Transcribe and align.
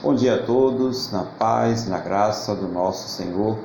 Bom 0.00 0.14
dia 0.14 0.36
a 0.36 0.42
todos, 0.44 1.10
na 1.10 1.24
paz 1.24 1.88
e 1.88 1.90
na 1.90 1.98
graça 1.98 2.54
do 2.54 2.68
nosso 2.68 3.08
Senhor 3.08 3.58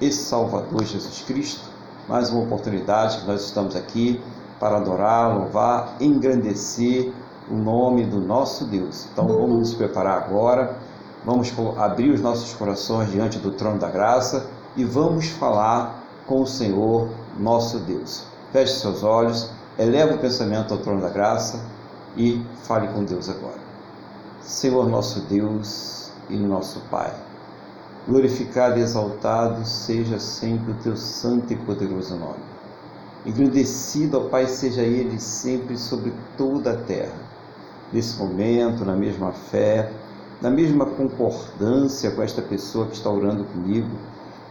e 0.00 0.12
Salvador 0.12 0.84
Jesus 0.84 1.24
Cristo. 1.26 1.68
Mais 2.08 2.30
uma 2.30 2.44
oportunidade 2.44 3.18
que 3.18 3.26
nós 3.26 3.42
estamos 3.42 3.74
aqui 3.74 4.22
para 4.60 4.76
adorar, 4.76 5.36
louvar, 5.36 5.96
engrandecer 6.00 7.12
o 7.50 7.56
nome 7.56 8.04
do 8.04 8.20
nosso 8.20 8.66
Deus. 8.66 9.08
Então 9.12 9.26
vamos 9.26 9.58
nos 9.58 9.74
preparar 9.74 10.22
agora, 10.22 10.76
vamos 11.24 11.52
abrir 11.76 12.10
os 12.10 12.20
nossos 12.20 12.54
corações 12.54 13.10
diante 13.10 13.40
do 13.40 13.50
trono 13.50 13.80
da 13.80 13.88
graça 13.88 14.46
e 14.76 14.84
vamos 14.84 15.26
falar 15.26 16.04
com 16.24 16.42
o 16.42 16.46
Senhor 16.46 17.08
nosso 17.36 17.80
Deus. 17.80 18.22
Feche 18.52 18.74
seus 18.74 19.02
olhos, 19.02 19.50
eleva 19.76 20.14
o 20.14 20.18
pensamento 20.18 20.72
ao 20.72 20.78
trono 20.78 21.00
da 21.00 21.08
graça 21.08 21.60
e 22.16 22.40
fale 22.62 22.86
com 22.86 23.02
Deus 23.02 23.28
agora. 23.28 23.63
Senhor 24.46 24.90
nosso 24.90 25.20
Deus 25.22 26.12
e 26.28 26.36
nosso 26.36 26.78
Pai. 26.90 27.10
Glorificado 28.06 28.78
e 28.78 28.82
exaltado 28.82 29.64
seja 29.64 30.18
sempre 30.18 30.72
o 30.72 30.74
teu 30.74 30.98
santo 30.98 31.50
e 31.54 31.56
poderoso 31.56 32.14
nome. 32.16 32.44
Engrandecido, 33.24 34.18
ó 34.18 34.28
Pai, 34.28 34.46
seja 34.46 34.82
ele 34.82 35.18
sempre 35.18 35.78
sobre 35.78 36.12
toda 36.36 36.72
a 36.72 36.76
terra. 36.76 37.16
Nesse 37.90 38.18
momento, 38.18 38.84
na 38.84 38.94
mesma 38.94 39.32
fé, 39.32 39.90
na 40.42 40.50
mesma 40.50 40.84
concordância 40.84 42.10
com 42.10 42.22
esta 42.22 42.42
pessoa 42.42 42.86
que 42.86 42.96
está 42.96 43.08
orando 43.08 43.44
comigo, 43.44 43.96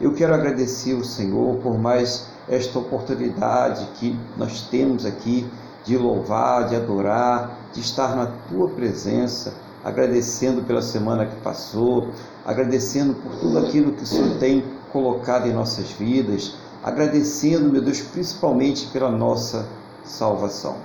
eu 0.01 0.11
quero 0.15 0.33
agradecer 0.33 0.95
ao 0.95 1.03
Senhor 1.03 1.57
por 1.57 1.77
mais 1.77 2.29
esta 2.49 2.79
oportunidade 2.79 3.85
que 3.99 4.17
nós 4.37 4.63
temos 4.71 5.05
aqui 5.05 5.47
de 5.85 5.95
louvar, 5.95 6.67
de 6.67 6.75
adorar, 6.75 7.59
de 7.71 7.79
estar 7.79 8.15
na 8.15 8.25
tua 8.49 8.69
presença 8.69 9.61
agradecendo 9.83 10.63
pela 10.63 10.81
semana 10.81 11.25
que 11.25 11.35
passou, 11.41 12.09
agradecendo 12.45 13.15
por 13.15 13.35
tudo 13.35 13.59
aquilo 13.59 13.93
que 13.93 14.03
o 14.03 14.07
Senhor 14.07 14.37
tem 14.37 14.63
colocado 14.91 15.47
em 15.47 15.53
nossas 15.53 15.91
vidas, 15.91 16.55
agradecendo, 16.83 17.69
meu 17.69 17.81
Deus, 17.81 18.01
principalmente 18.01 18.87
pela 18.87 19.11
nossa 19.11 19.67
salvação. 20.05 20.77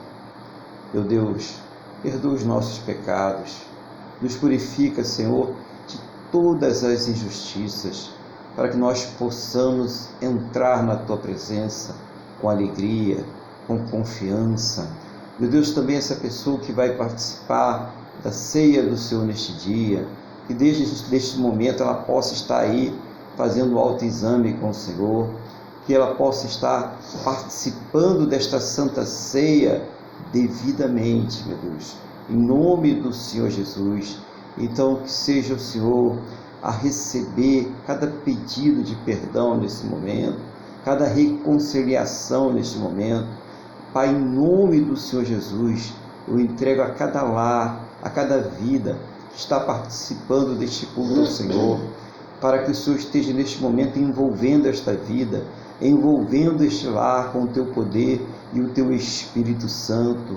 Meu 0.93 1.05
Deus, 1.05 1.55
perdoa 2.03 2.35
os 2.35 2.45
nossos 2.45 2.79
pecados, 2.79 3.57
nos 4.21 4.35
purifica, 4.35 5.05
Senhor, 5.05 5.53
de 5.87 6.01
todas 6.33 6.83
as 6.83 7.09
injustiças, 7.09 8.11
para 8.57 8.69
que 8.69 8.77
nós 8.77 9.05
possamos 9.19 10.09
entrar 10.21 10.83
na 10.83 10.97
tua 10.97 11.17
presença 11.17 11.95
com 12.41 12.49
alegria, 12.49 13.25
com 13.67 13.79
confiança. 13.87 14.89
Meu 15.39 15.49
Deus, 15.49 15.73
também 15.73 15.97
essa 15.97 16.17
pessoa 16.17 16.59
que 16.59 16.73
vai 16.73 16.97
participar 16.97 17.95
da 18.23 18.33
ceia 18.33 18.83
do 18.83 18.97
Senhor 18.97 19.25
neste 19.25 19.53
dia, 19.55 20.07
que 20.47 20.55
desde 20.55 21.15
este 21.15 21.39
momento 21.39 21.83
ela 21.83 21.95
possa 21.95 22.35
estar 22.35 22.61
aí 22.61 22.99
fazendo 23.37 23.75
o 23.75 23.79
autoexame 23.79 24.55
com 24.55 24.71
o 24.71 24.75
Senhor, 24.75 25.29
que 25.87 25.95
ela 25.95 26.15
possa 26.15 26.47
estar 26.47 26.99
participando 27.25 28.27
desta 28.27 28.61
santa 28.61 29.05
ceia 29.05 29.87
devidamente, 30.33 31.47
meu 31.47 31.57
Deus, 31.59 31.97
em 32.29 32.37
nome 32.37 32.95
do 32.95 33.13
Senhor 33.13 33.49
Jesus. 33.49 34.19
Então, 34.59 34.97
que 34.97 35.11
seja 35.11 35.55
o 35.55 35.59
Senhor 35.59 36.19
a 36.63 36.71
receber 36.71 37.73
cada 37.87 38.09
pedido 38.09 38.83
de 38.83 38.97
perdão 38.97 39.57
nesse 39.57 39.87
momento, 39.87 40.39
cada 40.85 41.07
reconciliação 41.07 42.53
neste 42.53 42.77
momento. 42.79 43.29
Pai, 43.93 44.09
em 44.09 44.19
nome 44.19 44.81
do 44.81 44.97
Senhor 44.97 45.25
Jesus, 45.25 45.95
eu 46.27 46.39
entrego 46.41 46.83
a 46.83 46.91
cada 46.91 47.23
lar, 47.23 47.88
a 48.03 48.11
cada 48.11 48.39
vida 48.39 48.97
que 49.33 49.39
está 49.39 49.61
participando 49.61 50.59
deste 50.59 50.87
culto 50.87 51.21
ao 51.21 51.27
Senhor, 51.27 51.81
para 52.41 52.63
que 52.63 52.71
o 52.71 52.75
Senhor 52.75 52.97
esteja 52.97 53.33
neste 53.33 53.61
momento 53.61 53.99
envolvendo 53.99 54.67
esta 54.67 54.93
vida, 54.93 55.45
envolvendo 55.81 56.65
este 56.65 56.87
lar 56.87 57.33
com 57.33 57.43
o 57.43 57.49
teu 57.49 57.67
poder 57.67 58.25
e 58.53 58.61
o 58.61 58.69
teu 58.69 58.93
Espírito 58.93 59.69
Santo. 59.69 60.37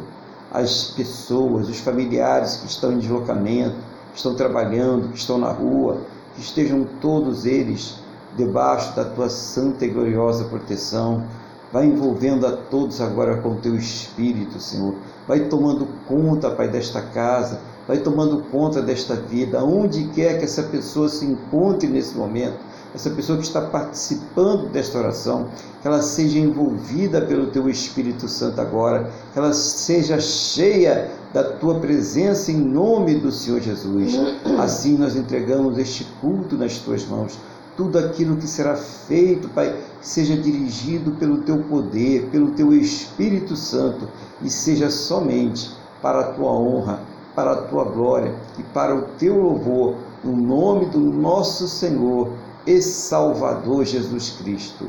As 0.51 0.85
pessoas, 0.85 1.69
os 1.69 1.79
familiares 1.79 2.57
que 2.57 2.67
estão 2.67 2.91
em 2.91 2.99
deslocamento, 2.99 3.75
que 4.11 4.17
estão 4.17 4.35
trabalhando, 4.35 5.09
que 5.09 5.17
estão 5.17 5.38
na 5.38 5.51
rua, 5.51 6.01
que 6.35 6.41
estejam 6.41 6.85
todos 6.99 7.45
eles 7.45 7.95
debaixo 8.35 8.95
da 8.95 9.05
tua 9.05 9.29
santa 9.29 9.85
e 9.85 9.89
gloriosa 9.89 10.45
proteção. 10.45 11.23
Vai 11.71 11.85
envolvendo 11.85 12.45
a 12.45 12.51
todos 12.51 12.99
agora 12.99 13.37
com 13.37 13.49
o 13.49 13.55
teu 13.55 13.75
Espírito, 13.75 14.59
Senhor. 14.59 14.93
Vai 15.27 15.45
tomando 15.45 15.87
conta, 16.05 16.49
Pai, 16.49 16.67
desta 16.67 17.01
casa, 17.01 17.61
vai 17.87 17.97
tomando 17.97 18.43
conta 18.51 18.81
desta 18.81 19.15
vida, 19.15 19.63
onde 19.63 20.05
quer 20.09 20.37
que 20.37 20.43
essa 20.43 20.63
pessoa 20.63 21.07
se 21.07 21.25
encontre 21.25 21.87
nesse 21.87 22.15
momento, 22.17 22.57
essa 22.93 23.09
pessoa 23.09 23.37
que 23.37 23.45
está 23.45 23.61
participando 23.61 24.69
desta 24.69 24.97
oração, 24.97 25.47
que 25.81 25.87
ela 25.87 26.01
seja 26.01 26.37
envolvida 26.37 27.21
pelo 27.21 27.47
Teu 27.47 27.69
Espírito 27.69 28.27
Santo 28.27 28.59
agora, 28.59 29.09
que 29.31 29.39
ela 29.39 29.53
seja 29.53 30.19
cheia 30.19 31.09
da 31.33 31.43
Tua 31.43 31.79
presença 31.79 32.51
em 32.51 32.57
nome 32.57 33.15
do 33.15 33.31
Senhor 33.31 33.61
Jesus. 33.61 34.13
Assim 34.59 34.97
nós 34.97 35.15
entregamos 35.15 35.77
este 35.77 36.03
culto 36.19 36.57
nas 36.57 36.77
Tuas 36.79 37.05
mãos 37.05 37.37
tudo 37.75 37.97
aquilo 37.97 38.37
que 38.37 38.47
será 38.47 38.75
feito, 38.75 39.49
Pai, 39.49 39.75
seja 40.01 40.35
dirigido 40.35 41.11
pelo 41.11 41.41
teu 41.41 41.63
poder, 41.63 42.29
pelo 42.29 42.51
teu 42.51 42.73
Espírito 42.73 43.55
Santo 43.55 44.07
e 44.41 44.49
seja 44.49 44.89
somente 44.89 45.71
para 46.01 46.19
a 46.19 46.33
tua 46.33 46.51
honra, 46.51 46.99
para 47.35 47.51
a 47.53 47.61
tua 47.63 47.85
glória 47.85 48.35
e 48.57 48.63
para 48.63 48.95
o 48.95 49.03
teu 49.17 49.35
louvor, 49.39 49.95
no 50.23 50.35
nome 50.35 50.87
do 50.87 50.99
nosso 50.99 51.67
Senhor 51.67 52.31
e 52.65 52.81
Salvador 52.81 53.85
Jesus 53.85 54.31
Cristo. 54.31 54.87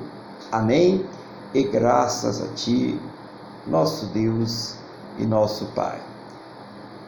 Amém? 0.51 1.07
E 1.55 1.63
graças 1.63 2.43
a 2.43 2.49
ti, 2.49 2.99
nosso 3.67 4.07
Deus 4.07 4.77
e 5.19 5.25
nosso 5.25 5.67
Pai. 5.67 6.01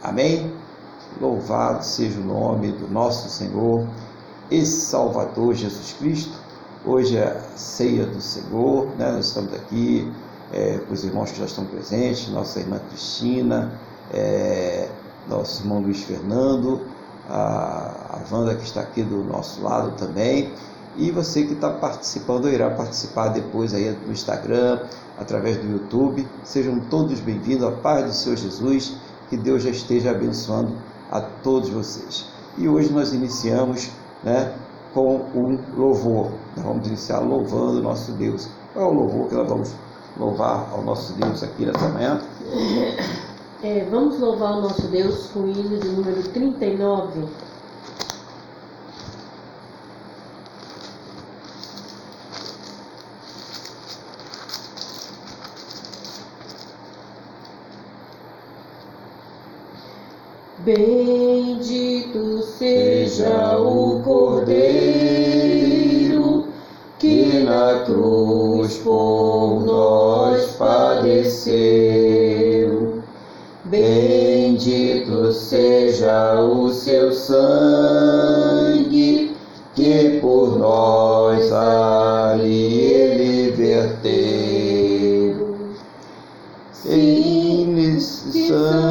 Amém? 0.01 0.53
Louvado 1.19 1.83
seja 1.83 2.19
o 2.19 2.23
nome 2.23 2.71
do 2.71 2.87
nosso 2.87 3.29
Senhor 3.29 3.87
e 4.49 4.65
Salvador 4.65 5.53
Jesus 5.55 5.93
Cristo. 5.93 6.37
Hoje 6.85 7.17
é 7.17 7.23
a 7.23 7.57
ceia 7.57 8.05
do 8.05 8.21
Senhor, 8.21 8.87
né? 8.97 9.11
nós 9.11 9.27
estamos 9.27 9.53
aqui 9.53 10.11
é, 10.53 10.77
com 10.77 10.93
os 10.93 11.03
irmãos 11.03 11.31
que 11.31 11.39
já 11.39 11.45
estão 11.45 11.65
presentes, 11.65 12.29
nossa 12.29 12.59
irmã 12.59 12.79
Cristina, 12.89 13.71
é, 14.13 14.87
nosso 15.27 15.63
irmão 15.63 15.79
Luiz 15.79 16.03
Fernando, 16.03 16.81
a, 17.27 18.19
a 18.19 18.21
Wanda 18.31 18.53
que 18.55 18.63
está 18.63 18.81
aqui 18.81 19.01
do 19.01 19.23
nosso 19.23 19.63
lado 19.63 19.91
também, 19.97 20.53
e 20.95 21.09
você 21.09 21.43
que 21.43 21.53
está 21.53 21.71
participando, 21.71 22.47
irá 22.47 22.69
participar 22.69 23.29
depois 23.29 23.73
aí 23.73 23.97
no 24.05 24.13
Instagram, 24.13 24.79
através 25.19 25.57
do 25.57 25.69
YouTube. 25.69 26.25
Sejam 26.43 26.79
todos 26.81 27.19
bem-vindos, 27.19 27.67
a 27.67 27.71
paz 27.71 28.05
do 28.05 28.13
Senhor 28.13 28.37
Jesus, 28.37 28.95
que 29.29 29.35
Deus 29.35 29.63
já 29.63 29.71
esteja 29.71 30.11
abençoando 30.11 30.73
a 31.11 31.19
todos 31.19 31.69
vocês. 31.69 32.27
E 32.57 32.69
hoje 32.69 32.93
nós 32.93 33.11
iniciamos 33.11 33.89
né, 34.23 34.53
com 34.93 35.17
um 35.35 35.59
louvor. 35.75 36.31
Nós 36.55 36.65
vamos 36.65 36.87
iniciar 36.87 37.19
louvando 37.19 37.79
o 37.79 37.83
nosso 37.83 38.11
Deus. 38.13 38.49
Qual 38.73 38.85
é 38.85 38.89
o 38.89 38.93
louvor 38.93 39.27
que 39.27 39.35
nós 39.35 39.47
vamos 39.47 39.75
louvar 40.17 40.69
ao 40.71 40.81
nosso 40.81 41.13
Deus 41.13 41.43
aqui 41.43 41.65
nessa 41.65 41.89
manhã? 41.89 42.21
É, 43.63 43.83
vamos 43.89 44.19
louvar 44.19 44.57
o 44.57 44.61
nosso 44.61 44.87
Deus 44.87 45.27
com 45.33 45.39
o 45.39 45.49
hino 45.49 45.77
de 45.79 45.89
número 45.89 46.23
39. 46.29 47.25
Bendito 60.65 61.34
seja 62.57 63.57
o 63.57 64.01
Cordeiro 64.01 64.65
que 66.97 67.43
na 67.43 67.83
cruz 67.85 68.77
por 68.77 69.63
nós 69.65 70.51
padeceu. 70.57 71.55
Bendito 73.65 75.33
seja 75.33 76.39
o 76.39 76.71
seu 76.71 77.11
sangue 77.11 78.15
que 79.73 80.19
por 80.21 80.57
nós 80.57 81.51
ali 81.51 82.83
ele 82.83 83.51
verteu. 83.51 84.95
Sim, 86.71 87.99
sangue 87.99 88.84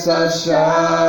Eis 0.08 0.46
nessa 0.46 1.07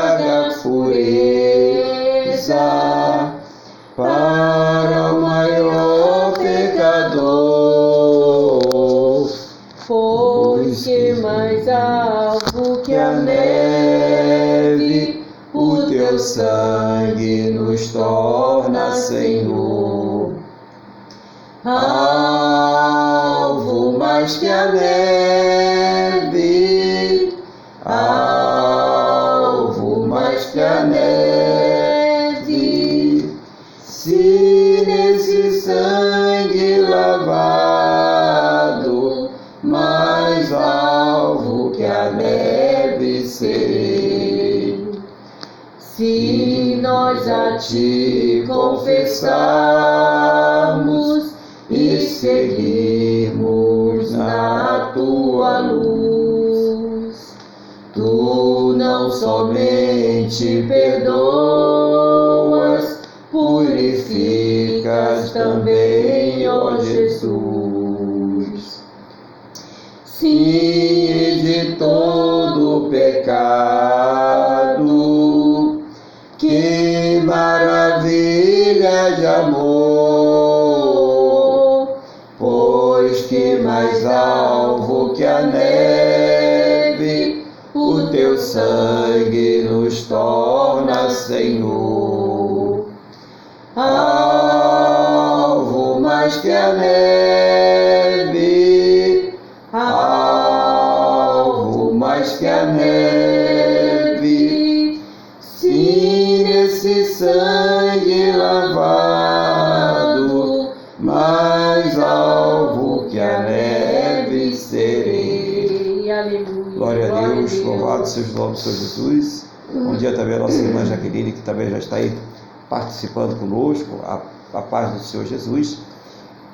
participando 122.89 123.39
conosco, 123.39 124.01
a, 124.03 124.23
a 124.59 124.63
paz 124.63 124.95
do 124.95 125.01
Senhor 125.01 125.27
Jesus. 125.27 125.79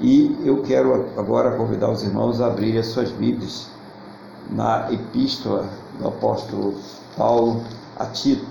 E 0.01 0.37
eu 0.45 0.63
quero 0.63 1.09
agora 1.17 1.57
convidar 1.57 1.91
os 1.91 2.03
irmãos 2.03 2.41
a 2.41 2.49
abrirem 2.49 2.81
as 2.81 2.87
suas 2.87 3.11
Bíblias 3.11 3.69
na 4.51 4.93
epístola 4.93 5.69
do 5.99 6.09
apóstolo 6.09 6.75
Paulo 7.17 7.63
a 7.97 8.07
Tito, 8.07 8.47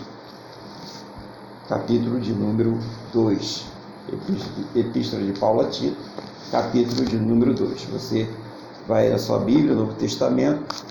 capítulo 1.67 2.19
de 2.21 2.31
número 2.31 2.79
2. 3.13 3.65
Epístola 4.75 5.21
de 5.21 5.37
Paulo 5.37 5.61
a 5.61 5.65
Tito, 5.65 5.97
capítulo 6.51 7.05
de 7.05 7.17
número 7.17 7.53
2. 7.53 7.83
Você 7.91 8.29
vai 8.87 9.09
na 9.09 9.17
sua 9.17 9.39
Bíblia, 9.39 9.75
Novo 9.75 9.93
Testamento, 9.95 10.85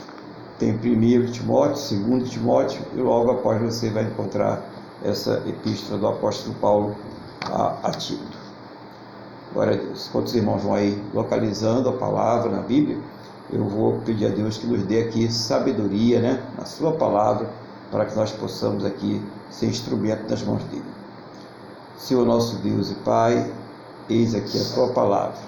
tem 0.58 0.72
1 0.72 1.32
Timóteo, 1.32 1.98
2 1.98 2.30
Timóteo, 2.30 2.82
e 2.94 3.00
logo 3.00 3.30
após 3.30 3.60
você 3.62 3.88
vai 3.88 4.04
encontrar 4.04 4.71
essa 5.04 5.42
epístola 5.46 5.98
do 5.98 6.06
apóstolo 6.06 6.54
Paulo 6.56 6.96
a, 7.44 7.88
a 7.88 7.90
Tito. 7.92 8.38
Glória 9.52 9.74
a 9.74 9.76
Deus. 9.76 10.08
Enquanto 10.08 10.26
os 10.26 10.34
irmãos 10.34 10.62
vão 10.62 10.74
aí 10.74 11.02
localizando 11.12 11.88
a 11.88 11.92
palavra 11.92 12.50
na 12.50 12.62
Bíblia, 12.62 12.98
eu 13.52 13.64
vou 13.64 14.00
pedir 14.00 14.26
a 14.26 14.30
Deus 14.30 14.56
que 14.56 14.66
nos 14.66 14.82
dê 14.84 15.02
aqui 15.02 15.30
sabedoria, 15.30 16.20
né, 16.20 16.42
na 16.56 16.64
sua 16.64 16.92
palavra, 16.92 17.50
para 17.90 18.06
que 18.06 18.16
nós 18.16 18.32
possamos 18.32 18.84
aqui 18.84 19.20
ser 19.50 19.66
instrumento 19.66 20.28
nas 20.30 20.42
mãos 20.42 20.62
dele. 20.64 20.84
Senhor 21.98 22.24
nosso 22.24 22.56
Deus 22.56 22.90
e 22.90 22.94
Pai, 22.94 23.52
eis 24.08 24.34
aqui 24.34 24.58
a 24.58 24.74
tua 24.74 24.88
palavra. 24.88 25.38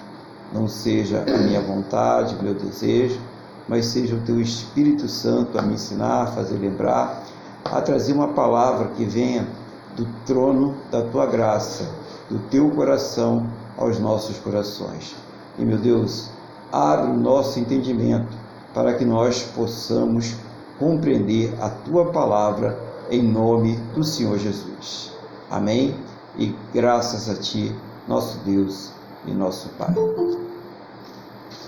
Não 0.53 0.67
seja 0.67 1.23
a 1.27 1.37
minha 1.39 1.59
vontade, 1.59 2.35
meu 2.41 2.53
desejo, 2.53 3.19
mas 3.67 3.87
seja 3.87 4.15
o 4.15 4.21
teu 4.21 4.39
Espírito 4.39 5.07
Santo 5.07 5.57
a 5.57 5.61
me 5.63 5.73
ensinar, 5.73 6.23
a 6.23 6.27
fazer 6.27 6.57
lembrar, 6.57 7.24
a 7.65 7.81
trazer 7.81 8.13
uma 8.13 8.29
palavra 8.29 8.89
que 8.89 9.05
venha 9.05 9.47
do 9.95 10.05
trono 10.25 10.75
da 10.91 11.01
tua 11.01 11.25
graça, 11.25 11.89
do 12.29 12.39
teu 12.49 12.69
coração 12.71 13.49
aos 13.77 13.99
nossos 13.99 14.37
corações. 14.39 15.15
E 15.57 15.65
meu 15.65 15.77
Deus, 15.77 16.29
abre 16.71 17.11
o 17.11 17.17
nosso 17.17 17.59
entendimento 17.59 18.37
para 18.73 18.93
que 18.93 19.05
nós 19.05 19.43
possamos 19.43 20.35
compreender 20.77 21.53
a 21.61 21.69
tua 21.69 22.11
palavra 22.11 22.77
em 23.09 23.23
nome 23.23 23.77
do 23.93 24.03
Senhor 24.03 24.37
Jesus. 24.37 25.13
Amém? 25.49 25.95
E 26.37 26.53
graças 26.73 27.29
a 27.29 27.35
ti, 27.35 27.73
nosso 28.07 28.39
Deus 28.39 28.91
e 29.25 29.31
nosso 29.31 29.69
Pai. 29.69 29.93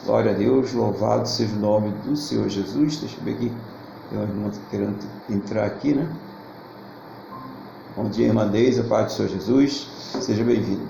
Glória 0.06 0.32
a 0.32 0.34
Deus, 0.34 0.74
louvado 0.74 1.28
seja 1.28 1.56
o 1.56 1.60
nome 1.60 1.92
do 2.06 2.16
Senhor 2.16 2.50
Jesus. 2.50 2.98
Deixa 2.98 3.18
eu 3.18 3.24
ver 3.24 3.34
aqui, 3.36 3.52
tem 4.10 4.18
uma 4.18 4.28
irmã 4.28 4.52
querendo 4.70 4.98
entrar 5.30 5.66
aqui, 5.66 5.94
né? 5.94 6.10
Bom 7.96 8.06
dia, 8.10 8.28
irmã 8.28 8.48
Deise, 8.48 8.82
a 8.82 8.84
paz 8.84 9.08
do 9.08 9.12
Senhor 9.18 9.30
Jesus. 9.30 9.88
Seja 10.22 10.44
bem-vindo. 10.44 10.88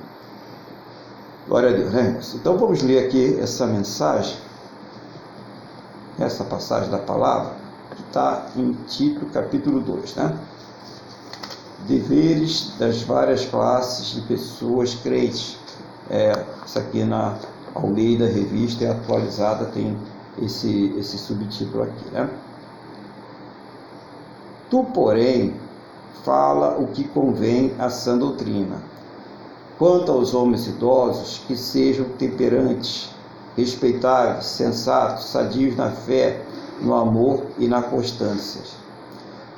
Glória 1.47 1.69
a 1.69 1.73
Deus, 1.73 1.93
né, 1.93 2.07
irmãos? 2.07 2.35
Então 2.35 2.57
vamos 2.57 2.81
ler 2.83 3.07
aqui 3.07 3.39
essa 3.39 3.65
mensagem, 3.65 4.37
essa 6.19 6.43
passagem 6.43 6.91
da 6.91 6.97
palavra, 6.97 7.53
que 7.95 8.01
está 8.03 8.47
em 8.55 8.73
Tito, 8.87 9.25
capítulo 9.27 9.79
2, 9.79 10.15
né? 10.15 10.37
Deveres 11.87 12.73
das 12.77 13.01
várias 13.01 13.45
classes 13.45 14.13
de 14.13 14.21
pessoas 14.27 14.93
crentes. 14.95 15.57
É, 16.09 16.33
isso 16.65 16.77
aqui 16.77 17.03
na 17.03 17.37
Almeida 17.73 18.27
Revista 18.27 18.83
é 18.83 18.91
atualizada, 18.91 19.65
tem 19.65 19.97
esse, 20.41 20.93
esse 20.97 21.17
subtítulo 21.17 21.83
aqui, 21.83 22.09
né? 22.11 22.29
Tu, 24.69 24.83
porém, 24.93 25.53
fala 26.23 26.77
o 26.77 26.87
que 26.87 27.05
convém 27.05 27.73
à 27.79 27.89
sã 27.89 28.17
doutrina. 28.17 28.81
Quanto 29.77 30.11
aos 30.11 30.33
homens 30.33 30.67
idosos, 30.67 31.41
que 31.47 31.55
sejam 31.55 32.05
temperantes, 32.17 33.09
respeitáveis, 33.55 34.45
sensatos, 34.45 35.25
sadios 35.25 35.75
na 35.75 35.89
fé, 35.89 36.41
no 36.81 36.93
amor 36.93 37.43
e 37.57 37.67
na 37.67 37.81
constância. 37.81 38.61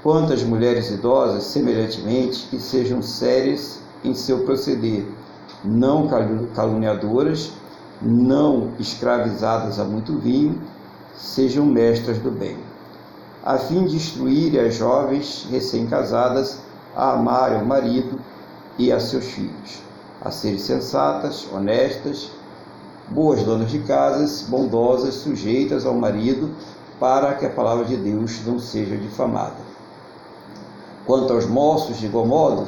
Quanto 0.04 0.32
às 0.32 0.44
mulheres 0.44 0.90
idosas, 0.90 1.44
semelhantemente, 1.44 2.48
que 2.48 2.60
sejam 2.60 3.02
sérias 3.02 3.80
em 4.04 4.14
seu 4.14 4.46
proceder, 4.46 5.06
não 5.64 6.08
caluniadoras, 6.56 7.52
não 8.02 8.70
escravizadas 8.80 9.80
a 9.80 9.84
muito 9.84 10.18
vinho, 10.18 10.62
sejam 11.18 11.66
mestras 11.66 12.18
do 12.20 12.32
bem, 12.32 12.58
a 13.50 13.58
fim 13.58 13.86
de 13.86 13.96
instruir 13.96 14.60
as 14.60 14.76
jovens 14.76 15.48
recém-casadas 15.50 16.60
a 16.96 17.14
amarem 17.14 17.64
o 17.64 17.66
marido 17.66 18.20
e 18.78 18.92
a 18.92 19.00
seus 19.00 19.26
filhos, 19.26 19.82
a 20.22 20.30
serem 20.30 20.60
sensatas, 20.60 21.48
honestas, 21.52 22.30
boas 23.08 23.42
donas 23.42 23.72
de 23.72 23.80
casas, 23.80 24.44
bondosas, 24.44 25.16
sujeitas 25.16 25.84
ao 25.84 25.96
marido, 25.96 26.52
para 27.00 27.34
que 27.34 27.46
a 27.48 27.50
palavra 27.50 27.86
de 27.86 27.98
Deus 27.98 28.40
não 28.46 28.60
seja 28.60 28.96
difamada. 28.96 29.58
Quanto 31.08 31.34
aos 31.34 31.48
moços, 31.48 31.98
de 31.98 32.06
igual 32.06 32.28
modo, 32.28 32.68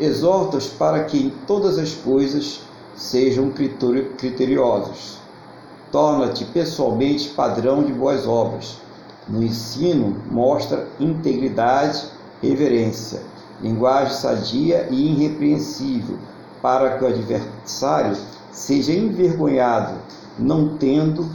exorta-os 0.00 0.66
para 0.66 1.04
que 1.04 1.26
em 1.26 1.30
todas 1.46 1.76
as 1.76 1.92
coisas 1.92 2.62
sejam 2.96 3.52
criteriosos. 4.16 5.18
Torna-te 5.90 6.46
pessoalmente 6.46 7.28
padrão 7.28 7.82
de 7.82 7.92
boas 7.92 8.26
obras. 8.26 8.80
No 9.28 9.42
ensino, 9.42 10.16
mostra 10.30 10.88
integridade, 10.98 12.06
reverência, 12.42 13.22
linguagem 13.60 14.14
sadia 14.14 14.88
e 14.90 15.12
irrepreensível, 15.12 16.18
para 16.60 16.98
que 16.98 17.04
o 17.04 17.08
adversário 17.08 18.16
seja 18.50 18.92
envergonhado, 18.92 19.94
não 20.38 20.76
tendo 20.76 21.28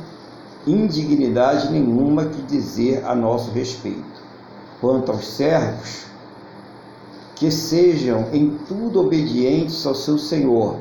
indignidade 0.66 1.72
nenhuma 1.72 2.26
que 2.26 2.42
dizer 2.42 3.06
a 3.06 3.16
nosso 3.16 3.52
respeito. 3.52 4.22
Quanto 4.82 5.12
aos 5.12 5.26
servos, 5.26 6.06
que 7.36 7.50
sejam 7.50 8.28
em 8.34 8.58
tudo 8.68 9.00
obedientes 9.00 9.86
ao 9.86 9.96
seu 9.96 10.18
Senhor, 10.18 10.78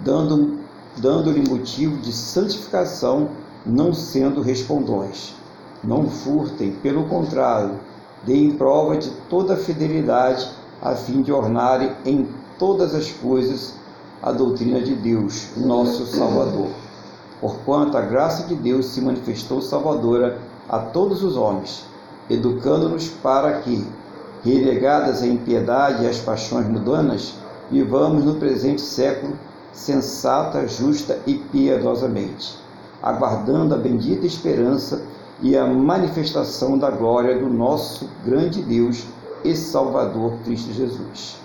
dando, 0.00 0.58
dando-lhe 0.98 1.48
motivo 1.48 1.96
de 1.98 2.12
santificação, 2.12 3.30
não 3.64 3.92
sendo 3.92 4.40
respondões. 4.40 5.39
Não 5.82 6.08
furtem, 6.08 6.72
pelo 6.72 7.04
contrário, 7.04 7.80
deem 8.24 8.52
prova 8.52 8.96
de 8.98 9.10
toda 9.28 9.56
fidelidade, 9.56 10.46
a 10.82 10.94
fim 10.94 11.22
de 11.22 11.32
ornarem 11.32 11.92
em 12.04 12.28
todas 12.58 12.94
as 12.94 13.10
coisas 13.10 13.74
a 14.22 14.30
doutrina 14.30 14.80
de 14.80 14.94
Deus, 14.94 15.48
nosso 15.56 16.04
Salvador. 16.04 16.68
Porquanto 17.40 17.96
a 17.96 18.02
graça 18.02 18.46
de 18.46 18.54
Deus 18.54 18.86
se 18.86 19.00
manifestou 19.00 19.62
salvadora 19.62 20.38
a 20.68 20.78
todos 20.78 21.22
os 21.22 21.36
homens, 21.36 21.86
educando-nos 22.28 23.08
para 23.08 23.60
que, 23.60 23.86
relegadas 24.44 25.22
à 25.22 25.26
impiedade 25.26 26.04
e 26.04 26.06
às 26.06 26.18
paixões 26.18 26.68
mundanas, 26.68 27.34
vivamos 27.70 28.24
no 28.24 28.34
presente 28.34 28.82
século 28.82 29.32
sensata, 29.72 30.66
justa 30.68 31.18
e 31.26 31.34
piedosamente, 31.36 32.58
aguardando 33.02 33.74
a 33.74 33.78
bendita 33.78 34.26
esperança 34.26 35.02
e 35.42 35.56
a 35.56 35.66
manifestação 35.66 36.76
da 36.78 36.90
glória 36.90 37.38
do 37.38 37.48
nosso 37.48 38.08
grande 38.24 38.62
Deus 38.62 39.06
e 39.42 39.54
Salvador 39.56 40.34
Cristo 40.44 40.72
Jesus, 40.72 41.36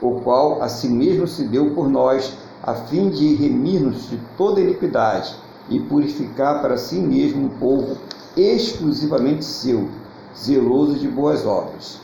o 0.00 0.20
qual 0.20 0.62
a 0.62 0.68
si 0.68 0.88
mesmo 0.88 1.26
se 1.26 1.44
deu 1.44 1.74
por 1.74 1.88
nós, 1.88 2.32
a 2.62 2.74
fim 2.74 3.08
de 3.08 3.34
remir-nos 3.34 4.10
de 4.10 4.18
toda 4.36 4.60
iniquidade 4.60 5.34
e 5.68 5.78
purificar 5.78 6.60
para 6.60 6.76
si 6.76 6.96
mesmo 6.96 7.46
um 7.46 7.48
povo 7.48 7.96
exclusivamente 8.36 9.44
seu, 9.44 9.88
zeloso 10.36 10.94
de 10.96 11.08
boas 11.08 11.46
obras. 11.46 11.98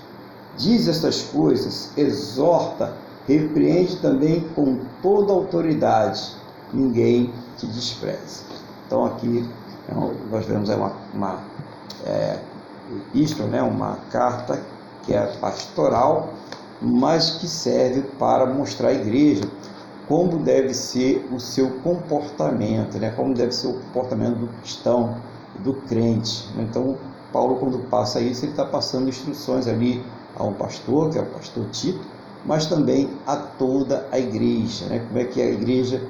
Diz 0.57 0.87
estas 0.87 1.23
coisas, 1.23 1.91
exorta 1.97 2.95
repreende 3.27 3.97
também 3.97 4.45
com 4.55 4.81
toda 5.03 5.33
autoridade, 5.33 6.33
ninguém 6.73 7.33
te 7.57 7.67
despreze. 7.67 8.43
Então 8.87 9.05
aqui 9.05 9.49
é 9.89 9.95
nós 10.31 10.47
vemos 10.47 10.69
uma, 10.69 10.93
uma 11.13 11.39
é, 12.07 12.39
isto, 13.15 13.43
né, 13.45 13.63
uma 13.63 13.99
carta 14.11 14.61
que 15.03 15.15
é 15.15 15.27
pastoral, 15.41 16.31
mas 16.81 17.33
que 17.33 17.47
serve 17.47 18.03
para 18.19 18.47
mostrar 18.47 18.89
à 18.89 18.93
igreja 18.93 19.45
como 20.07 20.39
deve 20.39 20.75
ser 20.75 21.27
o 21.33 21.41
seu 21.41 21.71
comportamento, 21.83 22.99
né, 22.99 23.13
como 23.17 23.33
deve 23.33 23.53
ser 23.53 23.69
o 23.69 23.75
comportamento 23.75 24.37
do 24.37 24.49
cristão, 24.61 25.17
do 25.61 25.75
crente. 25.75 26.47
Então 26.59 26.97
Paulo 27.33 27.57
quando 27.57 27.79
passa 27.89 28.21
isso 28.21 28.45
ele 28.45 28.53
está 28.53 28.65
passando 28.65 29.09
instruções 29.09 29.67
ali 29.67 30.05
a 30.37 30.45
um 30.45 30.53
pastor, 30.53 31.11
que 31.11 31.19
é 31.19 31.23
o 31.23 31.27
pastor 31.27 31.65
Tito, 31.71 32.01
mas 32.45 32.67
também 32.67 33.09
a 33.27 33.37
toda 33.37 34.07
a 34.13 34.19
igreja, 34.19 34.87
né? 34.87 35.05
como 35.09 35.19
é 35.19 35.25
que 35.25 35.41
a 35.41 35.47
igreja 35.47 36.03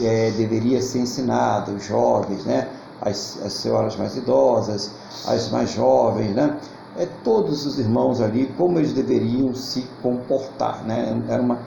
é, 0.00 0.30
deveria 0.30 0.80
ser 0.80 1.00
ensinada, 1.00 1.72
os 1.72 1.84
jovens, 1.84 2.44
né? 2.44 2.68
As, 3.00 3.38
as 3.44 3.52
senhoras 3.52 3.96
mais 3.96 4.16
idosas, 4.16 4.92
as 5.26 5.50
mais 5.50 5.70
jovens, 5.72 6.34
né? 6.34 6.56
é, 6.96 7.06
todos 7.24 7.66
os 7.66 7.78
irmãos 7.78 8.20
ali, 8.20 8.52
como 8.56 8.78
eles 8.78 8.92
deveriam 8.92 9.54
se 9.54 9.86
comportar. 10.02 10.84
Né? 10.84 11.22
Era 11.28 11.42
uma, 11.42 11.58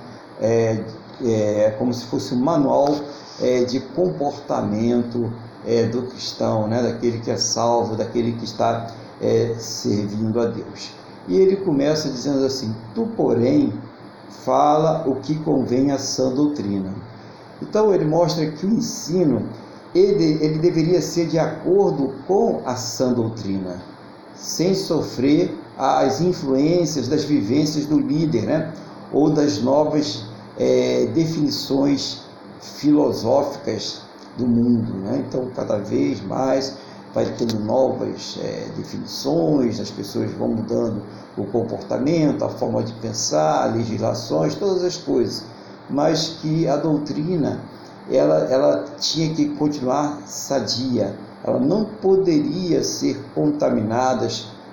é, 0.41 0.83
é, 1.23 1.75
como 1.77 1.93
se 1.93 2.05
fosse 2.05 2.33
um 2.33 2.39
manual 2.39 2.95
é, 3.41 3.63
de 3.63 3.79
comportamento 3.79 5.31
é, 5.65 5.87
do 5.87 6.03
cristão, 6.03 6.67
né? 6.67 6.81
daquele 6.81 7.19
que 7.19 7.31
é 7.31 7.37
salvo, 7.37 7.95
daquele 7.95 8.33
que 8.33 8.45
está 8.45 8.87
é, 9.21 9.55
servindo 9.57 10.39
a 10.39 10.45
Deus. 10.45 10.91
E 11.27 11.37
ele 11.37 11.55
começa 11.57 12.09
dizendo 12.09 12.45
assim: 12.45 12.75
Tu, 12.93 13.07
porém, 13.15 13.73
fala 14.43 15.07
o 15.07 15.15
que 15.15 15.35
convém 15.39 15.91
à 15.91 15.97
sã 15.97 16.33
doutrina. 16.33 16.93
Então 17.61 17.93
ele 17.93 18.03
mostra 18.03 18.45
que 18.51 18.65
o 18.65 18.69
ensino 18.69 19.47
ele, 19.93 20.43
ele 20.43 20.59
deveria 20.59 21.01
ser 21.01 21.27
de 21.27 21.37
acordo 21.37 22.13
com 22.27 22.61
a 22.65 22.75
sã 22.75 23.13
doutrina, 23.13 23.81
sem 24.35 24.73
sofrer 24.73 25.55
as 25.77 26.21
influências 26.21 27.07
das 27.07 27.23
vivências 27.23 27.85
do 27.85 27.99
líder, 27.99 28.43
né? 28.43 28.73
ou 29.11 29.29
das 29.29 29.61
novas 29.61 30.25
é, 30.57 31.07
definições 31.13 32.23
filosóficas 32.61 34.01
do 34.37 34.47
mundo. 34.47 34.93
Né? 34.95 35.23
Então, 35.27 35.49
cada 35.55 35.77
vez 35.77 36.21
mais 36.21 36.75
vai 37.13 37.25
tendo 37.37 37.59
novas 37.59 38.39
é, 38.41 38.67
definições, 38.75 39.79
as 39.79 39.91
pessoas 39.91 40.31
vão 40.31 40.49
mudando 40.49 41.03
o 41.37 41.45
comportamento, 41.45 42.43
a 42.43 42.49
forma 42.49 42.81
de 42.83 42.91
pensar, 42.93 43.71
legislações, 43.75 44.55
todas 44.55 44.83
as 44.83 44.97
coisas, 44.97 45.43
mas 45.89 46.37
que 46.41 46.67
a 46.67 46.75
doutrina 46.75 47.59
ela, 48.09 48.47
ela 48.49 48.85
tinha 48.99 49.33
que 49.33 49.49
continuar 49.49 50.21
sadia, 50.25 51.15
ela 51.43 51.59
não 51.59 51.85
poderia 51.85 52.83
ser 52.83 53.19
contaminada, 53.33 54.27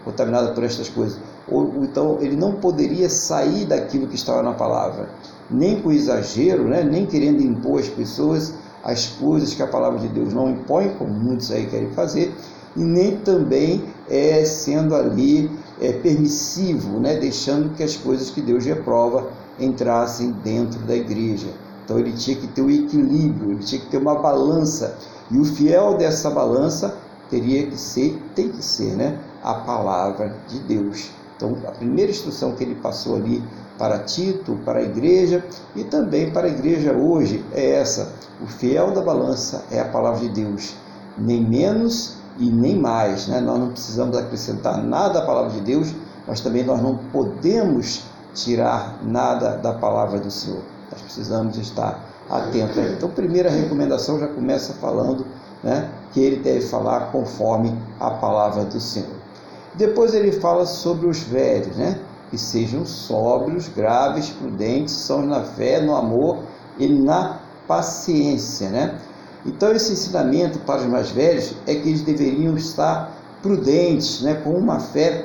contaminada 0.04 0.52
por 0.52 0.64
estas 0.64 0.88
coisas. 0.88 1.18
Ou, 1.48 1.82
então 1.82 2.18
ele 2.20 2.36
não 2.36 2.54
poderia 2.54 3.08
sair 3.08 3.66
daquilo 3.66 4.06
que 4.06 4.14
estava 4.14 4.42
na 4.42 4.52
palavra, 4.52 5.08
nem 5.50 5.80
com 5.80 5.90
exagero, 5.90 6.64
né? 6.64 6.82
nem 6.82 7.06
querendo 7.06 7.42
impor 7.42 7.80
às 7.80 7.88
pessoas 7.88 8.54
as 8.82 9.06
coisas 9.06 9.54
que 9.54 9.62
a 9.62 9.66
palavra 9.66 9.98
de 9.98 10.08
Deus 10.08 10.32
não 10.32 10.50
impõe, 10.50 10.90
como 10.98 11.12
muitos 11.12 11.50
aí 11.50 11.66
querem 11.66 11.90
fazer, 11.90 12.34
e 12.76 12.80
nem 12.80 13.16
também 13.16 13.84
é, 14.08 14.44
sendo 14.44 14.94
ali 14.94 15.50
é, 15.80 15.92
permissivo, 15.92 16.98
né, 17.00 17.16
deixando 17.16 17.74
que 17.74 17.82
as 17.82 17.96
coisas 17.96 18.30
que 18.30 18.40
Deus 18.40 18.64
reprova 18.64 19.28
entrassem 19.58 20.32
dentro 20.44 20.80
da 20.80 20.94
igreja. 20.94 21.48
Então 21.90 21.98
ele 21.98 22.12
tinha 22.12 22.36
que 22.36 22.46
ter 22.46 22.62
um 22.62 22.70
equilíbrio, 22.70 23.50
ele 23.50 23.64
tinha 23.64 23.80
que 23.80 23.88
ter 23.88 23.96
uma 23.96 24.14
balança. 24.14 24.96
E 25.28 25.36
o 25.36 25.44
fiel 25.44 25.96
dessa 25.96 26.30
balança 26.30 26.94
teria 27.28 27.66
que 27.66 27.76
ser, 27.76 28.22
tem 28.32 28.48
que 28.48 28.64
ser, 28.64 28.94
né, 28.94 29.18
a 29.42 29.54
palavra 29.54 30.36
de 30.46 30.60
Deus. 30.60 31.10
Então 31.34 31.56
a 31.66 31.72
primeira 31.72 32.12
instrução 32.12 32.52
que 32.52 32.62
ele 32.62 32.76
passou 32.76 33.16
ali 33.16 33.42
para 33.76 33.98
Tito, 33.98 34.56
para 34.64 34.78
a 34.78 34.82
igreja 34.84 35.44
e 35.74 35.82
também 35.82 36.30
para 36.30 36.46
a 36.46 36.50
igreja 36.50 36.92
hoje 36.92 37.44
é 37.50 37.72
essa: 37.72 38.12
o 38.40 38.46
fiel 38.46 38.92
da 38.92 39.02
balança 39.02 39.64
é 39.68 39.80
a 39.80 39.88
palavra 39.88 40.20
de 40.20 40.28
Deus, 40.28 40.76
nem 41.18 41.44
menos 41.44 42.18
e 42.38 42.48
nem 42.48 42.78
mais. 42.78 43.26
Né? 43.26 43.40
Nós 43.40 43.58
não 43.58 43.70
precisamos 43.70 44.16
acrescentar 44.16 44.80
nada 44.80 45.18
à 45.18 45.26
palavra 45.26 45.50
de 45.50 45.60
Deus, 45.60 45.92
mas 46.24 46.40
também 46.40 46.64
nós 46.64 46.80
não 46.80 46.98
podemos 47.10 48.04
tirar 48.32 49.00
nada 49.02 49.56
da 49.56 49.72
palavra 49.72 50.20
do 50.20 50.30
Senhor. 50.30 50.62
Nós 50.90 51.00
precisamos 51.02 51.56
estar 51.56 52.04
atentos. 52.28 52.76
Então, 52.76 53.08
primeira 53.10 53.50
recomendação 53.50 54.18
já 54.18 54.28
começa 54.28 54.74
falando 54.74 55.26
né, 55.62 55.90
que 56.12 56.20
ele 56.20 56.36
deve 56.36 56.62
falar 56.62 57.12
conforme 57.12 57.76
a 57.98 58.10
palavra 58.10 58.64
do 58.64 58.80
Senhor. 58.80 59.20
Depois 59.74 60.14
ele 60.14 60.32
fala 60.32 60.66
sobre 60.66 61.06
os 61.08 61.20
velhos, 61.20 61.76
né? 61.76 61.98
Que 62.30 62.38
sejam 62.38 62.84
sóbrios, 62.84 63.68
graves, 63.68 64.30
prudentes, 64.30 64.94
são 64.94 65.22
na 65.22 65.42
fé, 65.42 65.80
no 65.80 65.94
amor 65.94 66.38
e 66.78 66.88
na 66.88 67.40
paciência, 67.66 68.68
né? 68.68 68.98
Então 69.46 69.72
esse 69.72 69.92
ensinamento 69.92 70.58
para 70.60 70.80
os 70.80 70.86
mais 70.86 71.10
velhos 71.10 71.54
é 71.66 71.74
que 71.74 71.88
eles 71.88 72.02
deveriam 72.02 72.56
estar 72.56 73.12
prudentes, 73.40 74.20
né, 74.20 74.34
com 74.34 74.50
uma 74.50 74.80
fé 74.80 75.24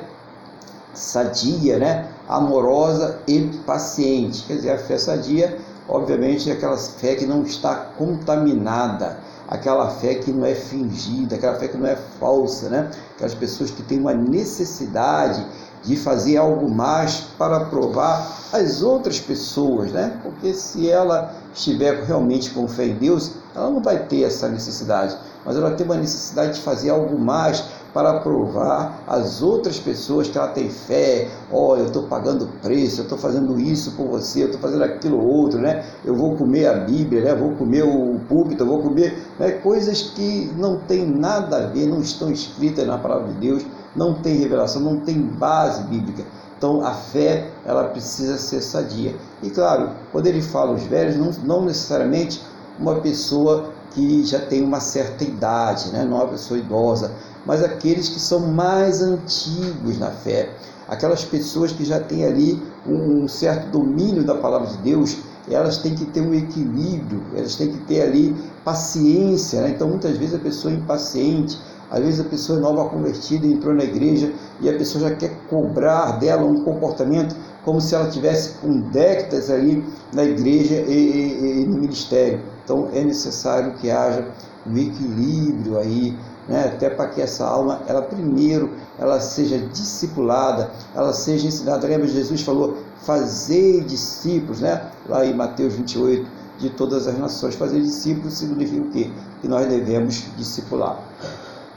sadia, 0.94 1.78
né, 1.78 2.08
amorosa 2.28 3.20
e 3.26 3.40
paciente. 3.66 4.44
Quer 4.46 4.54
dizer, 4.54 4.70
a 4.70 4.78
fé 4.78 4.98
sadia, 4.98 5.58
obviamente, 5.88 6.50
é 6.50 6.54
aquela 6.54 6.76
fé 6.76 7.14
que 7.14 7.26
não 7.26 7.42
está 7.42 7.74
contaminada, 7.74 9.18
aquela 9.48 9.88
fé 9.90 10.14
que 10.14 10.32
não 10.32 10.44
é 10.44 10.54
fingida, 10.54 11.36
aquela 11.36 11.54
fé 11.56 11.68
que 11.68 11.76
não 11.76 11.86
é 11.86 11.96
falsa, 12.18 12.68
né? 12.68 12.90
Aquelas 13.14 13.34
pessoas 13.34 13.70
que 13.70 13.82
têm 13.82 14.00
uma 14.00 14.14
necessidade 14.14 15.46
de 15.82 15.96
fazer 15.96 16.36
algo 16.36 16.68
mais 16.68 17.20
para 17.38 17.60
provar 17.66 18.26
as 18.52 18.82
outras 18.82 19.20
pessoas, 19.20 19.92
né? 19.92 20.18
Porque 20.22 20.52
se 20.52 20.90
ela 20.90 21.32
estiver 21.54 22.02
realmente 22.02 22.50
com 22.50 22.66
fé 22.66 22.86
em 22.86 22.94
Deus, 22.94 23.32
ela 23.54 23.70
não 23.70 23.80
vai 23.80 23.98
ter 24.04 24.24
essa 24.24 24.48
necessidade, 24.48 25.16
mas 25.44 25.56
ela 25.56 25.70
tem 25.70 25.86
uma 25.86 25.96
necessidade 25.96 26.54
de 26.54 26.60
fazer 26.60 26.90
algo 26.90 27.16
mais 27.18 27.64
para 27.96 28.20
provar 28.20 29.02
às 29.06 29.40
outras 29.40 29.78
pessoas 29.78 30.28
que 30.28 30.36
ela 30.36 30.48
tem 30.48 30.68
fé. 30.68 31.30
Olha, 31.50 31.80
eu 31.80 31.86
estou 31.86 32.02
pagando 32.02 32.46
preço, 32.60 33.00
eu 33.00 33.04
estou 33.04 33.16
fazendo 33.16 33.58
isso 33.58 33.92
por 33.92 34.06
você, 34.06 34.42
eu 34.42 34.46
estou 34.48 34.60
fazendo 34.60 34.84
aquilo 34.84 35.26
outro, 35.26 35.58
né? 35.58 35.82
Eu 36.04 36.14
vou 36.14 36.36
comer 36.36 36.66
a 36.66 36.74
Bíblia, 36.74 37.22
né? 37.22 37.34
Vou 37.34 37.52
comer 37.52 37.84
o 37.84 38.20
púlpito, 38.28 38.66
vou 38.66 38.82
comer 38.82 39.16
né? 39.38 39.52
coisas 39.52 40.02
que 40.14 40.52
não 40.58 40.78
tem 40.80 41.06
nada 41.06 41.56
a 41.56 41.66
ver, 41.68 41.86
não 41.86 42.02
estão 42.02 42.30
escritas 42.30 42.86
na 42.86 42.98
palavra 42.98 43.32
de 43.32 43.38
Deus, 43.38 43.64
não 43.96 44.12
tem 44.12 44.36
revelação, 44.36 44.82
não 44.82 45.00
tem 45.00 45.18
base 45.18 45.82
bíblica. 45.84 46.22
Então 46.58 46.84
a 46.84 46.92
fé 46.92 47.48
ela 47.64 47.84
precisa 47.84 48.36
ser 48.36 48.60
sadia. 48.60 49.14
E 49.42 49.48
claro, 49.48 49.88
quando 50.12 50.26
ele 50.26 50.42
fala 50.42 50.72
os 50.72 50.82
velhos, 50.82 51.16
não, 51.16 51.30
não 51.44 51.64
necessariamente 51.64 52.42
uma 52.78 52.96
pessoa 52.96 53.70
que 53.92 54.22
já 54.22 54.38
tem 54.38 54.62
uma 54.62 54.80
certa 54.80 55.24
idade, 55.24 55.88
né? 55.88 56.04
não 56.04 56.18
é 56.18 56.24
uma 56.24 56.28
pessoa 56.28 56.60
idosa, 56.60 57.10
mas 57.46 57.62
aqueles 57.62 58.08
que 58.08 58.18
são 58.18 58.40
mais 58.40 59.00
antigos 59.00 59.98
na 59.98 60.10
fé, 60.10 60.50
aquelas 60.88 61.24
pessoas 61.24 61.72
que 61.72 61.84
já 61.84 62.00
têm 62.00 62.24
ali 62.24 62.60
um 62.86 63.26
certo 63.28 63.70
domínio 63.70 64.24
da 64.24 64.34
palavra 64.34 64.68
de 64.68 64.78
Deus, 64.78 65.18
elas 65.48 65.78
têm 65.78 65.94
que 65.94 66.04
ter 66.06 66.20
um 66.20 66.34
equilíbrio, 66.34 67.22
elas 67.34 67.54
têm 67.54 67.68
que 67.68 67.78
ter 67.84 68.02
ali 68.02 68.34
paciência. 68.64 69.60
Né? 69.60 69.70
Então, 69.70 69.88
muitas 69.88 70.16
vezes 70.16 70.34
a 70.34 70.38
pessoa 70.38 70.74
é 70.74 70.76
impaciente, 70.76 71.56
às 71.88 72.00
vezes 72.00 72.20
a 72.20 72.24
pessoa 72.24 72.58
é 72.58 72.62
nova 72.62 72.88
convertida 72.88 73.46
entrou 73.46 73.72
na 73.72 73.84
igreja 73.84 74.32
e 74.60 74.68
a 74.68 74.72
pessoa 74.72 75.08
já 75.08 75.14
quer 75.14 75.30
cobrar 75.48 76.18
dela 76.18 76.44
um 76.44 76.64
comportamento 76.64 77.36
como 77.64 77.80
se 77.80 77.94
ela 77.94 78.08
tivesse 78.10 78.54
com 78.58 78.80
décadas 78.90 79.50
ali 79.50 79.84
na 80.12 80.24
igreja 80.24 80.74
e, 80.74 80.92
e, 80.92 81.62
e 81.62 81.66
no 81.66 81.78
ministério. 81.78 82.40
Então 82.64 82.88
é 82.92 83.04
necessário 83.04 83.74
que 83.74 83.88
haja 83.88 84.26
um 84.66 84.76
equilíbrio 84.76 85.78
aí 85.78 86.16
né? 86.48 86.72
até 86.74 86.90
para 86.90 87.08
que 87.08 87.20
essa 87.20 87.44
alma, 87.44 87.82
ela 87.86 88.02
primeiro, 88.02 88.72
ela 88.98 89.20
seja 89.20 89.58
discipulada, 89.58 90.70
ela 90.94 91.12
seja 91.12 91.46
ensinada. 91.46 91.86
Lembra, 91.86 92.06
Jesus 92.06 92.42
falou, 92.42 92.78
fazer 93.02 93.84
discípulos, 93.84 94.60
né? 94.60 94.90
lá 95.08 95.24
em 95.24 95.34
Mateus 95.34 95.74
28, 95.74 96.26
de 96.58 96.70
todas 96.70 97.06
as 97.06 97.18
nações. 97.18 97.54
Fazer 97.54 97.80
discípulos 97.80 98.34
significa 98.34 98.82
o 98.82 98.90
quê? 98.90 99.10
Que 99.40 99.48
nós 99.48 99.66
devemos 99.68 100.24
discipular. 100.36 101.00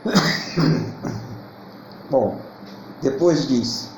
Bom, 2.09 2.37
depois 3.01 3.47
diz, 3.47 3.89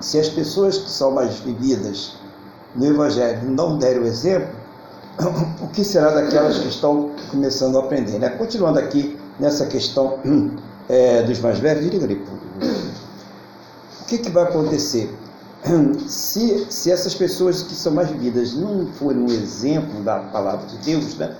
se 0.00 0.18
as 0.18 0.28
pessoas 0.28 0.78
que 0.78 0.90
são 0.90 1.10
mais 1.12 1.38
vividas 1.38 2.16
no 2.74 2.86
Evangelho 2.86 3.50
não 3.50 3.78
derem 3.78 4.02
o 4.02 4.06
exemplo, 4.06 4.48
o 5.62 5.68
que 5.68 5.84
será 5.84 6.10
daquelas 6.10 6.58
que 6.58 6.68
estão 6.68 7.10
começando 7.30 7.78
a 7.78 7.80
aprender? 7.84 8.18
Né? 8.18 8.30
Continuando 8.30 8.78
aqui 8.78 9.18
nessa 9.38 9.66
questão 9.66 10.18
é, 10.88 11.22
dos 11.22 11.38
mais 11.40 11.58
velhos, 11.58 11.90
diga 11.90 12.06
o 14.04 14.06
que, 14.06 14.18
que 14.18 14.30
vai 14.30 14.44
acontecer? 14.44 15.10
Se, 16.06 16.70
se 16.70 16.90
essas 16.90 17.14
pessoas 17.14 17.62
que 17.62 17.74
são 17.74 17.94
mais 17.94 18.10
vividas 18.10 18.52
não 18.52 18.86
forem 18.92 19.22
um 19.22 19.28
exemplo 19.28 20.02
da 20.02 20.18
palavra 20.18 20.66
de 20.66 20.76
Deus, 20.84 21.16
né? 21.16 21.34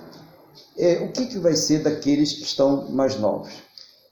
É, 0.79 1.05
o 1.05 1.13
que, 1.13 1.27
que 1.27 1.39
vai 1.39 1.55
ser 1.55 1.83
daqueles 1.83 2.33
que 2.33 2.43
estão 2.43 2.91
mais 2.91 3.19
novos? 3.19 3.51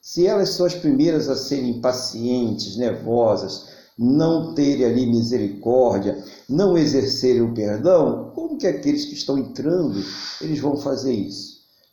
Se 0.02 0.26
elas 0.26 0.50
são 0.50 0.66
as 0.66 0.74
primeiras 0.74 1.30
a 1.30 1.36
serem 1.36 1.70
impacientes, 1.70 2.76
nervosas, 2.76 3.68
não 3.98 4.54
terem 4.54 4.84
ali 4.84 5.06
misericórdia, 5.06 6.22
não 6.48 6.76
exercerem 6.76 7.42
o 7.42 7.54
perdão, 7.54 8.32
como 8.34 8.58
que 8.58 8.66
aqueles 8.66 9.04
que 9.04 9.14
estão 9.14 9.38
entrando, 9.38 10.04
eles 10.40 10.58
vão 10.60 10.76
fazer 10.76 11.12
isso? 11.12 11.51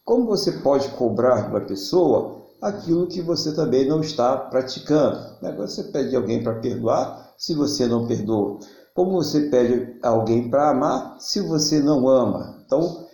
Como 0.10 0.26
você 0.26 0.54
pode 0.54 0.90
cobrar 0.90 1.42
de 1.42 1.50
uma 1.50 1.62
pessoa 1.62 2.42
aquilo 2.60 3.06
que 3.06 3.22
você 3.22 3.52
também 3.52 3.88
não 3.88 4.02
está 4.02 4.36
praticando? 4.36 5.20
Você 5.56 5.84
pede 5.84 6.16
alguém 6.16 6.42
para 6.42 6.56
perdoar 6.56 7.36
se 7.38 7.54
você 7.54 7.86
não 7.86 8.08
perdoa. 8.08 8.58
Como 8.96 9.12
você 9.12 9.42
pede 9.42 10.00
alguém 10.02 10.50
para 10.50 10.72
amar 10.72 11.18
se 11.20 11.42
você 11.42 11.80
não 11.80 12.08
ama? 12.10 12.60
Então, 12.66 13.06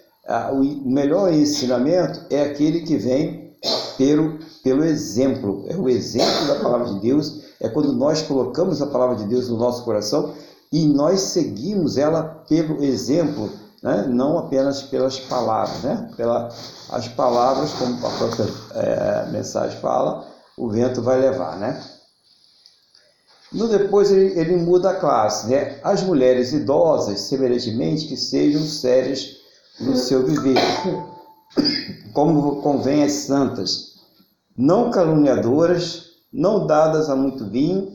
o 0.53 0.89
melhor 0.89 1.33
ensinamento 1.33 2.21
é 2.29 2.43
aquele 2.43 2.83
que 2.83 2.95
vem 2.95 3.51
pelo, 3.97 4.39
pelo 4.63 4.85
exemplo. 4.85 5.65
É 5.67 5.75
o 5.75 5.89
exemplo 5.89 6.47
da 6.47 6.61
palavra 6.61 6.93
de 6.93 7.01
Deus. 7.01 7.41
É 7.59 7.67
quando 7.67 7.91
nós 7.91 8.21
colocamos 8.21 8.81
a 8.81 8.87
palavra 8.87 9.17
de 9.17 9.25
Deus 9.25 9.49
no 9.49 9.57
nosso 9.57 9.83
coração 9.83 10.33
e 10.71 10.87
nós 10.87 11.19
seguimos 11.19 11.97
ela 11.97 12.23
pelo 12.47 12.81
exemplo 12.81 13.49
né? 13.81 14.05
não 14.07 14.37
apenas 14.37 14.81
pelas 14.83 15.19
palavras, 15.19 15.81
né? 15.83 16.09
pelas 16.15 16.53
as 16.89 17.07
palavras, 17.07 17.71
como 17.73 18.05
a 18.05 18.09
própria 18.11 18.45
é, 18.73 19.31
mensagem 19.31 19.79
fala, 19.79 20.27
o 20.57 20.69
vento 20.69 21.01
vai 21.01 21.19
levar. 21.19 21.57
Né? 21.57 21.83
No 23.51 23.67
depois 23.67 24.11
ele, 24.11 24.39
ele 24.39 24.55
muda 24.57 24.91
a 24.91 24.99
classe, 24.99 25.47
né? 25.47 25.79
as 25.83 26.03
mulheres 26.03 26.53
idosas, 26.53 27.21
semelhantemente, 27.21 28.07
que 28.07 28.17
sejam 28.17 28.61
sérias 28.61 29.37
no 29.79 29.95
seu 29.95 30.25
viver, 30.25 30.57
como 32.13 32.61
convém 32.61 33.03
às 33.03 33.11
santas, 33.11 33.95
não 34.57 34.89
caluniadoras, 34.89 36.11
não 36.31 36.65
dadas 36.65 37.09
a 37.09 37.15
muito 37.15 37.45
vinho, 37.45 37.93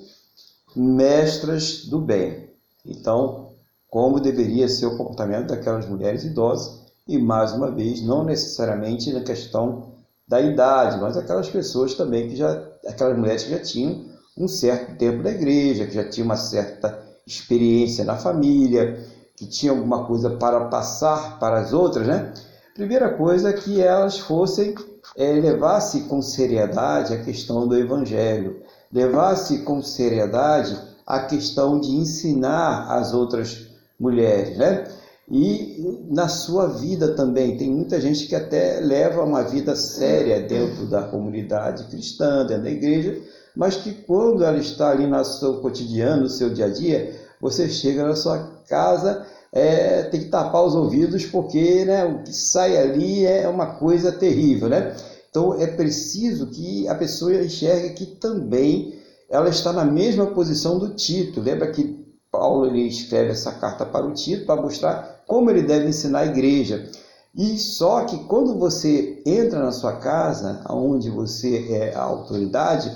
mestras 0.74 1.86
do 1.86 1.98
bem. 1.98 2.50
Então, 2.84 3.49
como 3.90 4.20
deveria 4.20 4.68
ser 4.68 4.86
o 4.86 4.96
comportamento 4.96 5.48
daquelas 5.48 5.86
mulheres 5.86 6.24
idosas, 6.24 6.80
e 7.08 7.18
mais 7.18 7.52
uma 7.52 7.70
vez, 7.70 8.00
não 8.02 8.24
necessariamente 8.24 9.12
na 9.12 9.20
questão 9.20 9.90
da 10.28 10.40
idade, 10.40 11.00
mas 11.00 11.16
aquelas 11.16 11.50
pessoas 11.50 11.94
também 11.94 12.28
que 12.28 12.36
já, 12.36 12.62
aquelas 12.86 13.18
mulheres 13.18 13.42
que 13.42 13.50
já 13.50 13.58
tinham 13.58 14.04
um 14.38 14.46
certo 14.46 14.96
tempo 14.96 15.24
na 15.24 15.30
igreja, 15.30 15.86
que 15.86 15.94
já 15.94 16.08
tinham 16.08 16.26
uma 16.26 16.36
certa 16.36 17.02
experiência 17.26 18.04
na 18.04 18.16
família, 18.16 19.04
que 19.36 19.44
tinham 19.46 19.74
alguma 19.74 20.04
coisa 20.04 20.30
para 20.30 20.66
passar 20.66 21.40
para 21.40 21.58
as 21.58 21.72
outras, 21.72 22.06
né? 22.06 22.32
Primeira 22.74 23.10
coisa 23.14 23.50
é 23.50 23.52
que 23.52 23.80
elas 23.80 24.20
fossem 24.20 24.74
é, 25.16 25.32
levasse 25.32 26.02
com 26.02 26.22
seriedade 26.22 27.12
a 27.12 27.22
questão 27.24 27.66
do 27.66 27.76
evangelho, 27.76 28.62
levasse 28.92 29.62
com 29.62 29.82
seriedade 29.82 30.78
a 31.04 31.20
questão 31.20 31.80
de 31.80 31.90
ensinar 31.90 32.88
as 32.88 33.12
outras 33.12 33.69
mulheres, 34.00 34.56
né? 34.56 34.84
E 35.30 36.06
na 36.10 36.26
sua 36.26 36.66
vida 36.66 37.14
também, 37.14 37.56
tem 37.56 37.70
muita 37.70 38.00
gente 38.00 38.26
que 38.26 38.34
até 38.34 38.80
leva 38.80 39.22
uma 39.22 39.42
vida 39.42 39.76
séria 39.76 40.40
dentro 40.40 40.86
da 40.86 41.02
comunidade 41.02 41.84
cristã, 41.84 42.44
dentro 42.44 42.64
da 42.64 42.70
igreja, 42.70 43.16
mas 43.54 43.76
que 43.76 43.92
quando 43.92 44.42
ela 44.42 44.58
está 44.58 44.90
ali 44.90 45.06
no 45.06 45.24
seu 45.24 45.60
cotidiano, 45.60 46.22
no 46.22 46.28
seu 46.28 46.50
dia 46.50 46.64
a 46.64 46.68
dia, 46.68 47.14
você 47.40 47.68
chega 47.68 48.04
na 48.04 48.16
sua 48.16 48.38
casa, 48.68 49.24
é, 49.52 50.02
tem 50.04 50.20
que 50.20 50.28
tapar 50.30 50.64
os 50.64 50.74
ouvidos, 50.74 51.24
porque 51.26 51.84
né, 51.84 52.04
o 52.04 52.24
que 52.24 52.32
sai 52.32 52.76
ali 52.76 53.24
é 53.24 53.48
uma 53.48 53.74
coisa 53.74 54.10
terrível, 54.10 54.68
né? 54.68 54.96
Então 55.30 55.54
é 55.60 55.66
preciso 55.66 56.48
que 56.48 56.88
a 56.88 56.94
pessoa 56.96 57.32
enxergue 57.34 57.94
que 57.94 58.06
também 58.06 58.94
ela 59.28 59.48
está 59.48 59.72
na 59.72 59.84
mesma 59.84 60.26
posição 60.26 60.76
do 60.76 60.94
Tito. 60.94 61.40
Lembra 61.40 61.70
que 61.70 61.99
Paulo 62.30 62.66
ele 62.66 62.86
escreve 62.86 63.30
essa 63.30 63.52
carta 63.52 63.84
para 63.84 64.06
o 64.06 64.12
Tito 64.12 64.46
para 64.46 64.60
mostrar 64.60 65.22
como 65.26 65.50
ele 65.50 65.62
deve 65.62 65.88
ensinar 65.88 66.20
a 66.20 66.26
igreja. 66.26 66.88
E 67.34 67.56
só 67.58 68.04
que 68.04 68.24
quando 68.24 68.58
você 68.58 69.22
entra 69.24 69.60
na 69.60 69.72
sua 69.72 69.96
casa, 69.96 70.64
onde 70.68 71.08
você 71.10 71.68
é 71.70 71.94
a 71.94 72.02
autoridade, 72.02 72.90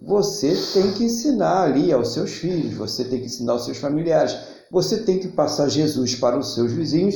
você 0.00 0.54
tem 0.72 0.92
que 0.92 1.04
ensinar 1.04 1.62
ali 1.62 1.92
aos 1.92 2.12
seus 2.12 2.32
filhos, 2.32 2.74
você 2.74 3.04
tem 3.04 3.20
que 3.20 3.26
ensinar 3.26 3.52
aos 3.52 3.64
seus 3.64 3.78
familiares, 3.78 4.36
você 4.70 4.98
tem 5.02 5.18
que 5.18 5.28
passar 5.28 5.68
Jesus 5.68 6.14
para 6.14 6.38
os 6.38 6.54
seus 6.54 6.72
vizinhos 6.72 7.14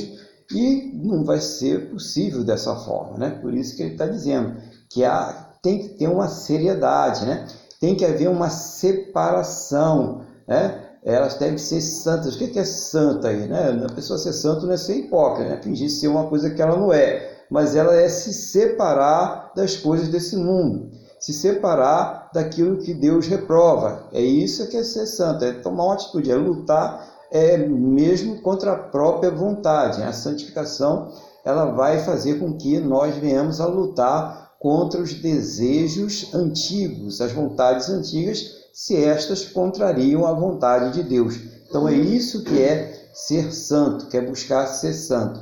e 0.51 0.91
não 0.93 1.25
vai 1.25 1.41
ser 1.41 1.89
possível 1.89 2.43
dessa 2.43 2.75
forma, 2.75 3.17
né? 3.17 3.29
Por 3.41 3.53
isso 3.53 3.75
que 3.75 3.83
ele 3.83 3.93
está 3.93 4.05
dizendo 4.05 4.55
que 4.89 5.03
há, 5.03 5.55
tem 5.61 5.79
que 5.79 5.89
ter 5.89 6.07
uma 6.07 6.29
seriedade, 6.29 7.25
né? 7.25 7.47
Tem 7.79 7.95
que 7.95 8.05
haver 8.05 8.29
uma 8.29 8.49
separação, 8.49 10.21
né? 10.47 10.86
Elas 11.13 11.35
devem 11.35 11.57
ser 11.57 11.79
santas. 11.81 12.35
O 12.35 12.37
que 12.37 12.59
é 12.59 12.65
santa 12.65 13.29
aí? 13.29 13.47
Né? 13.47 13.85
A 13.89 13.93
pessoa 13.93 14.19
ser 14.19 14.33
santo 14.33 14.65
não 14.65 14.73
é 14.73 14.77
ser 14.77 14.95
hipócrita, 14.95 15.49
né? 15.49 15.61
fingir 15.61 15.89
ser 15.89 16.07
uma 16.07 16.27
coisa 16.27 16.49
que 16.49 16.61
ela 16.61 16.75
não 16.75 16.91
é, 16.91 17.45
mas 17.49 17.75
ela 17.75 17.95
é 17.95 18.09
se 18.09 18.33
separar 18.33 19.53
das 19.55 19.77
coisas 19.77 20.09
desse 20.09 20.35
mundo, 20.35 20.91
se 21.19 21.31
separar 21.31 22.29
daquilo 22.33 22.79
que 22.79 22.93
Deus 22.93 23.25
reprova. 23.27 24.07
É 24.11 24.21
isso 24.21 24.67
que 24.67 24.75
é 24.75 24.83
ser 24.83 25.05
santo, 25.05 25.45
é 25.45 25.53
tomar 25.53 25.85
uma 25.85 25.93
atitude, 25.93 26.31
é 26.31 26.35
lutar 26.35 27.15
é 27.31 27.57
mesmo 27.57 28.41
contra 28.41 28.71
a 28.71 28.77
própria 28.77 29.31
vontade. 29.31 30.01
A 30.01 30.13
santificação 30.13 31.11
ela 31.43 31.65
vai 31.71 31.99
fazer 31.99 32.39
com 32.39 32.57
que 32.57 32.79
nós 32.79 33.15
venhamos 33.15 33.61
a 33.61 33.65
lutar 33.65 34.51
contra 34.59 35.01
os 35.01 35.13
desejos 35.13 36.33
antigos, 36.33 37.21
as 37.21 37.31
vontades 37.31 37.89
antigas, 37.89 38.56
se 38.77 38.95
estas 38.95 39.43
contrariam 39.43 40.27
a 40.27 40.33
vontade 40.33 40.93
de 40.93 41.09
Deus. 41.09 41.35
Então 41.67 41.89
é 41.89 41.95
isso 41.95 42.43
que 42.43 42.61
é 42.61 43.09
ser 43.11 43.51
santo, 43.51 44.05
que 44.05 44.15
é 44.15 44.21
buscar 44.21 44.67
ser 44.67 44.93
santo. 44.93 45.39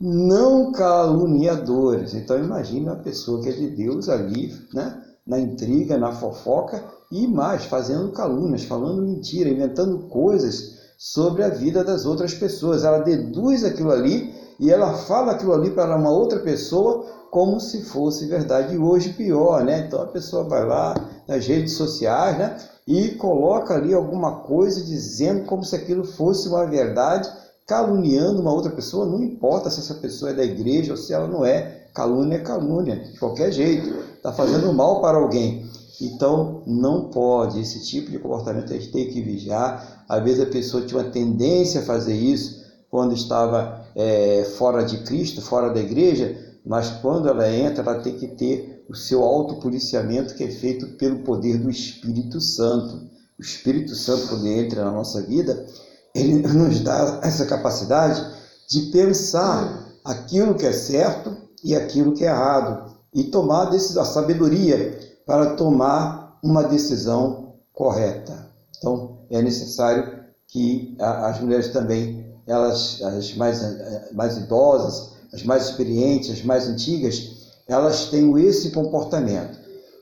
Não 0.00 0.72
caluniadores. 0.72 2.14
Então 2.14 2.38
imagine 2.38 2.86
uma 2.86 2.96
pessoa 2.96 3.42
que 3.42 3.50
é 3.50 3.52
de 3.52 3.68
Deus 3.68 4.08
ali, 4.08 4.56
né? 4.72 5.02
na 5.26 5.38
intriga, 5.38 5.98
na 5.98 6.12
fofoca 6.12 6.82
e 7.12 7.26
mais, 7.26 7.66
fazendo 7.66 8.10
calúnias, 8.10 8.64
falando 8.64 9.02
mentira, 9.02 9.50
inventando 9.50 10.08
coisas 10.08 10.78
sobre 10.96 11.42
a 11.42 11.50
vida 11.50 11.84
das 11.84 12.06
outras 12.06 12.32
pessoas. 12.32 12.84
Ela 12.84 13.00
deduz 13.00 13.64
aquilo 13.64 13.92
ali 13.92 14.34
e 14.58 14.70
ela 14.70 14.94
fala 14.94 15.32
aquilo 15.32 15.52
ali 15.52 15.70
para 15.72 15.94
uma 15.94 16.10
outra 16.10 16.38
pessoa 16.38 17.04
como 17.30 17.60
se 17.60 17.82
fosse 17.82 18.26
verdade. 18.28 18.74
E 18.74 18.78
hoje 18.78 19.12
pior, 19.12 19.62
né? 19.62 19.84
Então 19.86 20.00
a 20.00 20.06
pessoa 20.06 20.44
vai 20.44 20.64
lá 20.64 20.94
nas 21.28 21.46
redes 21.46 21.74
sociais, 21.74 22.38
né? 22.38 22.56
E 22.88 23.10
coloca 23.16 23.74
ali 23.74 23.92
alguma 23.92 24.36
coisa 24.36 24.82
dizendo 24.82 25.44
como 25.44 25.62
se 25.62 25.76
aquilo 25.76 26.04
fosse 26.04 26.48
uma 26.48 26.64
verdade, 26.64 27.30
caluniando 27.66 28.40
uma 28.40 28.50
outra 28.50 28.70
pessoa. 28.72 29.04
Não 29.04 29.22
importa 29.22 29.68
se 29.68 29.80
essa 29.80 29.92
pessoa 29.96 30.30
é 30.30 30.34
da 30.34 30.42
igreja 30.42 30.92
ou 30.92 30.96
se 30.96 31.12
ela 31.12 31.28
não 31.28 31.44
é. 31.44 31.84
Calúnia 31.94 32.36
é 32.36 32.40
calúnia, 32.40 32.96
de 32.96 33.18
qualquer 33.18 33.52
jeito. 33.52 33.94
Está 34.16 34.32
fazendo 34.32 34.72
mal 34.72 35.02
para 35.02 35.18
alguém. 35.18 35.68
Então, 36.00 36.62
não 36.66 37.10
pode, 37.10 37.60
esse 37.60 37.84
tipo 37.84 38.10
de 38.10 38.18
comportamento 38.18 38.72
a 38.72 38.76
gente 38.76 38.90
tem 38.90 39.10
que 39.10 39.20
vigiar. 39.20 40.04
Às 40.08 40.24
vezes 40.24 40.40
a 40.40 40.46
pessoa 40.46 40.86
tinha 40.86 40.98
uma 40.98 41.10
tendência 41.10 41.82
a 41.82 41.84
fazer 41.84 42.14
isso 42.14 42.64
quando 42.90 43.12
estava 43.12 43.84
é, 43.94 44.44
fora 44.56 44.82
de 44.82 45.02
Cristo, 45.02 45.42
fora 45.42 45.68
da 45.68 45.80
igreja, 45.80 46.38
mas 46.64 46.88
quando 47.02 47.28
ela 47.28 47.52
entra, 47.52 47.82
ela 47.82 48.00
tem 48.00 48.16
que 48.16 48.28
ter 48.28 48.77
o 48.88 48.94
seu 48.94 49.22
autopoliciamento 49.22 50.34
que 50.34 50.44
é 50.44 50.50
feito 50.50 50.86
pelo 50.96 51.18
poder 51.20 51.58
do 51.58 51.70
Espírito 51.70 52.40
Santo. 52.40 53.08
O 53.38 53.42
Espírito 53.42 53.94
Santo, 53.94 54.28
quando 54.28 54.46
entra 54.46 54.84
na 54.84 54.90
nossa 54.90 55.22
vida, 55.22 55.66
ele 56.14 56.36
nos 56.48 56.80
dá 56.80 57.20
essa 57.22 57.44
capacidade 57.46 58.24
de 58.68 58.90
pensar 58.90 59.86
aquilo 60.04 60.54
que 60.54 60.66
é 60.66 60.72
certo 60.72 61.36
e 61.62 61.74
aquilo 61.74 62.14
que 62.14 62.24
é 62.24 62.28
errado 62.28 62.96
e 63.14 63.24
tomar 63.24 63.68
a, 63.68 63.78
sabedoria 63.78 64.98
para 65.26 65.54
tomar 65.54 66.38
uma 66.42 66.64
decisão 66.64 67.54
correta. 67.72 68.48
Então, 68.76 69.18
é 69.30 69.42
necessário 69.42 70.18
que 70.46 70.96
as 70.98 71.40
mulheres 71.40 71.68
também, 71.68 72.26
elas, 72.46 73.02
as 73.02 73.34
mais, 73.34 73.60
mais 74.12 74.36
idosas, 74.38 75.12
as 75.32 75.42
mais 75.42 75.64
experientes, 75.68 76.30
as 76.30 76.42
mais 76.42 76.66
antigas, 76.66 77.37
elas 77.68 78.06
tenham 78.06 78.38
esse 78.38 78.70
comportamento. 78.70 79.58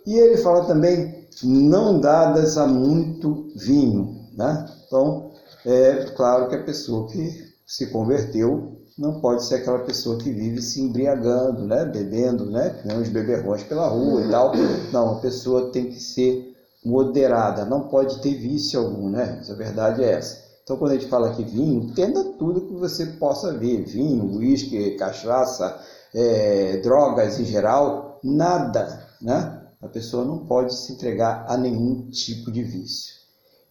E 0.07 0.17
ele 0.17 0.37
fala 0.37 0.65
também, 0.65 1.27
não 1.43 1.99
dadas 1.99 2.57
a 2.57 2.67
muito 2.67 3.49
vinho. 3.57 4.29
Né? 4.37 4.67
Então, 4.87 5.33
é 5.65 6.05
claro 6.17 6.49
que 6.49 6.55
a 6.55 6.63
pessoa 6.63 7.09
que 7.09 7.45
se 7.67 7.89
converteu 7.89 8.77
não 8.97 9.21
pode 9.21 9.45
ser 9.45 9.57
aquela 9.57 9.81
pessoa 9.81 10.17
que 10.17 10.31
vive 10.31 10.63
se 10.63 10.81
embriagando, 10.81 11.67
né? 11.67 11.85
bebendo, 11.85 12.47
né? 12.47 12.81
uns 12.97 13.09
beberrões 13.09 13.65
pela 13.65 13.89
rua 13.89 14.23
e 14.23 14.31
tal. 14.31 14.53
Não, 14.93 15.17
a 15.17 15.21
pessoa 15.21 15.73
tem 15.73 15.87
que 15.87 16.01
ser 16.01 16.55
moderada, 16.85 17.65
não 17.65 17.89
pode 17.89 18.21
ter 18.21 18.35
vício 18.37 18.79
algum, 18.79 19.11
né? 19.11 19.35
Mas 19.39 19.51
a 19.51 19.55
verdade 19.55 20.05
é 20.05 20.13
essa. 20.13 20.47
Então, 20.63 20.77
quando 20.77 20.93
a 20.93 20.95
gente 20.95 21.09
fala 21.09 21.31
aqui 21.31 21.43
vinho, 21.43 21.83
entenda 21.83 22.23
tudo 22.39 22.61
que 22.61 22.75
você 22.75 23.07
possa 23.07 23.53
ver: 23.53 23.85
vinho, 23.85 24.37
uísque, 24.37 24.93
cachaça, 24.93 25.81
é, 26.17 26.79
drogas 26.79 27.39
em 27.39 27.45
geral, 27.45 28.19
nada, 28.25 29.07
né? 29.21 29.63
A 29.83 29.87
pessoa 29.87 30.25
não 30.25 30.47
pode 30.47 30.75
se 30.75 30.95
entregar 30.95 31.45
a 31.47 31.59
nenhum 31.59 32.09
tipo 32.09 32.51
de 32.51 32.63
vício. 32.63 33.15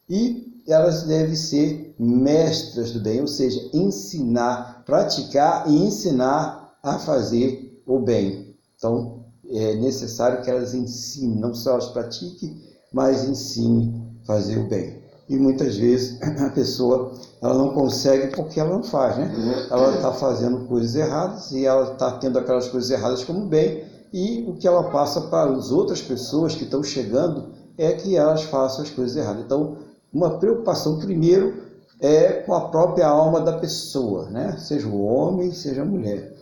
E 0.08 0.62
elas 0.67 1.03
devem 1.03 1.36
ser 1.36 1.95
mestras 1.97 2.91
do 2.91 2.99
bem, 2.99 3.19
ou 3.19 3.27
seja, 3.27 3.60
ensinar, 3.73 4.84
praticar 4.86 5.67
e 5.67 5.75
ensinar 5.75 6.77
a 6.84 6.99
fazer 6.99 7.81
o 7.86 7.99
bem. 7.99 8.55
Então, 8.77 9.25
é 9.49 9.73
necessário 9.75 10.43
que 10.43 10.49
elas 10.49 10.75
ensinem, 10.75 11.39
não 11.39 11.53
só 11.55 11.71
elas 11.71 11.88
pratiquem, 11.88 12.62
mas 12.93 13.27
ensinem 13.27 14.08
a 14.21 14.25
fazer 14.27 14.60
o 14.60 14.67
bem. 14.67 15.03
E 15.27 15.35
muitas 15.38 15.75
vezes 15.75 16.21
a 16.41 16.49
pessoa 16.49 17.13
ela 17.41 17.55
não 17.55 17.73
consegue 17.73 18.35
porque 18.35 18.59
ela 18.59 18.69
não 18.69 18.83
faz, 18.83 19.17
né? 19.17 19.33
Ela 19.69 19.95
está 19.95 20.11
fazendo 20.13 20.67
coisas 20.67 20.95
erradas 20.95 21.51
e 21.51 21.65
ela 21.65 21.93
está 21.93 22.11
tendo 22.11 22.38
aquelas 22.38 22.67
coisas 22.67 22.89
erradas 22.91 23.23
como 23.23 23.45
bem 23.45 23.83
e 24.13 24.45
o 24.47 24.53
que 24.53 24.67
ela 24.67 24.91
passa 24.91 25.21
para 25.21 25.51
as 25.51 25.71
outras 25.71 26.01
pessoas 26.01 26.55
que 26.55 26.63
estão 26.63 26.81
chegando 26.81 27.49
é 27.77 27.91
que 27.91 28.15
elas 28.15 28.43
façam 28.43 28.83
as 28.83 28.89
coisas 28.89 29.17
erradas. 29.17 29.43
Então, 29.43 29.77
uma 30.13 30.38
preocupação 30.38 30.99
primeiro 30.99 31.65
é 31.99 32.33
com 32.43 32.53
a 32.53 32.69
própria 32.69 33.07
alma 33.07 33.41
da 33.41 33.57
pessoa, 33.57 34.29
né? 34.29 34.55
seja 34.57 34.88
o 34.88 35.03
homem, 35.05 35.51
seja 35.51 35.81
a 35.81 35.85
mulher. 35.85 36.33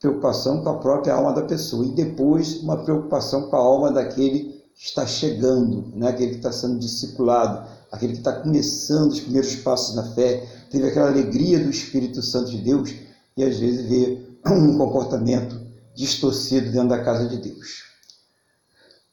Preocupação 0.00 0.62
com 0.62 0.68
a 0.68 0.78
própria 0.78 1.14
alma 1.14 1.32
da 1.32 1.42
pessoa. 1.42 1.84
E 1.84 1.90
depois, 1.90 2.62
uma 2.62 2.76
preocupação 2.76 3.48
com 3.48 3.56
a 3.56 3.60
alma 3.60 3.90
daquele 3.90 4.40
que 4.40 4.51
está 4.82 5.06
chegando, 5.06 5.92
né? 5.94 6.08
aquele 6.08 6.30
que 6.30 6.36
está 6.36 6.50
sendo 6.50 6.78
discipulado, 6.78 7.68
aquele 7.90 8.14
que 8.14 8.18
está 8.18 8.32
começando 8.32 9.12
os 9.12 9.20
primeiros 9.20 9.54
passos 9.56 9.94
na 9.94 10.12
fé, 10.12 10.44
teve 10.70 10.88
aquela 10.88 11.08
alegria 11.08 11.60
do 11.60 11.70
Espírito 11.70 12.20
Santo 12.20 12.50
de 12.50 12.58
Deus 12.58 12.92
e 13.36 13.44
às 13.44 13.58
vezes 13.58 13.88
vê 13.88 14.18
um 14.50 14.76
comportamento 14.76 15.60
distorcido 15.94 16.72
dentro 16.72 16.88
da 16.88 17.04
casa 17.04 17.28
de 17.28 17.36
Deus. 17.36 17.84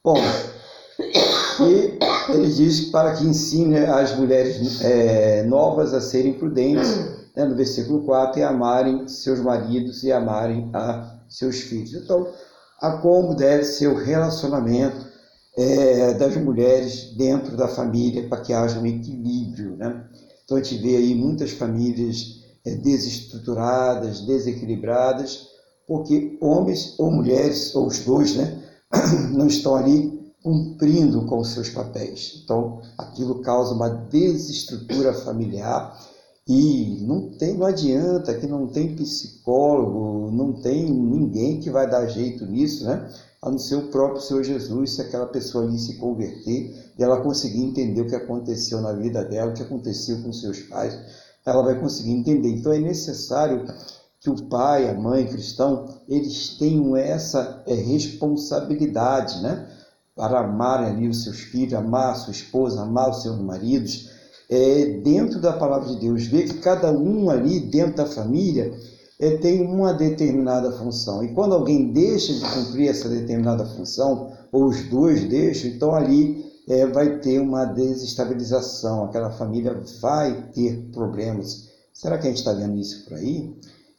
Bom, 0.02 0.16
e 0.98 1.98
ele 2.32 2.52
diz 2.52 2.86
para 2.86 3.14
que 3.14 3.24
ensine 3.24 3.78
as 3.78 4.16
mulheres 4.16 4.82
é, 4.82 5.44
novas 5.44 5.94
a 5.94 6.00
serem 6.00 6.32
prudentes, 6.32 6.96
né, 7.36 7.44
no 7.44 7.54
versículo 7.54 8.02
4, 8.04 8.40
e 8.40 8.42
amarem 8.42 9.06
seus 9.06 9.38
maridos 9.38 10.02
e 10.02 10.10
amarem 10.10 10.68
a 10.72 11.20
seus 11.28 11.60
filhos. 11.60 11.92
Então, 11.92 12.26
a 12.80 12.92
como 12.92 13.34
deve 13.34 13.64
ser 13.64 13.88
o 13.88 13.94
relacionamento 13.94 15.09
é, 15.56 16.14
das 16.14 16.36
mulheres 16.36 17.14
dentro 17.16 17.56
da 17.56 17.68
família 17.68 18.28
para 18.28 18.40
que 18.40 18.52
haja 18.52 18.78
um 18.78 18.86
equilíbrio. 18.86 19.76
Né? 19.76 20.04
Então, 20.44 20.56
a 20.56 20.62
gente 20.62 20.80
vê 20.82 20.96
aí 20.96 21.14
muitas 21.14 21.52
famílias 21.52 22.40
é, 22.64 22.74
desestruturadas, 22.74 24.20
desequilibradas, 24.22 25.48
porque 25.86 26.38
homens 26.40 26.94
ou 26.98 27.10
mulheres, 27.10 27.74
ou 27.74 27.86
os 27.86 28.00
dois, 28.00 28.36
né, 28.36 28.62
não 29.32 29.46
estão 29.46 29.74
ali 29.74 30.20
cumprindo 30.42 31.26
com 31.26 31.42
seus 31.44 31.68
papéis. 31.68 32.40
Então, 32.44 32.80
aquilo 32.96 33.42
causa 33.42 33.74
uma 33.74 33.88
desestrutura 33.88 35.12
familiar 35.12 35.98
e 36.48 36.98
não 37.02 37.30
tem, 37.30 37.54
não 37.54 37.66
adianta 37.66 38.34
que 38.34 38.46
não 38.46 38.66
tem 38.66 38.96
psicólogo, 38.96 40.30
não 40.32 40.54
tem 40.54 40.90
ninguém 40.90 41.60
que 41.60 41.70
vai 41.70 41.88
dar 41.88 42.06
jeito 42.06 42.46
nisso, 42.46 42.84
né? 42.84 43.08
A 43.42 43.50
não 43.50 43.58
ser 43.58 43.76
o 43.76 43.88
próprio 43.88 44.20
Senhor 44.20 44.44
Jesus, 44.44 44.96
se 44.96 45.02
aquela 45.02 45.26
pessoa 45.26 45.64
ali 45.64 45.78
se 45.78 45.96
converter 45.96 46.92
e 46.98 47.02
ela 47.02 47.22
conseguir 47.22 47.62
entender 47.62 48.02
o 48.02 48.06
que 48.06 48.14
aconteceu 48.14 48.80
na 48.82 48.92
vida 48.92 49.24
dela, 49.24 49.50
o 49.50 49.54
que 49.54 49.62
aconteceu 49.62 50.22
com 50.22 50.32
seus 50.32 50.60
pais, 50.60 50.98
ela 51.46 51.62
vai 51.62 51.80
conseguir 51.80 52.12
entender. 52.12 52.50
Então 52.50 52.72
é 52.72 52.78
necessário 52.78 53.64
que 54.20 54.28
o 54.28 54.44
pai, 54.44 54.90
a 54.90 54.94
mãe 54.94 55.26
cristão, 55.26 55.88
eles 56.06 56.58
tenham 56.58 56.94
essa 56.94 57.62
é, 57.66 57.72
responsabilidade, 57.74 59.42
né? 59.42 59.66
para 60.14 60.40
amarem 60.40 60.88
ali 60.88 61.08
os 61.08 61.24
seus 61.24 61.40
filhos, 61.40 61.72
amar 61.72 62.10
a 62.10 62.14
sua 62.14 62.32
esposa, 62.32 62.82
amar 62.82 63.08
os 63.08 63.22
seus 63.22 63.38
maridos, 63.38 64.10
é, 64.50 65.00
dentro 65.02 65.40
da 65.40 65.54
palavra 65.54 65.88
de 65.88 66.00
Deus, 66.00 66.26
ver 66.26 66.44
que 66.44 66.58
cada 66.58 66.92
um 66.92 67.30
ali 67.30 67.58
dentro 67.58 67.96
da 67.96 68.06
família 68.06 68.70
é, 69.20 69.36
tem 69.36 69.66
uma 69.66 69.92
determinada 69.92 70.72
função. 70.72 71.22
E 71.22 71.32
quando 71.34 71.54
alguém 71.54 71.92
deixa 71.92 72.32
de 72.32 72.40
cumprir 72.40 72.88
essa 72.88 73.08
determinada 73.08 73.64
função, 73.66 74.32
ou 74.50 74.64
os 74.64 74.82
dois 74.88 75.28
deixam, 75.28 75.70
então 75.70 75.94
ali 75.94 76.44
é, 76.68 76.86
vai 76.86 77.18
ter 77.18 77.38
uma 77.38 77.64
desestabilização, 77.64 79.04
aquela 79.04 79.30
família 79.30 79.80
vai 80.00 80.48
ter 80.52 80.88
problemas. 80.92 81.68
Será 81.92 82.18
que 82.18 82.26
a 82.26 82.30
gente 82.30 82.38
está 82.38 82.52
vendo 82.52 82.76
isso 82.78 83.04
por 83.04 83.18
aí? 83.18 83.54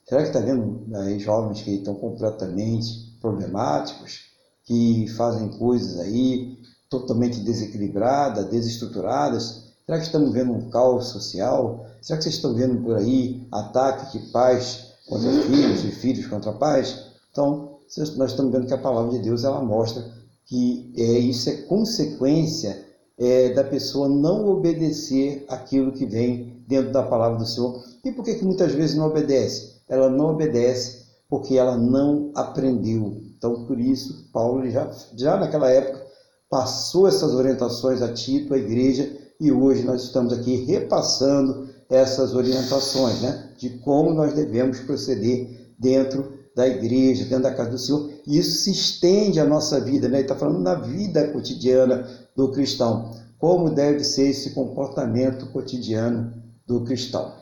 Será 0.08 0.22
que 0.22 0.28
está 0.28 0.40
vendo 0.40 0.84
aí, 0.96 1.20
jovens 1.20 1.62
que 1.62 1.76
estão 1.76 1.96
completamente 1.96 3.16
problemáticos? 3.22 4.32
que 4.64 5.08
fazem 5.18 5.50
coisas 5.50 6.00
aí 6.00 6.58
totalmente 6.90 7.42
desequilibradas, 7.42 8.46
desestruturadas, 8.50 9.72
Será 9.86 10.00
que 10.00 10.06
estamos 10.06 10.32
vendo 10.32 10.54
um 10.54 10.70
caos 10.70 11.08
social? 11.08 11.86
Será 12.02 12.18
que 12.18 12.24
vocês 12.24 12.36
estão 12.36 12.54
vendo 12.54 12.82
por 12.82 12.96
aí 12.96 13.46
ataque 13.52 14.18
de 14.18 14.32
pais 14.32 14.91
contra 15.12 15.30
filhos 15.30 15.84
e 15.84 15.92
filhos 15.92 16.28
contra 16.28 16.54
pais? 16.54 17.08
Então, 17.32 17.80
nós 18.16 18.32
estamos 18.32 18.52
vendo 18.54 18.66
que 18.66 18.74
a 18.74 18.78
palavra 18.78 19.12
de 19.12 19.20
Deus 19.20 19.44
ela 19.44 19.62
mostra 19.62 20.04
que 20.46 20.94
é, 20.98 21.20
isso 21.20 21.50
é 21.50 21.54
consequência 21.64 22.86
é, 23.18 23.50
da 23.50 23.64
pessoa 23.64 24.08
não 24.08 24.50
obedecer 24.50 25.46
aquilo 25.50 25.92
que 25.92 26.06
vem 26.06 26.64
dentro 26.68 26.94
da 26.94 27.04
palavra 27.04 27.38
do 27.38 27.46
Senhor. 27.46 27.84
E 28.04 28.12
por 28.12 28.24
que, 28.24 28.36
que 28.36 28.46
muitas 28.46 28.72
vezes 28.72 28.96
não 28.96 29.08
obedece? 29.08 29.82
Ela 29.90 30.10
não 30.10 30.32
obedece 30.32 31.02
porque 31.30 31.58
ela 31.58 31.78
não 31.78 32.32
aprendeu. 32.34 33.22
Então, 33.38 33.66
por 33.66 33.80
isso, 33.80 34.30
Paulo 34.32 34.70
já, 34.70 34.90
já 35.16 35.38
naquela 35.38 35.70
época 35.70 36.06
passou 36.50 37.08
essas 37.08 37.34
orientações 37.34 38.02
a 38.02 38.14
Tito, 38.14 38.54
a 38.54 38.58
igreja, 38.58 39.10
e 39.40 39.52
hoje 39.52 39.84
nós 39.84 40.04
estamos 40.04 40.32
aqui 40.34 40.66
repassando 40.66 41.70
essas 41.90 42.34
orientações, 42.34 43.22
né, 43.22 43.51
de 43.62 43.70
como 43.80 44.12
nós 44.12 44.34
devemos 44.34 44.80
proceder 44.80 45.74
dentro 45.78 46.34
da 46.56 46.68
igreja, 46.68 47.26
dentro 47.26 47.44
da 47.44 47.54
casa 47.54 47.70
do 47.70 47.78
Senhor. 47.78 48.10
E 48.26 48.40
isso 48.40 48.64
se 48.64 48.72
estende 48.72 49.40
à 49.40 49.46
nossa 49.46 49.80
vida, 49.80 50.10
né? 50.10 50.18
Ele 50.18 50.24
está 50.24 50.36
falando 50.36 50.60
na 50.60 50.74
vida 50.74 51.28
cotidiana 51.28 52.08
do 52.36 52.52
cristão. 52.52 53.16
Como 53.38 53.70
deve 53.70 54.04
ser 54.04 54.30
esse 54.30 54.50
comportamento 54.52 55.46
cotidiano 55.52 56.34
do 56.66 56.84
cristão. 56.84 57.34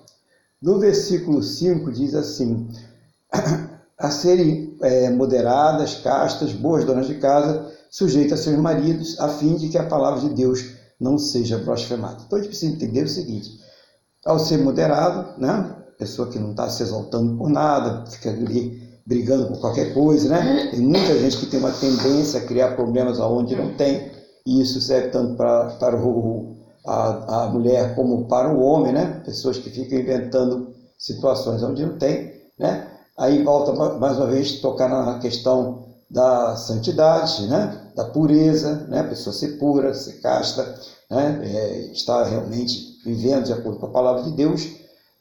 No 0.61 0.77
versículo 0.77 1.41
5 1.41 1.89
diz 1.91 2.13
assim: 2.13 2.67
a 3.97 4.11
serem 4.11 4.77
é, 4.81 5.09
moderadas, 5.09 5.95
castas, 5.95 6.51
boas 6.51 6.83
donas 6.83 7.07
de 7.07 7.15
casa, 7.15 7.71
sujeitas 7.89 8.41
a 8.41 8.43
seus 8.43 8.57
maridos, 8.57 9.17
a 9.19 9.29
fim 9.29 9.55
de 9.55 9.69
que 9.69 9.77
a 9.77 9.87
palavra 9.87 10.19
de 10.19 10.35
Deus 10.35 10.65
não 10.99 11.17
seja 11.17 11.57
blasfemada. 11.57 12.23
Então 12.25 12.37
a 12.37 12.41
gente 12.41 12.49
precisa 12.49 12.73
entender 12.73 13.03
o 13.03 13.09
seguinte: 13.09 13.57
ao 14.25 14.37
ser 14.37 14.57
moderado, 14.57 15.39
né, 15.39 15.75
pessoa 15.99 16.29
que 16.29 16.39
não 16.39 16.51
está 16.51 16.69
se 16.69 16.81
exaltando 16.81 17.37
por 17.37 17.49
nada, 17.49 18.09
fica 18.09 18.29
ali 18.29 18.81
brigando 19.05 19.47
por 19.47 19.59
qualquer 19.59 19.93
coisa, 19.93 20.29
né? 20.29 20.69
Tem 20.71 20.79
muita 20.79 21.19
gente 21.19 21.37
que 21.37 21.45
tem 21.47 21.59
uma 21.59 21.71
tendência 21.71 22.39
a 22.39 22.45
criar 22.45 22.75
problemas 22.75 23.19
aonde 23.19 23.55
não 23.55 23.73
tem, 23.75 24.09
e 24.45 24.61
isso 24.61 24.79
serve 24.79 25.09
tanto 25.09 25.35
para, 25.35 25.65
para 25.71 25.97
o, 25.97 26.55
a, 26.87 27.43
a 27.43 27.49
mulher 27.49 27.95
como 27.95 28.25
para 28.25 28.49
o 28.49 28.61
homem, 28.61 28.93
né? 28.93 29.21
Pessoas 29.25 29.57
que 29.57 29.69
ficam 29.69 29.99
inventando 29.99 30.73
situações 30.97 31.61
onde 31.61 31.85
não 31.85 31.97
tem, 31.97 32.33
né? 32.57 32.87
Aí 33.17 33.43
volta 33.43 33.73
mais 33.97 34.15
uma 34.15 34.27
vez 34.27 34.61
tocar 34.61 34.87
na 34.87 35.19
questão 35.19 35.83
da 36.09 36.55
santidade, 36.55 37.45
né? 37.47 37.91
Da 37.93 38.05
pureza, 38.05 38.87
né? 38.87 39.01
A 39.01 39.07
pessoa 39.09 39.33
ser 39.33 39.57
pura, 39.57 39.93
ser 39.93 40.21
casta, 40.21 40.63
né? 41.11 41.41
É, 41.43 41.91
estar 41.91 42.23
realmente 42.23 42.99
vivendo 43.03 43.45
de 43.45 43.53
acordo 43.53 43.79
com 43.79 43.87
a 43.87 43.91
palavra 43.91 44.23
de 44.23 44.31
Deus 44.31 44.78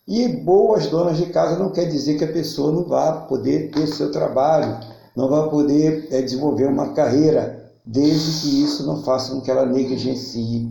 e 0.08 0.26
boas 0.26 0.86
donas 0.86 1.18
de 1.18 1.26
casa 1.26 1.58
não 1.58 1.70
quer 1.70 1.84
dizer 1.84 2.16
que 2.16 2.24
a 2.24 2.32
pessoa 2.32 2.72
não 2.72 2.84
vá 2.84 3.12
poder 3.12 3.70
ter 3.70 3.86
seu 3.86 4.10
trabalho, 4.10 4.80
não 5.14 5.28
vai 5.28 5.50
poder 5.50 6.08
é, 6.10 6.22
desenvolver 6.22 6.66
uma 6.66 6.94
carreira, 6.94 7.70
desde 7.84 8.40
que 8.40 8.62
isso 8.64 8.86
não 8.86 9.02
faça 9.02 9.34
com 9.34 9.42
que 9.42 9.50
ela 9.50 9.66
negligencie 9.66 10.66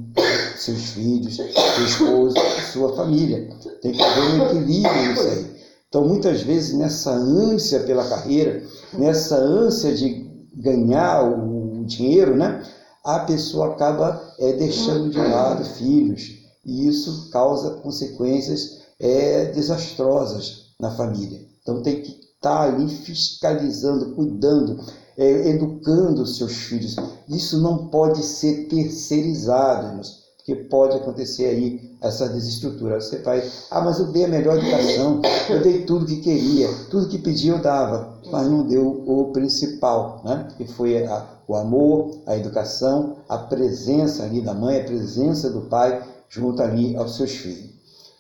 seus 0.58 0.89
filhos, 0.89 1.36
seu 1.36 1.86
esposo, 1.86 2.36
sua 2.73 2.95
família. 2.95 3.47
Tem 3.80 3.91
que 3.91 4.02
haver 4.02 4.23
um 4.23 4.45
equilíbrio 4.47 5.08
nisso 5.08 5.28
aí. 5.28 5.45
Então, 5.88 6.08
muitas 6.08 6.41
vezes, 6.41 6.76
nessa 6.76 7.12
ânsia 7.12 7.82
pela 7.82 8.10
carreira, 8.10 8.63
nessa 8.93 9.36
ânsia 9.36 9.93
de 9.93 10.26
ganhar 10.56 11.23
o 11.23 11.86
dinheiro, 11.86 12.36
né, 12.36 12.63
a 13.06 13.19
pessoa 13.19 13.73
acaba 13.73 14.19
é, 14.39 14.54
deixando 14.54 15.12
de 15.12 15.19
lado 15.19 15.63
filhos. 15.63 16.38
E 16.65 16.88
isso 16.88 17.30
causa 17.30 17.76
consequências 17.82 18.76
é, 18.99 19.45
desastrosas 19.45 20.67
na 20.79 20.91
família. 20.91 21.41
Então 21.62 21.81
tem 21.81 22.01
que 22.01 22.12
estar 22.12 22.60
tá 22.60 22.62
ali 22.63 22.88
fiscalizando, 22.89 24.15
cuidando, 24.15 24.79
é, 25.17 25.49
educando 25.49 26.21
os 26.21 26.38
seus 26.38 26.53
filhos. 26.53 26.95
Isso 27.27 27.62
não 27.62 27.88
pode 27.88 28.23
ser 28.23 28.67
terceirizado, 28.67 30.01
porque 30.38 30.55
pode 30.63 30.95
acontecer 30.95 31.45
aí 31.45 31.97
essa 32.01 32.29
desestrutura. 32.29 33.01
Você 33.01 33.17
vai, 33.19 33.43
ah, 33.69 33.81
mas 33.81 33.99
eu 33.99 34.12
dei 34.12 34.25
a 34.25 34.29
melhor 34.29 34.57
educação, 34.57 35.21
eu 35.49 35.62
dei 35.62 35.83
tudo 35.83 36.05
que 36.05 36.17
queria, 36.17 36.69
tudo 36.89 37.10
que 37.10 37.17
pedia 37.17 37.51
eu 37.51 37.62
dava, 37.62 38.17
mas 38.31 38.47
não 38.47 38.65
deu 38.65 39.03
o 39.05 39.31
principal, 39.33 40.21
né? 40.23 40.47
que 40.57 40.65
foi 40.65 41.05
a, 41.05 41.25
o 41.47 41.55
amor, 41.55 42.12
a 42.25 42.38
educação, 42.38 43.17
a 43.27 43.38
presença 43.38 44.23
ali 44.23 44.41
da 44.41 44.53
mãe, 44.53 44.79
a 44.79 44.86
presença 44.86 45.49
do 45.49 45.62
pai 45.62 46.01
junto 46.29 46.62
ali 46.62 46.95
aos 46.95 47.15
seus 47.15 47.31
filhos 47.31 47.66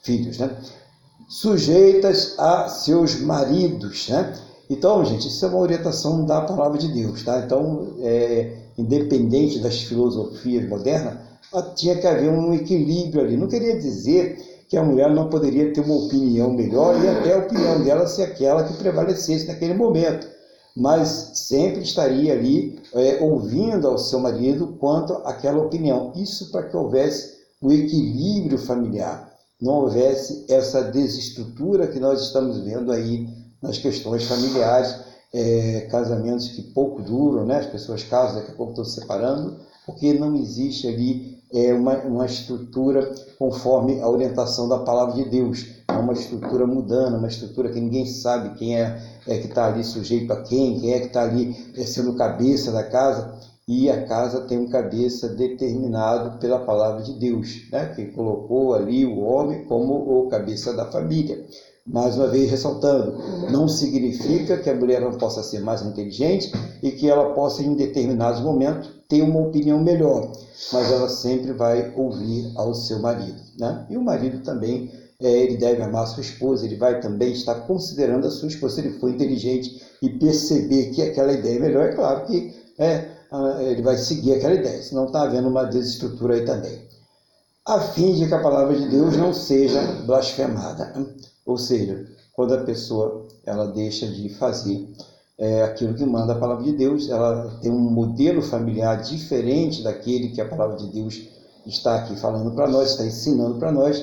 filhos, 0.07 0.37
né? 0.37 0.49
Sujeitas 1.27 2.39
a 2.39 2.69
seus 2.69 3.19
maridos, 3.19 4.07
né? 4.07 4.33
Então, 4.69 5.03
gente, 5.03 5.27
isso 5.27 5.45
é 5.45 5.49
uma 5.49 5.59
orientação 5.59 6.25
da 6.25 6.41
palavra 6.41 6.77
de 6.77 6.87
Deus, 6.87 7.23
tá? 7.23 7.39
Então, 7.45 7.95
é, 8.01 8.53
independente 8.77 9.59
das 9.59 9.81
filosofias 9.81 10.67
modernas, 10.67 11.17
tinha 11.75 11.97
que 11.97 12.07
haver 12.07 12.29
um 12.29 12.53
equilíbrio 12.53 13.23
ali. 13.23 13.37
Não 13.37 13.47
queria 13.47 13.77
dizer 13.77 14.65
que 14.69 14.77
a 14.77 14.83
mulher 14.83 15.09
não 15.09 15.29
poderia 15.29 15.73
ter 15.73 15.81
uma 15.81 15.95
opinião 15.95 16.51
melhor 16.51 17.01
e 17.01 17.07
até 17.07 17.33
a 17.33 17.39
opinião 17.39 17.83
dela 17.83 18.07
ser 18.07 18.23
aquela 18.23 18.63
que 18.63 18.73
prevalecesse 18.73 19.47
naquele 19.47 19.73
momento, 19.73 20.27
mas 20.75 21.31
sempre 21.35 21.81
estaria 21.81 22.33
ali 22.33 22.79
é, 22.93 23.19
ouvindo 23.21 23.87
ao 23.87 23.97
seu 23.97 24.19
marido 24.19 24.75
quanto 24.79 25.13
àquela 25.25 25.61
opinião. 25.61 26.11
Isso 26.15 26.51
para 26.51 26.63
que 26.63 26.75
houvesse 26.75 27.37
um 27.61 27.71
equilíbrio 27.71 28.57
familiar 28.57 29.26
não 29.61 29.73
houvesse 29.73 30.45
essa 30.47 30.83
desestrutura 30.83 31.87
que 31.87 31.99
nós 31.99 32.21
estamos 32.21 32.59
vendo 32.59 32.91
aí 32.91 33.27
nas 33.61 33.77
questões 33.77 34.23
familiares, 34.25 34.95
é, 35.33 35.87
casamentos 35.91 36.49
que 36.49 36.61
pouco 36.61 37.01
duram, 37.01 37.45
né? 37.45 37.57
as 37.57 37.65
pessoas 37.65 38.03
casam, 38.03 38.35
daqui 38.35 38.51
a 38.51 38.55
pouco 38.55 38.71
estão 38.73 38.85
se 38.85 38.99
separando, 38.99 39.57
porque 39.85 40.13
não 40.13 40.35
existe 40.35 40.87
ali 40.87 41.37
é, 41.53 41.73
uma, 41.73 41.95
uma 41.99 42.25
estrutura 42.25 43.13
conforme 43.39 43.99
a 44.01 44.07
orientação 44.07 44.67
da 44.67 44.79
palavra 44.79 45.15
de 45.15 45.29
Deus. 45.29 45.65
É 45.87 45.93
uma 45.93 46.13
estrutura 46.13 46.67
mudando, 46.67 47.17
uma 47.17 47.27
estrutura 47.27 47.71
que 47.71 47.79
ninguém 47.79 48.05
sabe 48.05 48.57
quem 48.57 48.79
é, 48.79 49.01
é 49.25 49.37
que 49.37 49.47
está 49.47 49.67
ali 49.67 49.83
sujeito 49.83 50.31
a 50.31 50.43
quem, 50.43 50.79
quem 50.79 50.93
é 50.93 50.99
que 50.99 51.07
está 51.07 51.23
ali 51.23 51.73
é, 51.75 51.83
sendo 51.85 52.15
cabeça 52.15 52.71
da 52.71 52.83
casa 52.83 53.33
e 53.67 53.89
a 53.89 54.05
casa 54.05 54.41
tem 54.41 54.57
um 54.57 54.69
cabeça 54.69 55.27
determinado 55.27 56.39
pela 56.39 56.59
palavra 56.59 57.03
de 57.03 57.13
Deus, 57.19 57.67
né? 57.69 57.91
que 57.93 58.05
colocou 58.05 58.73
ali 58.73 59.05
o 59.05 59.19
homem 59.19 59.65
como 59.65 59.93
o 59.93 60.29
cabeça 60.29 60.73
da 60.73 60.85
família. 60.85 61.45
Mais 61.85 62.17
uma 62.17 62.27
vez 62.27 62.49
ressaltando, 62.51 63.17
não 63.49 63.67
significa 63.67 64.57
que 64.57 64.69
a 64.69 64.75
mulher 64.75 65.01
não 65.01 65.17
possa 65.17 65.41
ser 65.41 65.61
mais 65.61 65.81
inteligente 65.81 66.51
e 66.83 66.91
que 66.91 67.09
ela 67.09 67.33
possa, 67.33 67.63
em 67.63 67.75
determinados 67.75 68.41
momentos, 68.41 68.89
ter 69.07 69.21
uma 69.21 69.39
opinião 69.39 69.81
melhor, 69.81 70.33
mas 70.73 70.91
ela 70.91 71.07
sempre 71.07 71.53
vai 71.53 71.93
ouvir 71.95 72.51
ao 72.57 72.73
seu 72.73 72.99
marido. 72.99 73.41
Né? 73.57 73.85
E 73.89 73.97
o 73.97 74.01
marido 74.01 74.43
também, 74.43 74.91
é, 75.21 75.31
ele 75.31 75.55
deve 75.55 75.81
amar 75.81 76.07
sua 76.07 76.21
esposa, 76.21 76.65
ele 76.65 76.75
vai 76.75 76.99
também 76.99 77.31
estar 77.31 77.55
considerando 77.61 78.27
a 78.27 78.31
sua 78.31 78.49
esposa, 78.49 78.75
se 78.75 78.81
ele 78.81 78.99
for 78.99 79.09
inteligente 79.09 79.81
e 80.01 80.09
perceber 80.09 80.91
que 80.91 81.01
aquela 81.01 81.31
ideia 81.31 81.55
é 81.55 81.59
melhor, 81.59 81.85
é 81.85 81.95
claro 81.95 82.25
que 82.25 82.53
é, 82.77 83.16
ele 83.59 83.81
vai 83.81 83.97
seguir 83.97 84.35
aquela 84.35 84.53
ideia, 84.53 84.81
senão 84.81 85.05
está 85.05 85.23
havendo 85.23 85.47
uma 85.47 85.63
desestrutura 85.63 86.35
aí 86.35 86.45
também. 86.45 86.87
A 87.65 87.79
fim 87.79 88.13
de 88.13 88.27
que 88.27 88.33
a 88.33 88.41
palavra 88.41 88.75
de 88.75 88.87
Deus 88.87 89.17
não 89.17 89.33
seja 89.33 89.81
blasfemada. 90.05 90.93
Ou 91.45 91.57
seja, 91.57 92.05
quando 92.33 92.53
a 92.53 92.63
pessoa 92.63 93.25
ela 93.45 93.67
deixa 93.67 94.07
de 94.07 94.29
fazer 94.29 94.87
é, 95.37 95.63
aquilo 95.63 95.93
que 95.93 96.05
manda 96.05 96.33
a 96.33 96.39
palavra 96.39 96.63
de 96.63 96.71
Deus, 96.71 97.09
ela 97.09 97.57
tem 97.61 97.71
um 97.71 97.77
modelo 97.77 98.41
familiar 98.41 99.01
diferente 99.01 99.83
daquele 99.83 100.29
que 100.29 100.39
a 100.39 100.47
palavra 100.47 100.77
de 100.77 100.87
Deus 100.87 101.21
está 101.65 101.95
aqui 101.95 102.15
falando 102.15 102.51
para 102.55 102.69
nós, 102.69 102.91
está 102.91 103.05
ensinando 103.05 103.59
para 103.59 103.71
nós. 103.71 104.01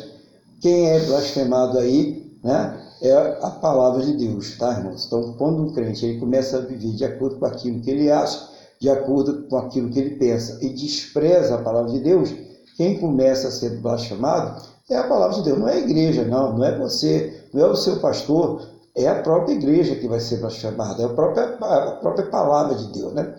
Quem 0.60 0.90
é 0.90 1.00
blasfemado 1.00 1.78
aí, 1.78 2.38
né? 2.42 2.80
É 3.02 3.12
a 3.42 3.50
palavra 3.50 4.04
de 4.04 4.12
Deus, 4.12 4.56
tá, 4.56 4.78
irmãos? 4.78 5.06
Então, 5.06 5.34
quando 5.34 5.62
um 5.62 5.72
crente 5.72 6.06
ele 6.06 6.18
começa 6.18 6.58
a 6.58 6.60
viver 6.60 6.92
de 6.92 7.04
acordo 7.04 7.36
com 7.36 7.44
aquilo 7.44 7.80
que 7.80 7.90
ele 7.90 8.10
acha, 8.10 8.48
de 8.84 8.90
acordo 8.90 9.44
com 9.44 9.56
aquilo 9.56 9.88
que 9.88 9.98
ele 9.98 10.16
pensa 10.16 10.58
e 10.60 10.68
despreza 10.68 11.54
a 11.54 11.62
palavra 11.62 11.90
de 11.90 12.00
Deus, 12.00 12.34
quem 12.76 13.00
começa 13.00 13.48
a 13.48 13.50
ser 13.50 13.80
blasfemado 13.80 14.62
é 14.90 14.96
a 14.98 15.08
palavra 15.08 15.36
de 15.36 15.42
Deus, 15.44 15.58
não 15.58 15.66
é 15.66 15.72
a 15.72 15.78
igreja, 15.78 16.22
não, 16.22 16.58
não 16.58 16.62
é 16.62 16.76
você, 16.76 17.48
não 17.54 17.64
é 17.64 17.70
o 17.70 17.76
seu 17.76 17.98
pastor, 17.98 18.68
é 18.94 19.08
a 19.08 19.22
própria 19.22 19.54
igreja 19.54 19.96
que 19.96 20.06
vai 20.06 20.20
ser 20.20 20.36
blasfemada, 20.36 21.02
é 21.02 21.06
a 21.06 21.08
própria, 21.08 21.44
a 21.54 21.92
própria 21.92 22.26
palavra 22.26 22.74
de 22.74 22.92
Deus, 22.92 23.14
né? 23.14 23.34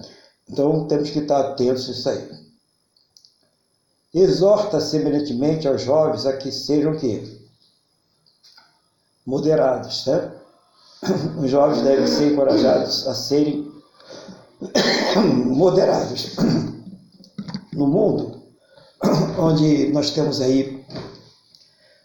Então 0.49 0.87
temos 0.87 1.11
que 1.11 1.19
estar 1.19 1.39
atentos 1.39 1.87
a 1.89 1.91
isso 1.91 2.09
aí. 2.09 2.29
Exorta 4.15 4.81
semelhantemente 4.81 5.67
aos 5.67 5.83
jovens 5.83 6.25
a 6.25 6.35
que 6.35 6.51
sejam 6.51 6.93
o 6.93 6.97
quê? 6.97 7.23
Moderados, 9.23 10.07
né? 10.07 10.31
Os 11.39 11.51
jovens 11.51 11.83
devem 11.83 12.07
ser 12.07 12.31
encorajados 12.31 13.07
a 13.07 13.13
serem 13.13 13.64
moderados. 15.45 16.35
No 17.73 17.87
mundo, 17.87 18.41
onde 19.37 19.87
nós 19.87 20.11
temos 20.11 20.41
aí 20.41 20.85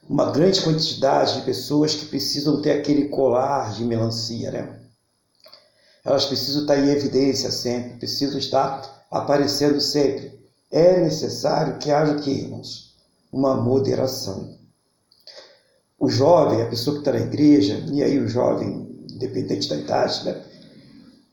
uma 0.08 0.32
grande 0.32 0.60
quantidade 0.62 1.36
de 1.36 1.42
pessoas 1.42 1.94
que 1.94 2.06
precisam 2.06 2.60
ter 2.60 2.72
aquele 2.72 3.08
colar 3.08 3.72
de 3.72 3.84
melancia, 3.84 4.50
né? 4.50 4.80
Elas 6.04 6.24
precisam 6.24 6.62
estar 6.62 6.76
em 6.78 6.90
evidência 6.90 7.50
sempre, 7.50 7.98
precisam 7.98 8.38
estar 8.38 9.04
aparecendo 9.10 9.80
sempre. 9.80 10.40
É 10.70 11.00
necessário 11.00 11.78
que 11.78 11.90
haja 11.90 12.16
que, 12.16 12.30
irmãos? 12.30 12.96
Uma 13.32 13.54
moderação. 13.54 14.58
O 15.98 16.08
jovem, 16.08 16.62
a 16.62 16.68
pessoa 16.68 16.94
que 16.94 17.00
está 17.02 17.12
na 17.12 17.24
igreja, 17.24 17.84
e 17.92 18.02
aí 18.02 18.18
o 18.18 18.28
jovem, 18.28 18.88
independente 19.12 19.68
da 19.68 19.76
idade, 19.76 20.24
né? 20.24 20.42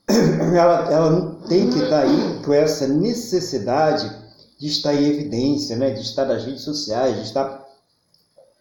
ela, 0.56 0.92
ela 0.92 1.10
não 1.10 1.36
tem 1.42 1.70
que 1.70 1.80
estar 1.80 2.04
aí 2.04 2.42
com 2.44 2.54
essa 2.54 2.88
necessidade 2.88 4.10
de 4.60 4.68
estar 4.68 4.94
em 4.94 5.06
evidência, 5.06 5.76
né? 5.76 5.92
de 5.92 6.02
estar 6.02 6.26
nas 6.26 6.46
redes 6.46 6.62
sociais, 6.62 7.18
de 7.18 7.24
estar 7.24 7.66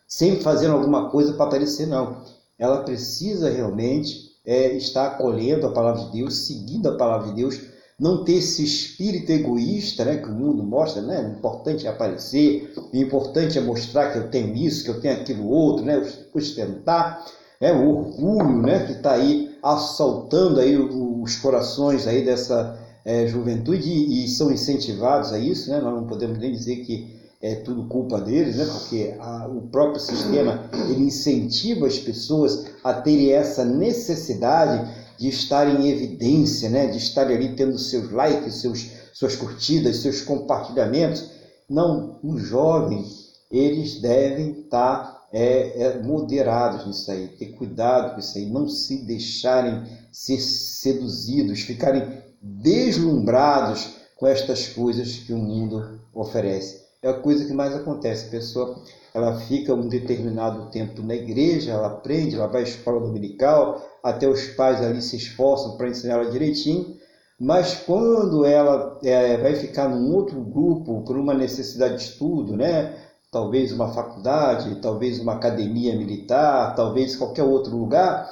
sempre 0.06 0.42
fazendo 0.42 0.74
alguma 0.74 1.10
coisa 1.10 1.32
para 1.34 1.46
aparecer, 1.46 1.86
não. 1.86 2.24
Ela 2.58 2.82
precisa 2.82 3.50
realmente 3.50 4.36
é, 4.44 4.72
estar 4.76 5.06
acolhendo 5.06 5.66
a 5.66 5.72
palavra 5.72 6.04
de 6.04 6.12
Deus, 6.12 6.46
seguindo 6.46 6.88
a 6.88 6.96
palavra 6.96 7.28
de 7.28 7.34
Deus, 7.34 7.60
não 7.98 8.24
ter 8.24 8.34
esse 8.34 8.62
espírito 8.62 9.32
egoísta 9.32 10.04
né, 10.04 10.18
que 10.18 10.28
o 10.28 10.34
mundo 10.34 10.62
mostra, 10.62 11.00
né? 11.00 11.22
O 11.22 11.38
importante 11.38 11.86
é 11.86 11.90
aparecer, 11.90 12.72
o 12.92 12.96
importante 12.96 13.56
é 13.56 13.60
mostrar 13.60 14.12
que 14.12 14.18
eu 14.18 14.30
tenho 14.30 14.54
isso, 14.54 14.84
que 14.84 14.90
eu 14.90 15.00
tenho 15.00 15.14
aquilo 15.14 15.48
outro, 15.48 15.84
né? 15.84 16.06
Ostentar, 16.34 17.24
né? 17.58 17.72
o 17.72 17.88
orgulho 17.88 18.60
né? 18.60 18.86
que 18.86 18.92
está 18.92 19.12
aí 19.12 19.45
assaltando 19.74 20.60
aí 20.60 20.76
os 20.76 21.36
corações 21.36 22.06
aí 22.06 22.24
dessa 22.24 22.78
é, 23.04 23.26
juventude 23.26 23.88
e, 23.88 24.24
e, 24.24 24.28
são 24.28 24.52
incentivados 24.52 25.32
a 25.32 25.38
isso, 25.38 25.70
né? 25.70 25.80
Nós 25.80 25.94
não 25.94 26.06
podemos 26.06 26.38
nem 26.38 26.52
dizer 26.52 26.76
que 26.84 27.16
é 27.42 27.56
tudo 27.56 27.88
culpa 27.88 28.20
deles, 28.20 28.56
né? 28.56 28.64
Porque 28.64 29.14
a, 29.18 29.48
o 29.48 29.62
próprio 29.68 30.00
sistema 30.00 30.68
ele 30.88 31.04
incentiva 31.04 31.86
as 31.86 31.98
pessoas 31.98 32.66
a 32.82 32.94
terem 32.94 33.32
essa 33.32 33.64
necessidade 33.64 34.88
de 35.18 35.28
estar 35.28 35.68
em 35.68 35.88
evidência, 35.88 36.68
né? 36.68 36.86
De 36.86 36.98
estar 36.98 37.26
ali 37.26 37.54
tendo 37.54 37.78
seus 37.78 38.10
likes, 38.10 38.60
seus 38.60 38.90
suas 39.12 39.34
curtidas, 39.34 39.96
seus 39.96 40.20
compartilhamentos. 40.20 41.30
Não, 41.70 42.20
os 42.22 42.42
jovens 42.42 43.26
eles 43.50 44.00
devem 44.00 44.60
estar 44.60 45.15
é, 45.38 45.82
é, 45.82 46.02
moderados 46.02 46.86
nisso 46.86 47.10
aí, 47.10 47.28
ter 47.28 47.52
cuidado 47.52 48.14
com 48.14 48.20
isso 48.20 48.38
aí, 48.38 48.46
não 48.46 48.66
se 48.66 49.04
deixarem 49.04 49.84
ser 50.10 50.40
seduzidos, 50.40 51.60
ficarem 51.60 52.22
deslumbrados 52.40 53.96
com 54.16 54.26
estas 54.26 54.66
coisas 54.68 55.16
que 55.16 55.34
o 55.34 55.38
mundo 55.38 56.00
oferece. 56.14 56.86
É 57.02 57.10
a 57.10 57.20
coisa 57.20 57.44
que 57.44 57.52
mais 57.52 57.74
acontece. 57.74 58.28
A 58.28 58.30
pessoa 58.30 58.82
ela 59.12 59.38
fica 59.40 59.74
um 59.74 59.88
determinado 59.88 60.70
tempo 60.70 61.02
na 61.02 61.14
igreja, 61.14 61.72
ela 61.72 61.88
aprende, 61.88 62.34
ela 62.34 62.46
vai 62.46 62.62
à 62.62 62.64
escola 62.64 62.98
dominical, 62.98 63.86
até 64.02 64.26
os 64.26 64.46
pais 64.48 64.80
ali 64.80 65.02
se 65.02 65.16
esforçam 65.16 65.76
para 65.76 65.88
ensinar 65.88 66.14
ela 66.14 66.30
direitinho, 66.30 66.96
mas 67.38 67.74
quando 67.74 68.46
ela 68.46 68.98
é, 69.04 69.36
vai 69.36 69.54
ficar 69.54 69.86
num 69.86 70.14
outro 70.14 70.40
grupo 70.40 71.02
por 71.02 71.18
uma 71.18 71.34
necessidade 71.34 71.96
de 71.96 72.02
estudo, 72.04 72.56
né? 72.56 73.05
Talvez 73.36 73.70
uma 73.70 73.92
faculdade, 73.92 74.76
talvez 74.76 75.20
uma 75.20 75.34
academia 75.34 75.94
militar, 75.94 76.74
talvez 76.74 77.14
qualquer 77.14 77.42
outro 77.42 77.76
lugar, 77.76 78.30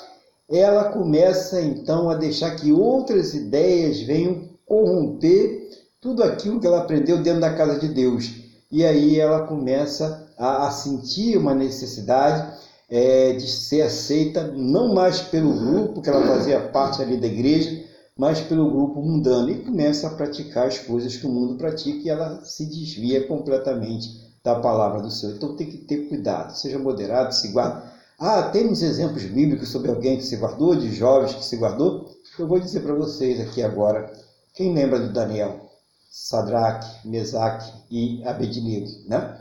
ela 0.48 0.84
começa 0.84 1.60
então 1.60 2.08
a 2.08 2.14
deixar 2.14 2.56
que 2.56 2.72
outras 2.72 3.34
ideias 3.34 4.00
venham 4.00 4.48
corromper 4.64 5.68
tudo 6.00 6.22
aquilo 6.22 6.58
que 6.58 6.66
ela 6.66 6.80
aprendeu 6.80 7.18
dentro 7.18 7.42
da 7.42 7.52
casa 7.52 7.78
de 7.78 7.88
Deus. 7.88 8.32
E 8.72 8.82
aí 8.82 9.20
ela 9.20 9.46
começa 9.46 10.26
a, 10.38 10.68
a 10.68 10.70
sentir 10.70 11.36
uma 11.36 11.54
necessidade 11.54 12.50
é, 12.88 13.34
de 13.34 13.46
ser 13.46 13.82
aceita, 13.82 14.52
não 14.52 14.94
mais 14.94 15.20
pelo 15.20 15.52
grupo 15.52 16.00
que 16.00 16.08
ela 16.08 16.26
fazia 16.26 16.60
parte 16.60 17.02
ali 17.02 17.18
da 17.18 17.26
igreja, 17.26 17.84
mas 18.16 18.40
pelo 18.40 18.70
grupo 18.70 19.02
mundano. 19.02 19.50
E 19.50 19.62
começa 19.62 20.06
a 20.06 20.14
praticar 20.14 20.66
as 20.66 20.78
coisas 20.78 21.14
que 21.14 21.26
o 21.26 21.30
mundo 21.30 21.58
pratica 21.58 22.06
e 22.06 22.08
ela 22.08 22.42
se 22.42 22.64
desvia 22.64 23.26
completamente 23.26 24.24
da 24.44 24.60
palavra 24.60 25.00
do 25.00 25.10
Senhor. 25.10 25.34
Então 25.34 25.56
tem 25.56 25.66
que 25.66 25.78
ter 25.78 26.08
cuidado, 26.08 26.54
seja 26.54 26.78
moderado, 26.78 27.34
se 27.34 27.48
guarde 27.48 27.94
ah, 28.18 28.44
temos 28.44 28.80
exemplos 28.80 29.24
bíblicos 29.24 29.70
sobre 29.70 29.90
alguém 29.90 30.16
que 30.16 30.24
se 30.24 30.36
guardou, 30.36 30.76
de 30.76 30.94
jovens 30.94 31.34
que 31.34 31.44
se 31.44 31.56
guardou? 31.56 32.08
Eu 32.38 32.46
vou 32.46 32.60
dizer 32.60 32.80
para 32.80 32.94
vocês 32.94 33.40
aqui 33.40 33.60
agora. 33.60 34.10
Quem 34.54 34.72
lembra 34.72 35.00
do 35.00 35.12
Daniel? 35.12 35.68
Sadraque, 36.08 37.08
Mesaque 37.08 37.72
e 37.90 38.22
Abednego, 38.24 38.86
né? 39.08 39.36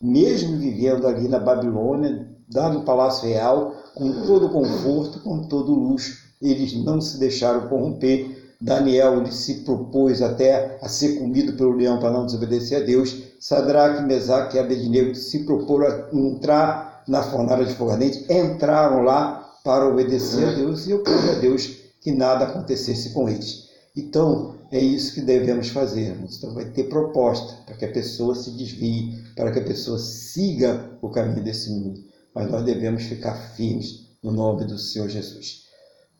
Mesmo 0.00 0.58
vivendo 0.58 1.06
ali 1.06 1.26
na 1.26 1.38
Babilônia, 1.38 2.28
lá 2.54 2.68
no 2.68 2.84
Palácio 2.84 3.26
Real, 3.26 3.74
com 3.94 4.26
todo 4.26 4.50
conforto, 4.50 5.20
com 5.20 5.48
todo 5.48 5.74
luxo, 5.74 6.18
eles 6.40 6.74
não 6.84 7.00
se 7.00 7.18
deixaram 7.18 7.66
corromper. 7.66 8.54
Daniel 8.60 9.22
ele 9.22 9.32
se 9.32 9.60
propôs 9.64 10.20
até 10.20 10.78
a 10.82 10.88
ser 10.88 11.18
comido 11.18 11.54
pelo 11.54 11.72
leão 11.72 11.98
para 11.98 12.10
não 12.10 12.26
desobedecer 12.26 12.82
a 12.82 12.84
Deus. 12.84 13.22
Sadraque, 13.38 14.02
Mesaque 14.02 14.56
e 14.56 14.60
Abednego 14.60 15.14
se 15.14 15.44
proporam 15.44 15.86
a 15.86 16.16
entrar 16.16 17.04
na 17.06 17.22
fornalha 17.22 17.64
de 17.64 17.74
fogo 17.74 17.90
ardente, 17.90 18.26
entraram 18.30 19.02
lá 19.02 19.48
para 19.64 19.88
obedecer 19.88 20.48
a 20.48 20.52
Deus 20.52 20.86
e 20.86 20.90
eu 20.90 21.02
pedi 21.02 21.30
a 21.30 21.34
Deus 21.34 21.66
que 22.00 22.12
nada 22.12 22.44
acontecesse 22.44 23.10
com 23.10 23.28
eles. 23.28 23.68
Então, 23.96 24.54
é 24.70 24.78
isso 24.78 25.14
que 25.14 25.20
devemos 25.20 25.70
fazer. 25.70 26.16
Então, 26.22 26.54
vai 26.54 26.66
ter 26.66 26.84
proposta 26.84 27.54
para 27.64 27.74
que 27.74 27.84
a 27.84 27.92
pessoa 27.92 28.34
se 28.34 28.50
desvie, 28.50 29.24
para 29.34 29.50
que 29.50 29.58
a 29.58 29.64
pessoa 29.64 29.98
siga 29.98 30.90
o 31.00 31.08
caminho 31.08 31.42
desse 31.42 31.70
mundo. 31.70 32.00
Mas 32.34 32.50
nós 32.50 32.64
devemos 32.64 33.04
ficar 33.04 33.34
firmes 33.34 34.08
no 34.22 34.30
nome 34.30 34.64
do 34.64 34.78
Senhor 34.78 35.08
Jesus. 35.08 35.64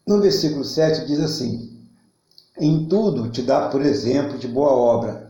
No 0.06 0.20
versículo 0.20 0.64
7 0.64 1.06
diz 1.06 1.20
assim: 1.20 1.86
Em 2.58 2.86
tudo 2.88 3.30
te 3.30 3.42
dá 3.42 3.68
por 3.68 3.82
exemplo 3.82 4.38
de 4.38 4.48
boa 4.48 4.72
obra. 4.72 5.27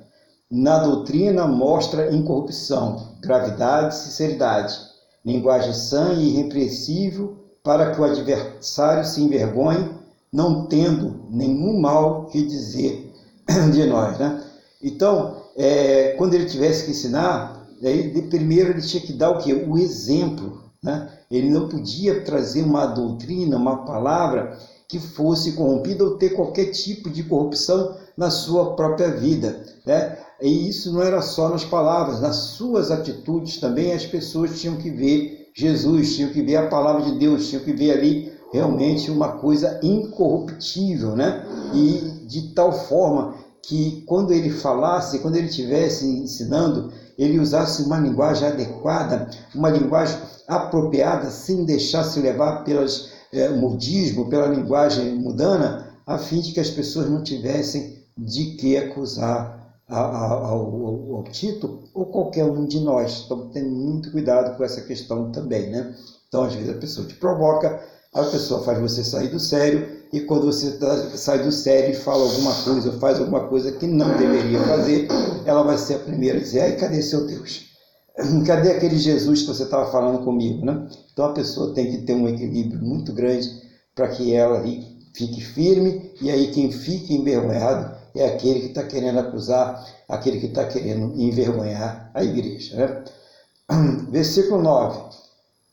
Na 0.51 0.79
doutrina 0.79 1.47
mostra 1.47 2.15
incorrupção, 2.15 3.17
gravidade 3.21 3.95
e 3.95 3.99
sinceridade 3.99 4.89
linguagem 5.25 5.75
sã 5.75 6.13
e 6.15 6.31
irrepreensível, 6.31 7.37
para 7.63 7.91
que 7.91 8.01
o 8.01 8.05
adversário 8.05 9.05
se 9.05 9.21
envergonhe, 9.21 9.91
não 10.33 10.67
tendo 10.67 11.27
nenhum 11.31 11.79
mal 11.79 12.27
que 12.27 12.43
dizer 12.43 13.13
de 13.73 13.85
nós. 13.85 14.19
Né? 14.19 14.43
Então, 14.83 15.43
é, 15.57 16.15
quando 16.17 16.35
ele 16.35 16.47
tivesse 16.47 16.85
que 16.85 16.93
ensinar, 16.93 17.67
ele, 17.83 18.23
primeiro 18.23 18.71
ele 18.71 18.81
tinha 18.81 19.03
que 19.03 19.13
dar 19.13 19.31
o 19.31 19.39
quê? 19.39 19.53
O 19.69 19.77
exemplo. 19.77 20.63
Né? 20.83 21.11
Ele 21.31 21.51
não 21.51 21.69
podia 21.69 22.23
trazer 22.25 22.63
uma 22.63 22.87
doutrina, 22.87 23.57
uma 23.57 23.85
palavra 23.85 24.57
que 24.89 24.99
fosse 24.99 25.53
corrompida 25.53 26.05
ou 26.05 26.17
ter 26.17 26.31
qualquer 26.31 26.67
tipo 26.67 27.11
de 27.11 27.23
corrupção 27.23 27.97
na 28.17 28.31
sua 28.31 28.75
própria 28.75 29.11
vida. 29.11 29.63
Né? 29.85 30.18
E 30.41 30.69
isso 30.69 30.93
não 30.93 31.03
era 31.03 31.21
só 31.21 31.49
nas 31.49 31.65
palavras, 31.65 32.21
nas 32.21 32.37
suas 32.37 32.91
atitudes 32.91 33.59
também 33.59 33.93
as 33.93 34.07
pessoas 34.07 34.61
tinham 34.61 34.77
que 34.77 34.91
ver 34.91 35.51
Jesus, 35.55 36.15
tinham 36.15 36.31
que 36.31 36.43
ver 36.43 36.57
a 36.57 36.69
palavra 36.69 37.03
de 37.03 37.19
Deus, 37.19 37.49
tinham 37.49 37.65
que 37.65 37.73
ver 37.73 37.91
ali 37.91 38.33
realmente 38.53 39.11
uma 39.11 39.33
coisa 39.33 39.81
incorruptível, 39.83 41.17
né? 41.17 41.45
E 41.75 42.27
de 42.27 42.55
tal 42.55 42.73
forma 42.73 43.35
que 43.63 44.03
quando 44.07 44.33
ele 44.33 44.51
falasse, 44.51 45.19
quando 45.19 45.37
ele 45.37 45.49
estivesse 45.49 46.07
ensinando, 46.07 46.93
ele 47.19 47.41
usasse 47.41 47.83
uma 47.83 47.99
linguagem 47.99 48.47
adequada, 48.47 49.29
uma 49.55 49.69
linguagem 49.69 50.17
apropriada, 50.47 51.29
sem 51.31 51.65
deixar 51.65 52.05
se 52.05 52.21
levar 52.21 52.65
pelas 52.65 53.11
é, 53.33 53.49
modismo, 53.49 54.31
pela 54.31 54.47
linguagem 54.47 55.17
mudana, 55.17 55.89
a 56.07 56.17
fim 56.17 56.41
de 56.41 56.53
que 56.53 56.61
as 56.61 56.71
pessoas 56.71 57.11
não 57.11 57.23
tivessem 57.23 57.99
de 58.17 58.53
que 58.57 58.77
acusar 58.77 59.58
ao, 59.89 60.45
ao, 60.45 61.17
ao 61.17 61.25
Tito 61.25 61.81
ou 61.95 62.07
qualquer 62.07 62.45
um 62.45 62.67
de 62.67 62.81
nós. 62.81 63.23
Então, 63.25 63.49
tem 63.49 63.65
muito 63.65 64.11
cuidado 64.11 64.57
com 64.57 64.65
essa 64.65 64.83
questão 64.83 65.33
também, 65.33 65.71
né? 65.71 65.95
Então, 66.29 66.45
às 66.45 66.55
vezes, 66.55 66.69
a 66.71 66.79
pessoa 66.79 67.07
te 67.07 67.15
provoca, 67.15 67.81
a 68.15 68.23
pessoa 68.25 68.63
faz 68.63 68.79
você 68.79 69.03
sair 69.03 69.29
do 69.29 69.41
sério, 69.41 69.99
e 70.13 70.21
quando 70.21 70.47
você 70.47 70.73
tá, 70.73 70.97
sai 71.17 71.43
do 71.43 71.53
sério 71.53 71.91
e 71.91 71.95
fala 71.95 72.23
alguma 72.23 72.55
coisa, 72.55 72.91
ou 72.91 72.99
faz 72.99 73.19
alguma 73.19 73.49
coisa 73.49 73.73
que 73.73 73.87
não 73.87 74.17
deveria 74.17 74.61
fazer, 74.61 75.09
ela 75.45 75.63
vai 75.63 75.79
ser 75.79 75.95
a 75.95 75.99
primeira 76.01 76.39
a 76.39 76.41
dizer: 76.41 76.61
ai, 76.61 76.77
cadê 76.77 77.03
seu 77.03 77.27
Deus? 77.27 77.67
Cadê 78.45 78.73
aquele 78.73 78.99
Jesus 78.99 79.43
que 79.43 79.47
você 79.47 79.63
estava 79.63 79.93
falando 79.93 80.25
comigo, 80.25 80.67
né? 80.67 80.89
Então, 81.13 81.27
a 81.27 81.33
pessoa 81.33 81.73
tem 81.73 81.91
que 81.91 81.99
ter 81.99 82.15
um 82.15 82.29
equilíbrio 82.29 82.81
muito 82.81 83.13
grande 83.13 83.49
para 83.95 84.09
que 84.09 84.35
ela 84.35 84.61
fique 85.15 85.41
firme, 85.41 86.13
e 86.21 86.29
aí 86.29 86.51
quem 86.51 86.73
fique 86.73 87.15
envergonhado 87.15 87.98
é 88.19 88.27
aquele 88.27 88.61
que 88.61 88.67
está 88.67 88.83
querendo 88.85 89.19
acusar, 89.19 89.87
aquele 90.09 90.41
que 90.41 90.47
está 90.47 90.65
querendo 90.67 91.15
envergonhar 91.21 92.11
a 92.15 92.23
igreja. 92.23 92.77
Né? 92.77 93.05
Versículo 94.11 94.63
9: 94.63 95.01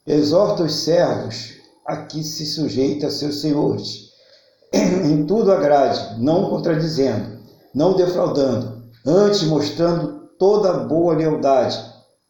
Exorta 0.08 0.64
os 0.64 0.74
servos 0.74 1.54
a 1.86 1.98
que 1.98 2.24
se 2.24 2.46
sujeita 2.46 3.08
a 3.08 3.12
seus 3.12 3.42
senhores, 3.42 4.12
em 4.74 5.26
tudo 5.26 5.52
agrade, 5.52 6.22
não 6.22 6.50
contradizendo, 6.50 7.40
não 7.74 7.96
defraudando, 7.96 8.84
antes 9.06 9.44
mostrando 9.44 10.30
toda 10.40 10.86
boa 10.86 11.16
lealdade, 11.16 11.80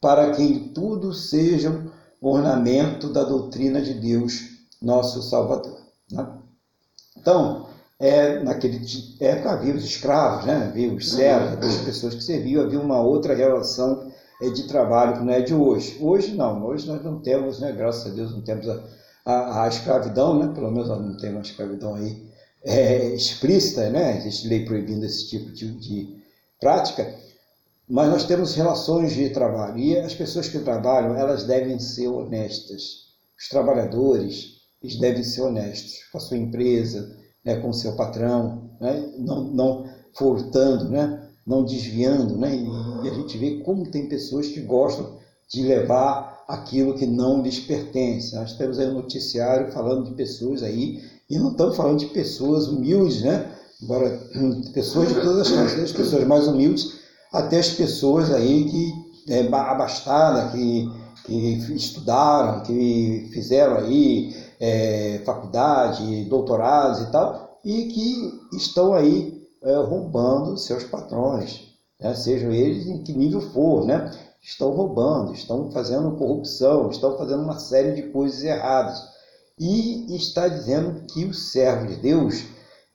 para 0.01 0.31
que 0.31 0.43
em 0.43 0.69
tudo 0.69 1.13
sejam 1.13 1.91
ornamento 2.21 3.11
da 3.11 3.23
doutrina 3.23 3.81
de 3.81 3.93
Deus, 3.93 4.41
nosso 4.81 5.21
Salvador. 5.21 5.79
Né? 6.11 6.27
Então, 7.17 7.67
é, 7.99 8.43
naquele 8.43 8.81
época 9.19 9.51
havia 9.51 9.73
os 9.73 9.83
escravos, 9.83 10.45
né? 10.45 10.67
havia 10.67 10.91
os 10.91 11.11
servos, 11.11 11.53
havia 11.53 11.69
as 11.69 11.77
pessoas 11.77 12.15
que 12.15 12.23
serviam, 12.23 12.63
havia 12.63 12.79
uma 12.79 13.01
outra 13.01 13.33
relação 13.33 14.11
é, 14.41 14.49
de 14.49 14.67
trabalho 14.67 15.13
que 15.13 15.23
não 15.23 15.33
é 15.33 15.41
de 15.41 15.53
hoje. 15.53 15.97
Hoje 16.01 16.35
não, 16.35 16.65
hoje 16.65 16.87
nós 16.87 17.03
não 17.03 17.21
temos, 17.21 17.59
né? 17.59 17.71
graças 17.71 18.11
a 18.11 18.15
Deus, 18.15 18.31
não 18.31 18.41
temos 18.41 18.67
a, 18.67 18.83
a, 19.25 19.63
a 19.63 19.67
escravidão, 19.67 20.37
né? 20.37 20.53
pelo 20.53 20.71
menos 20.71 20.89
não 20.89 21.17
tem 21.17 21.31
uma 21.31 21.41
escravidão 21.41 21.95
aí 21.95 22.29
é, 22.63 23.07
explícita, 23.15 23.89
né? 23.89 24.17
existe 24.17 24.47
lei 24.47 24.65
proibindo 24.65 25.05
esse 25.05 25.29
tipo 25.29 25.51
de, 25.51 25.71
de 25.75 26.21
prática, 26.59 27.15
mas 27.87 28.09
nós 28.09 28.25
temos 28.25 28.55
relações 28.55 29.13
de 29.13 29.29
trabalho 29.29 29.77
e 29.77 29.97
as 29.97 30.13
pessoas 30.13 30.49
que 30.49 30.59
trabalham 30.59 31.15
elas 31.15 31.45
devem 31.45 31.79
ser 31.79 32.07
honestas. 32.07 33.05
Os 33.39 33.47
trabalhadores 33.47 34.55
eles 34.81 34.97
devem 34.97 35.23
ser 35.23 35.41
honestos 35.41 36.03
com 36.11 36.17
a 36.17 36.21
sua 36.21 36.37
empresa, 36.37 37.24
né, 37.45 37.57
com 37.57 37.71
seu 37.71 37.95
patrão, 37.95 38.71
né, 38.81 39.11
não, 39.17 39.43
não 39.43 39.85
furtando, 40.17 40.89
né, 40.89 41.29
não 41.45 41.63
desviando. 41.63 42.35
Né, 42.37 42.55
e 43.03 43.09
a 43.09 43.13
gente 43.13 43.37
vê 43.37 43.59
como 43.59 43.89
tem 43.89 44.09
pessoas 44.09 44.47
que 44.47 44.61
gostam 44.61 45.17
de 45.51 45.61
levar 45.63 46.43
aquilo 46.47 46.95
que 46.95 47.05
não 47.05 47.41
lhes 47.41 47.59
pertence. 47.59 48.35
Nós 48.35 48.53
temos 48.53 48.79
aí 48.79 48.87
um 48.87 48.93
noticiário 48.93 49.71
falando 49.71 50.09
de 50.09 50.15
pessoas 50.15 50.63
aí, 50.63 51.01
e 51.29 51.39
não 51.39 51.51
estamos 51.51 51.75
falando 51.75 51.99
de 51.99 52.07
pessoas 52.07 52.67
humildes, 52.67 53.21
né? 53.21 53.51
Embora 53.81 54.09
pessoas 54.73 55.09
de 55.09 55.15
todas 55.15 55.47
as 55.47 55.51
classes, 55.51 55.83
as 55.83 55.91
pessoas 55.91 56.23
mais 56.25 56.47
humildes, 56.47 56.99
até 57.31 57.59
as 57.59 57.69
pessoas 57.69 58.31
aí 58.31 58.65
que 58.65 59.33
é, 59.33 59.47
abastadas, 59.47 60.51
que, 60.51 60.89
que 61.25 61.73
estudaram, 61.73 62.61
que 62.63 63.29
fizeram 63.33 63.77
aí 63.77 64.33
é, 64.59 65.21
faculdade, 65.25 66.25
doutorados 66.25 67.01
e 67.01 67.11
tal, 67.11 67.59
e 67.63 67.85
que 67.85 68.57
estão 68.57 68.93
aí 68.93 69.43
é, 69.63 69.75
roubando 69.77 70.57
seus 70.57 70.83
patrões, 70.83 71.61
né? 71.99 72.13
sejam 72.13 72.51
eles 72.51 72.85
em 72.87 73.03
que 73.03 73.13
nível 73.13 73.41
for, 73.41 73.85
né? 73.85 74.11
estão 74.45 74.69
roubando, 74.71 75.33
estão 75.33 75.71
fazendo 75.71 76.15
corrupção, 76.17 76.89
estão 76.89 77.17
fazendo 77.17 77.41
uma 77.41 77.57
série 77.57 77.93
de 77.93 78.03
coisas 78.11 78.43
erradas. 78.43 79.01
E 79.59 80.15
está 80.15 80.47
dizendo 80.47 81.01
que 81.07 81.25
o 81.25 81.33
servo 81.33 81.87
de 81.87 81.95
Deus, 81.95 82.43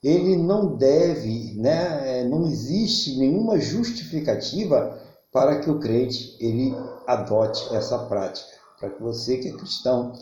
ele 0.02 0.36
não 0.36 0.76
deve, 0.76 1.54
né, 1.54 2.22
não 2.24 2.46
existe 2.46 3.18
nenhuma 3.18 3.58
justificativa 3.58 4.98
para 5.32 5.58
que 5.58 5.70
o 5.70 5.80
crente 5.80 6.36
ele 6.38 6.74
adote 7.06 7.74
essa 7.74 7.98
prática. 7.98 8.48
Para 8.78 8.90
que 8.90 9.02
você 9.02 9.38
que 9.38 9.48
é 9.48 9.52
cristão 9.52 10.12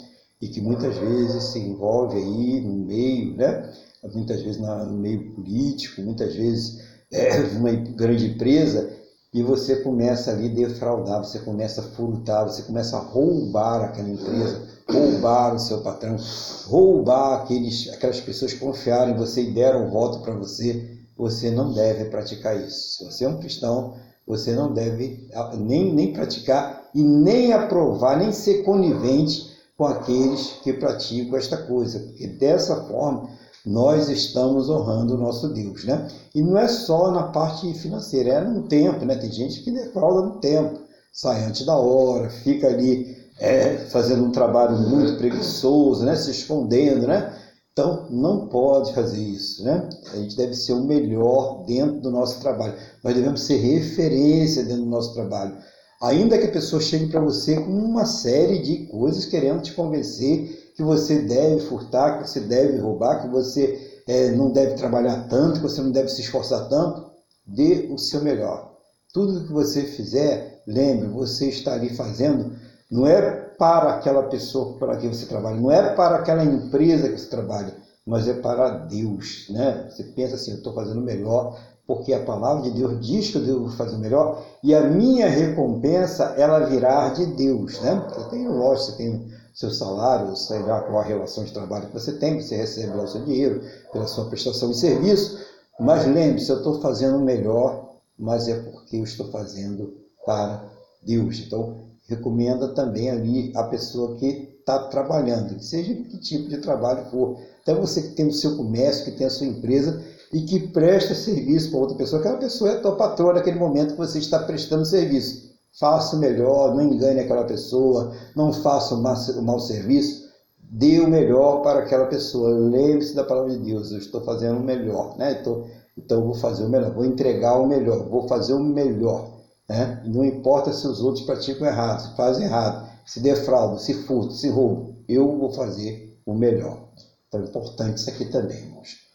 e 0.40 0.48
que 0.48 0.60
muitas 0.60 0.96
vezes 0.96 1.44
se 1.44 1.58
envolve 1.58 2.16
aí 2.16 2.60
no 2.60 2.86
meio, 2.86 3.34
né, 3.36 3.72
muitas 4.14 4.42
vezes 4.42 4.60
no 4.60 4.92
meio 4.92 5.34
político, 5.34 6.02
muitas 6.02 6.34
vezes 6.34 6.78
é, 7.12 7.38
numa 7.54 7.72
grande 7.72 8.26
empresa, 8.26 8.96
e 9.32 9.42
você 9.42 9.76
começa 9.76 10.30
ali 10.30 10.46
a 10.46 10.54
defraudar, 10.54 11.22
você 11.22 11.38
começa 11.40 11.82
a 11.82 11.84
furtar, 11.84 12.44
você 12.44 12.62
começa 12.62 12.96
a 12.96 13.00
roubar 13.00 13.84
aquela 13.84 14.08
empresa, 14.08 14.62
roubar 14.88 15.54
o 15.54 15.58
seu 15.58 15.82
patrão, 15.82 16.16
roubar 16.64 17.42
aqueles, 17.42 17.88
aquelas 17.92 18.20
pessoas 18.20 18.54
que 18.54 18.60
confiaram 18.60 19.12
em 19.12 19.18
você 19.18 19.42
e 19.42 19.52
deram 19.52 19.90
voto 19.90 20.20
para 20.20 20.34
você, 20.34 20.98
você 21.16 21.50
não 21.50 21.74
deve 21.74 22.06
praticar 22.06 22.56
isso. 22.58 22.98
Se 22.98 23.04
você 23.04 23.24
é 23.24 23.28
um 23.28 23.38
cristão, 23.38 23.94
você 24.26 24.54
não 24.54 24.72
deve 24.72 25.28
nem, 25.58 25.92
nem 25.92 26.12
praticar 26.12 26.88
e 26.94 27.02
nem 27.02 27.52
aprovar, 27.52 28.18
nem 28.18 28.32
ser 28.32 28.62
conivente 28.62 29.47
com 29.78 29.86
aqueles 29.86 30.54
que 30.64 30.72
praticam 30.72 31.38
esta 31.38 31.56
coisa, 31.56 32.00
porque 32.00 32.26
dessa 32.26 32.84
forma 32.86 33.30
nós 33.64 34.08
estamos 34.08 34.68
honrando 34.68 35.14
o 35.14 35.18
nosso 35.18 35.48
Deus, 35.50 35.84
né? 35.84 36.08
E 36.34 36.42
não 36.42 36.58
é 36.58 36.66
só 36.66 37.12
na 37.12 37.24
parte 37.24 37.72
financeira, 37.74 38.30
é 38.30 38.40
no 38.40 38.64
tempo, 38.64 39.04
né? 39.04 39.14
Tem 39.14 39.30
gente 39.30 39.62
que 39.62 39.70
defrauda 39.70 40.26
no 40.26 40.40
tempo, 40.40 40.80
sai 41.12 41.44
antes 41.44 41.64
da 41.64 41.76
hora, 41.76 42.28
fica 42.28 42.66
ali 42.66 43.16
é, 43.38 43.76
fazendo 43.90 44.24
um 44.24 44.32
trabalho 44.32 44.76
muito 44.76 45.16
preguiçoso, 45.16 46.04
né? 46.04 46.16
Se 46.16 46.32
escondendo, 46.32 47.06
né? 47.06 47.32
Então, 47.72 48.08
não 48.10 48.48
pode 48.48 48.92
fazer 48.92 49.22
isso, 49.22 49.62
né? 49.62 49.88
A 50.12 50.16
gente 50.16 50.36
deve 50.36 50.54
ser 50.54 50.72
o 50.72 50.82
melhor 50.82 51.64
dentro 51.64 52.00
do 52.00 52.10
nosso 52.10 52.40
trabalho. 52.40 52.74
Nós 53.04 53.14
devemos 53.14 53.42
ser 53.42 53.58
referência 53.58 54.64
dentro 54.64 54.82
do 54.82 54.90
nosso 54.90 55.14
trabalho. 55.14 55.56
Ainda 56.00 56.38
que 56.38 56.46
a 56.46 56.52
pessoa 56.52 56.80
chegue 56.80 57.08
para 57.08 57.20
você 57.20 57.56
com 57.56 57.72
uma 57.72 58.06
série 58.06 58.60
de 58.60 58.86
coisas 58.86 59.26
querendo 59.26 59.62
te 59.62 59.72
convencer 59.72 60.72
que 60.76 60.82
você 60.82 61.18
deve 61.22 61.60
furtar, 61.62 62.18
que 62.18 62.28
você 62.28 62.40
deve 62.40 62.78
roubar, 62.78 63.22
que 63.22 63.28
você 63.28 64.00
é, 64.06 64.30
não 64.30 64.50
deve 64.50 64.74
trabalhar 64.74 65.26
tanto, 65.28 65.54
que 65.54 65.66
você 65.66 65.80
não 65.82 65.90
deve 65.90 66.08
se 66.08 66.20
esforçar 66.20 66.68
tanto, 66.68 67.10
dê 67.44 67.88
o 67.90 67.98
seu 67.98 68.22
melhor. 68.22 68.76
Tudo 69.12 69.44
que 69.44 69.52
você 69.52 69.82
fizer, 69.82 70.62
lembre, 70.68 71.08
você 71.08 71.48
está 71.48 71.74
ali 71.74 71.88
fazendo, 71.90 72.52
não 72.88 73.04
é 73.04 73.20
para 73.58 73.94
aquela 73.94 74.22
pessoa 74.24 74.78
para 74.78 74.96
quem 74.98 75.12
você 75.12 75.26
trabalha, 75.26 75.56
não 75.56 75.72
é 75.72 75.94
para 75.94 76.16
aquela 76.16 76.44
empresa 76.44 77.08
que 77.08 77.18
você 77.18 77.28
trabalha, 77.28 77.74
mas 78.06 78.28
é 78.28 78.34
para 78.34 78.70
Deus. 78.86 79.46
Né? 79.50 79.88
Você 79.90 80.04
pensa 80.04 80.36
assim, 80.36 80.52
eu 80.52 80.58
estou 80.58 80.72
fazendo 80.74 81.00
melhor, 81.00 81.58
porque 81.88 82.12
a 82.12 82.22
palavra 82.22 82.64
de 82.64 82.78
Deus 82.78 83.00
diz 83.00 83.30
que 83.30 83.38
eu 83.38 83.46
devo 83.46 83.70
fazer 83.70 83.96
melhor, 83.96 84.44
e 84.62 84.74
a 84.74 84.82
minha 84.82 85.26
recompensa, 85.26 86.34
ela 86.36 86.66
virá 86.66 87.08
de 87.08 87.24
Deus. 87.24 87.80
Né? 87.80 88.06
Você 88.14 88.28
tem, 88.28 88.46
lógico, 88.46 88.92
você 88.92 88.96
tem 88.98 89.26
seu 89.54 89.70
salário, 89.70 90.36
sei 90.36 90.60
lá 90.60 90.82
qual 90.82 91.00
a 91.00 91.04
relação 91.04 91.44
de 91.44 91.52
trabalho 91.52 91.86
que 91.86 91.94
você 91.94 92.12
tem, 92.12 92.42
você 92.42 92.56
recebe 92.56 92.94
lá 92.94 93.04
o 93.04 93.08
seu 93.08 93.24
dinheiro 93.24 93.62
pela 93.90 94.06
sua 94.06 94.26
prestação 94.26 94.70
de 94.70 94.76
serviço, 94.76 95.38
mas 95.80 96.04
lembre-se, 96.04 96.50
eu 96.50 96.58
estou 96.58 96.78
fazendo 96.82 97.16
o 97.16 97.24
melhor, 97.24 97.96
mas 98.18 98.48
é 98.48 98.60
porque 98.60 98.98
eu 98.98 99.04
estou 99.04 99.30
fazendo 99.30 99.94
para 100.26 100.62
Deus. 101.02 101.38
Então, 101.38 101.86
recomenda 102.06 102.68
também 102.68 103.08
ali 103.10 103.50
a 103.56 103.62
pessoa 103.64 104.14
que 104.16 104.56
está 104.60 104.88
trabalhando, 104.88 105.58
seja 105.62 105.94
que 105.94 106.18
tipo 106.18 106.50
de 106.50 106.58
trabalho 106.58 107.06
for. 107.06 107.38
Até 107.62 107.74
você 107.74 108.02
que 108.02 108.08
tem 108.14 108.26
o 108.26 108.32
seu 108.32 108.58
comércio, 108.58 109.06
que 109.06 109.12
tem 109.12 109.26
a 109.26 109.30
sua 109.30 109.46
empresa 109.46 110.04
e 110.32 110.42
que 110.42 110.68
presta 110.68 111.14
serviço 111.14 111.70
para 111.70 111.80
outra 111.80 111.96
pessoa, 111.96 112.20
aquela 112.20 112.38
pessoa 112.38 112.70
é 112.70 112.74
a 112.76 112.80
tua 112.80 112.96
patroa 112.96 113.34
naquele 113.34 113.58
momento 113.58 113.92
que 113.92 113.98
você 113.98 114.18
está 114.18 114.38
prestando 114.40 114.84
serviço 114.84 115.48
faça 115.78 116.16
o 116.16 116.18
melhor, 116.18 116.74
não 116.74 116.82
engane 116.82 117.20
aquela 117.20 117.44
pessoa, 117.44 118.12
não 118.34 118.52
faça 118.52 118.94
o 118.94 119.42
mau, 119.42 119.60
serviço, 119.60 120.28
dê 120.58 120.98
o 121.00 121.08
melhor 121.08 121.62
para 121.62 121.80
aquela 121.80 122.06
pessoa. 122.06 122.50
Lembre-se 122.50 123.14
da 123.14 123.24
palavra 123.24 123.50
de 123.50 123.58
Deus, 123.58 123.92
eu 123.92 123.98
estou 123.98 124.20
fazendo 124.22 124.58
o 124.58 124.64
melhor, 124.64 125.16
né? 125.16 125.38
Então, 125.40 125.64
então 125.96 126.18
eu 126.18 126.24
vou 126.24 126.34
fazer 126.34 126.64
o 126.64 126.68
melhor, 126.68 126.92
vou 126.92 127.04
entregar 127.04 127.58
o 127.58 127.66
melhor, 127.66 128.08
vou 128.08 128.26
fazer 128.28 128.54
o 128.54 128.60
melhor. 128.60 129.38
Né? 129.68 130.02
Não 130.06 130.24
importa 130.24 130.72
se 130.72 130.86
os 130.86 131.00
outros 131.00 131.24
praticam 131.24 131.66
errado, 131.66 132.00
se 132.00 132.16
fazem 132.16 132.44
errado, 132.44 132.88
se 133.04 133.20
defraudam, 133.20 133.78
se 133.78 133.94
furtam, 133.94 134.30
se 134.30 134.48
roubam, 134.48 134.96
eu 135.08 135.36
vou 135.38 135.52
fazer 135.52 136.18
o 136.24 136.34
melhor. 136.34 136.88
Então 137.26 137.40
é 137.40 137.44
importante 137.44 137.98
isso 137.98 138.10
aqui 138.10 138.24
também, 138.26 138.56
irmãos. 138.56 139.07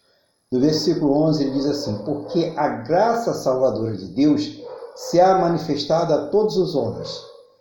No 0.53 0.59
versículo 0.59 1.13
11 1.13 1.43
ele 1.43 1.51
diz 1.53 1.65
assim: 1.65 1.97
Porque 2.05 2.53
a 2.55 2.67
graça 2.67 3.33
salvadora 3.33 3.97
de 3.97 4.05
Deus 4.09 4.61
se 4.95 5.19
há 5.19 5.35
manifestado 5.39 6.13
a 6.13 6.27
todos 6.27 6.57
os 6.57 6.75
homens, 6.75 7.09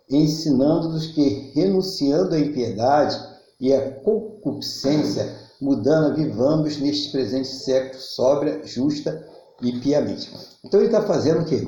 ensinando-nos 0.07 1.07
que, 1.07 1.51
renunciando 1.55 2.35
à 2.35 2.39
impiedade 2.39 3.19
e 3.59 3.73
à 3.73 3.93
concupiscência, 4.01 5.27
mudando, 5.59 6.15
vivamos 6.15 6.77
neste 6.77 7.11
presente 7.11 7.47
século 7.47 7.99
sóbria, 7.99 8.61
justa 8.63 9.27
e 9.59 9.71
piamente. 9.79 10.31
Então 10.63 10.79
ele 10.79 10.89
está 10.89 11.01
fazendo 11.01 11.41
o 11.41 11.45
quê? 11.45 11.67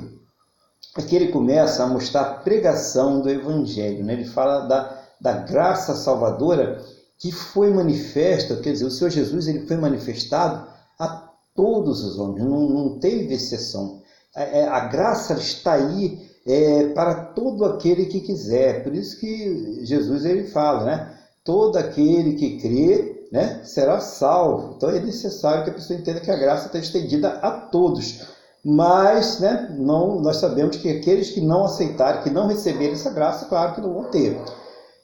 Aqui 0.96 1.16
ele 1.16 1.32
começa 1.32 1.84
a 1.84 1.88
mostrar 1.88 2.22
a 2.22 2.34
pregação 2.36 3.20
do 3.20 3.32
Evangelho, 3.32 4.06
né? 4.06 4.14
ele 4.14 4.26
fala 4.26 4.68
da, 4.68 4.96
da 5.20 5.34
graça 5.40 5.96
salvadora 5.96 6.80
que 7.18 7.32
foi 7.32 7.72
manifesta, 7.72 8.58
quer 8.58 8.74
dizer, 8.74 8.86
o 8.86 8.92
Senhor 8.92 9.10
Jesus 9.10 9.48
ele 9.48 9.66
foi 9.66 9.78
manifestado 9.78 10.75
a 11.00 11.30
todos 11.56 12.04
os 12.04 12.20
homens, 12.20 12.44
não, 12.44 12.70
não 12.70 13.00
teve 13.00 13.34
exceção. 13.34 14.02
É, 14.36 14.60
é, 14.60 14.68
a 14.68 14.82
graça 14.82 15.34
está 15.36 15.74
aí 15.74 16.20
é, 16.46 16.90
para 16.90 17.16
todo 17.16 17.66
aquele 17.66 18.06
que 18.06 18.20
quiser. 18.20 18.84
Por 18.84 18.94
isso 18.94 19.20
que 19.20 19.86
Jesus 19.86 20.26
ele 20.26 20.48
fala, 20.48 20.84
né? 20.84 21.18
Todo 21.44 21.78
aquele 21.78 22.34
que 22.34 22.60
crê, 22.60 23.28
né, 23.32 23.62
será 23.64 24.00
salvo. 24.00 24.76
Então 24.76 24.90
é 24.90 25.00
necessário 25.00 25.64
que 25.64 25.70
a 25.70 25.74
pessoa 25.74 25.98
entenda 25.98 26.20
que 26.20 26.32
a 26.32 26.38
graça 26.38 26.68
está 26.68 26.80
estendida 26.80 27.30
a 27.42 27.52
todos. 27.52 28.22
Mas, 28.64 29.40
né, 29.40 29.76
não, 29.78 30.20
nós 30.20 30.38
sabemos 30.38 30.78
que 30.78 30.90
aqueles 30.90 31.30
que 31.30 31.40
não 31.40 31.66
aceitarem, 31.66 32.24
que 32.24 32.32
não 32.32 32.48
receberem 32.48 32.94
essa 32.94 33.12
graça, 33.12 33.46
claro 33.46 33.76
que 33.76 33.82
não 33.82 33.94
vão 33.94 34.06
ter. 34.06 34.42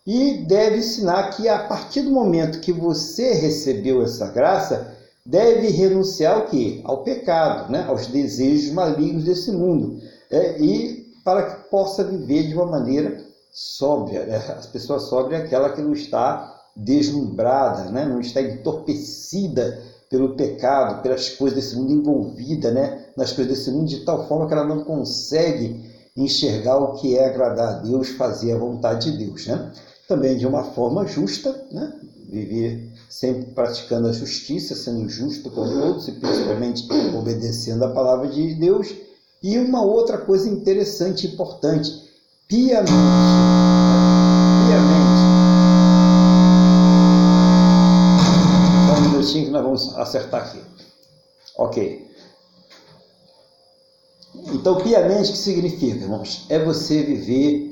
E 0.06 0.46
deve 0.48 0.78
ensinar 0.78 1.30
que 1.32 1.48
a 1.48 1.68
partir 1.68 2.02
do 2.02 2.10
momento 2.10 2.60
que 2.60 2.72
você 2.72 3.34
recebeu 3.34 4.02
essa 4.02 4.30
graça, 4.30 4.98
deve 5.26 5.70
renunciar 5.70 6.36
ao 6.36 6.48
quê? 6.48 6.82
Ao 6.84 7.04
pecado, 7.04 7.72
né? 7.72 7.86
aos 7.88 8.08
desejos 8.08 8.72
malignos 8.72 9.24
desse 9.24 9.52
mundo. 9.52 10.00
É, 10.30 10.62
e 10.62 11.02
para 11.24 11.44
que 11.44 11.70
possa 11.70 12.04
viver 12.04 12.48
de 12.48 12.54
uma 12.56 12.66
maneira 12.66 13.24
sóbria. 13.52 14.26
Né? 14.26 14.38
A 14.38 14.68
pessoa 14.68 15.00
sóbria 15.00 15.38
é 15.38 15.44
aquela 15.44 15.70
que 15.70 15.82
não 15.82 15.94
está 15.94 16.60
deslumbrada, 16.76 17.92
né? 17.92 18.06
não 18.06 18.20
está 18.20 18.42
entorpecida 18.42 19.82
pelo 20.10 20.36
pecado, 20.36 21.02
pelas 21.02 21.30
coisas 21.30 21.58
desse 21.58 21.76
mundo, 21.76 21.94
envolvida 21.94 22.72
né? 22.72 23.06
nas 23.16 23.32
coisas 23.32 23.58
desse 23.58 23.72
mundo, 23.72 23.88
de 23.88 24.04
tal 24.04 24.28
forma 24.28 24.48
que 24.48 24.54
ela 24.54 24.66
não 24.66 24.84
consegue 24.84 25.90
enxergar 26.16 26.78
o 26.78 26.96
que 26.96 27.18
é 27.18 27.26
agradar 27.26 27.76
a 27.76 27.80
Deus, 27.80 28.10
fazer 28.10 28.54
a 28.54 28.58
vontade 28.58 29.12
de 29.12 29.26
Deus. 29.26 29.48
Né? 29.48 29.72
Também 30.08 30.38
de 30.38 30.46
uma 30.48 30.64
forma 30.64 31.06
justa, 31.06 31.52
né? 31.72 31.94
viver 32.30 32.91
sempre 33.12 33.52
praticando 33.52 34.08
a 34.08 34.14
justiça, 34.14 34.74
sendo 34.74 35.10
justo 35.10 35.52
com 35.52 35.66
todos 35.66 36.08
e 36.08 36.14
principalmente 36.14 36.88
obedecendo 37.14 37.84
a 37.84 37.92
palavra 37.92 38.30
de 38.30 38.56
Deus. 38.56 38.88
E 39.44 39.58
uma 39.58 39.84
outra 39.84 40.18
coisa 40.18 40.50
interessante 40.50 41.28
e 41.28 41.34
importante, 41.34 41.92
piamente. 42.48 42.90
Piamente. 44.66 45.22
Só 48.88 48.94
um 48.98 49.10
minutinho 49.10 49.46
que 49.46 49.52
nós 49.52 49.64
vamos 49.64 49.98
acertar 49.98 50.44
aqui. 50.44 50.62
Ok. 51.58 52.10
Então, 54.54 54.78
piamente, 54.78 55.34
que 55.34 55.38
significa, 55.38 55.98
irmãos? 55.98 56.46
É 56.48 56.64
você 56.64 57.04
viver 57.04 57.70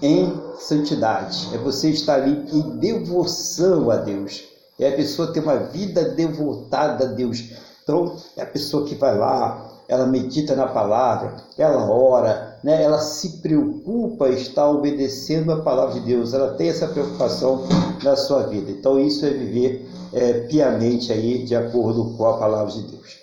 em 0.00 0.32
santidade, 0.60 1.48
é 1.52 1.58
você 1.58 1.90
estar 1.90 2.22
ali 2.22 2.46
em 2.52 2.78
devoção 2.78 3.90
a 3.90 3.96
Deus, 3.96 4.49
é 4.80 4.88
a 4.88 4.96
pessoa 4.96 5.32
ter 5.32 5.40
uma 5.40 5.56
vida 5.56 6.10
devotada 6.10 7.04
a 7.04 7.08
Deus. 7.08 7.50
Então, 7.82 8.16
é 8.36 8.42
a 8.42 8.46
pessoa 8.46 8.86
que 8.86 8.94
vai 8.94 9.16
lá, 9.16 9.70
ela 9.88 10.06
medita 10.06 10.54
na 10.54 10.68
palavra, 10.68 11.36
ela 11.58 11.90
ora, 11.90 12.58
né? 12.62 12.82
ela 12.82 13.00
se 13.00 13.38
preocupa 13.38 14.28
em 14.28 14.34
estar 14.34 14.68
obedecendo 14.68 15.52
a 15.52 15.62
palavra 15.62 15.94
de 15.94 16.06
Deus, 16.06 16.32
ela 16.32 16.54
tem 16.54 16.68
essa 16.68 16.86
preocupação 16.86 17.66
na 18.02 18.14
sua 18.16 18.44
vida. 18.44 18.70
Então, 18.70 19.00
isso 19.00 19.26
é 19.26 19.30
viver 19.30 19.88
é, 20.12 20.32
piamente 20.46 21.12
aí, 21.12 21.44
de 21.44 21.56
acordo 21.56 22.16
com 22.16 22.24
a 22.26 22.38
palavra 22.38 22.72
de 22.72 22.82
Deus. 22.82 23.19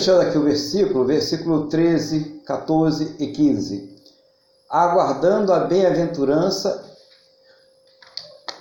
Fechando 0.00 0.22
aqui 0.22 0.38
o 0.38 0.42
versículo, 0.42 1.04
versículo 1.04 1.66
13, 1.66 2.40
14 2.46 3.16
e 3.18 3.26
15. 3.26 3.96
Aguardando 4.70 5.52
a 5.52 5.60
bem-aventurança, 5.60 6.82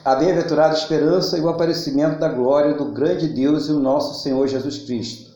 a 0.03 0.15
bem-aventurada 0.15 0.73
esperança 0.73 1.37
e 1.37 1.41
o 1.41 1.47
aparecimento 1.47 2.19
da 2.19 2.27
glória 2.27 2.73
do 2.73 2.91
grande 2.91 3.25
Deus 3.25 3.69
e 3.69 3.71
o 3.71 3.79
nosso 3.79 4.21
Senhor 4.21 4.45
Jesus 4.49 4.79
Cristo, 4.79 5.31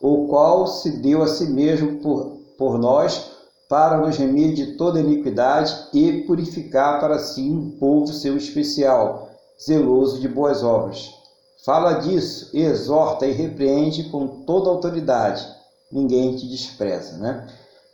o 0.00 0.28
qual 0.28 0.66
se 0.66 0.90
deu 1.02 1.22
a 1.22 1.26
si 1.26 1.44
mesmo 1.44 1.98
por, 2.00 2.38
por 2.56 2.78
nós 2.78 3.30
para 3.68 3.98
nos 3.98 4.16
remir 4.16 4.54
de 4.54 4.78
toda 4.78 5.00
iniquidade 5.00 5.76
e 5.92 6.22
purificar 6.22 7.00
para 7.00 7.18
si 7.18 7.42
um 7.50 7.72
povo 7.72 8.14
seu 8.14 8.34
especial, 8.34 9.28
zeloso 9.62 10.20
de 10.20 10.28
boas 10.28 10.62
obras. 10.62 11.23
Fala 11.64 11.94
disso, 11.94 12.50
exorta 12.52 13.26
e 13.26 13.32
repreende 13.32 14.04
com 14.10 14.44
toda 14.44 14.68
autoridade. 14.68 15.46
Ninguém 15.90 16.36
te 16.36 16.46
despreza, 16.46 17.16
né? 17.16 17.46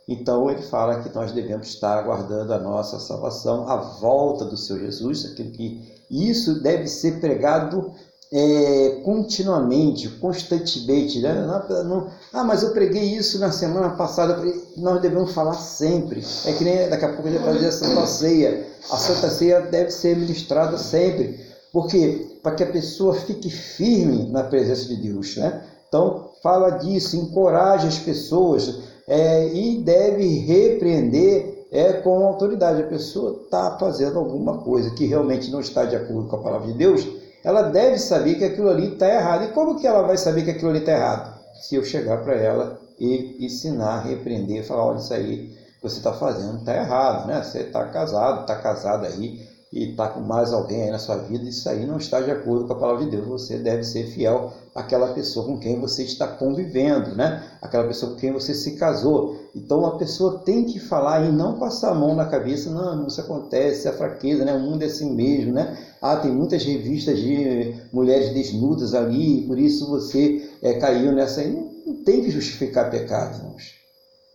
Então 0.07 0.49
ele 0.49 0.61
fala 0.63 1.01
que 1.01 1.15
nós 1.15 1.31
devemos 1.31 1.67
estar 1.67 1.97
aguardando 1.97 2.53
a 2.53 2.59
nossa 2.59 2.99
salvação, 2.99 3.69
a 3.69 3.77
volta 3.77 4.43
do 4.43 4.57
Senhor 4.57 4.79
Jesus, 4.79 5.25
aquilo 5.25 5.51
que 5.51 5.81
isso 6.09 6.61
deve 6.61 6.87
ser 6.87 7.21
pregado 7.21 7.93
é, 8.33 9.01
continuamente, 9.05 10.09
constantemente. 10.09 11.21
Né? 11.21 11.33
Não, 11.33 11.83
não, 11.83 12.11
ah, 12.33 12.43
mas 12.43 12.63
eu 12.63 12.71
preguei 12.71 13.03
isso 13.03 13.39
na 13.39 13.51
semana 13.51 13.91
passada. 13.91 14.41
Nós 14.75 15.01
devemos 15.01 15.31
falar 15.33 15.53
sempre. 15.53 16.21
É 16.45 16.53
que 16.53 16.63
nem 16.65 16.89
daqui 16.89 17.05
a 17.05 17.13
pouco 17.13 17.27
a 17.27 17.31
gente 17.31 17.43
vai 17.43 17.53
fazer 17.53 17.67
a 17.67 17.71
Santa 17.71 18.05
Ceia. 18.05 18.67
A 18.89 18.97
Santa 18.97 19.29
Ceia 19.29 19.61
deve 19.61 19.91
ser 19.91 20.17
ministrada 20.17 20.77
sempre. 20.77 21.50
Porque 21.71 22.37
para 22.43 22.55
que 22.55 22.63
a 22.63 22.71
pessoa 22.71 23.13
fique 23.13 23.49
firme 23.49 24.29
na 24.29 24.43
presença 24.43 24.87
de 24.87 24.95
Deus, 24.97 25.37
né? 25.37 25.63
Então 25.87 26.31
fala 26.41 26.71
disso, 26.71 27.15
encoraja 27.15 27.87
as 27.87 27.99
pessoas 27.99 28.79
é, 29.07 29.47
e 29.53 29.77
deve 29.83 30.39
repreender 30.39 31.67
é, 31.71 31.93
com 31.93 32.25
autoridade. 32.25 32.81
A 32.81 32.87
pessoa 32.87 33.41
está 33.43 33.77
fazendo 33.77 34.19
alguma 34.19 34.59
coisa 34.59 34.91
que 34.91 35.05
realmente 35.05 35.49
não 35.51 35.59
está 35.59 35.85
de 35.85 35.95
acordo 35.95 36.27
com 36.29 36.35
a 36.35 36.41
palavra 36.41 36.67
de 36.67 36.77
Deus, 36.77 37.07
ela 37.43 37.63
deve 37.63 37.97
saber 37.97 38.35
que 38.35 38.43
aquilo 38.43 38.69
ali 38.69 38.93
está 38.93 39.07
errado. 39.07 39.45
E 39.45 39.53
como 39.53 39.79
que 39.79 39.87
ela 39.87 40.01
vai 40.01 40.17
saber 40.17 40.43
que 40.43 40.51
aquilo 40.51 40.69
ali 40.69 40.79
está 40.79 40.91
errado? 40.91 41.39
Se 41.61 41.75
eu 41.75 41.83
chegar 41.83 42.23
para 42.23 42.35
ela 42.35 42.79
e 42.99 43.43
ensinar, 43.45 44.01
repreender, 44.01 44.65
falar, 44.65 44.85
olha, 44.85 44.99
isso 44.99 45.13
aí 45.13 45.49
que 45.49 45.81
você 45.81 45.97
está 45.97 46.13
fazendo 46.13 46.59
está 46.59 46.75
errado, 46.75 47.27
né? 47.27 47.41
Você 47.41 47.59
está 47.59 47.85
casado, 47.85 48.41
está 48.41 48.55
casado 48.57 49.05
aí, 49.05 49.41
e 49.71 49.91
está 49.91 50.09
com 50.09 50.19
mais 50.19 50.51
alguém 50.51 50.83
aí 50.83 50.91
na 50.91 50.99
sua 50.99 51.15
vida, 51.15 51.47
isso 51.47 51.69
aí 51.69 51.85
não 51.85 51.97
está 51.97 52.19
de 52.19 52.29
acordo 52.29 52.67
com 52.67 52.73
a 52.73 52.79
palavra 52.79 53.05
de 53.05 53.11
Deus. 53.11 53.25
Você 53.25 53.57
deve 53.57 53.83
ser 53.83 54.05
fiel 54.07 54.51
àquela 54.75 55.13
pessoa 55.13 55.45
com 55.45 55.57
quem 55.57 55.79
você 55.79 56.03
está 56.03 56.27
convivendo, 56.27 57.15
né? 57.15 57.41
Aquela 57.61 57.87
pessoa 57.87 58.11
com 58.11 58.17
quem 58.17 58.33
você 58.33 58.53
se 58.53 58.75
casou. 58.75 59.39
Então 59.55 59.85
a 59.85 59.97
pessoa 59.97 60.39
tem 60.39 60.65
que 60.65 60.77
falar 60.77 61.25
e 61.25 61.31
não 61.31 61.57
passar 61.57 61.91
a 61.91 61.95
mão 61.95 62.13
na 62.13 62.25
cabeça, 62.25 62.69
não, 62.69 63.07
isso 63.07 63.21
acontece, 63.21 63.87
é 63.87 63.93
fraqueza, 63.93 64.43
né? 64.43 64.53
O 64.53 64.59
mundo 64.59 64.83
é 64.83 64.87
assim 64.87 65.15
mesmo, 65.15 65.53
né? 65.53 65.77
Ah, 66.01 66.17
tem 66.17 66.31
muitas 66.31 66.65
revistas 66.65 67.17
de 67.17 67.73
mulheres 67.93 68.33
desnudas 68.33 68.93
ali, 68.93 69.45
por 69.47 69.57
isso 69.57 69.87
você 69.87 70.49
é, 70.61 70.73
caiu 70.73 71.13
nessa. 71.13 71.43
Não, 71.45 71.71
não 71.85 72.03
tem 72.03 72.21
que 72.21 72.29
justificar 72.29 72.91
pecado, 72.91 73.37
irmãos. 73.37 73.81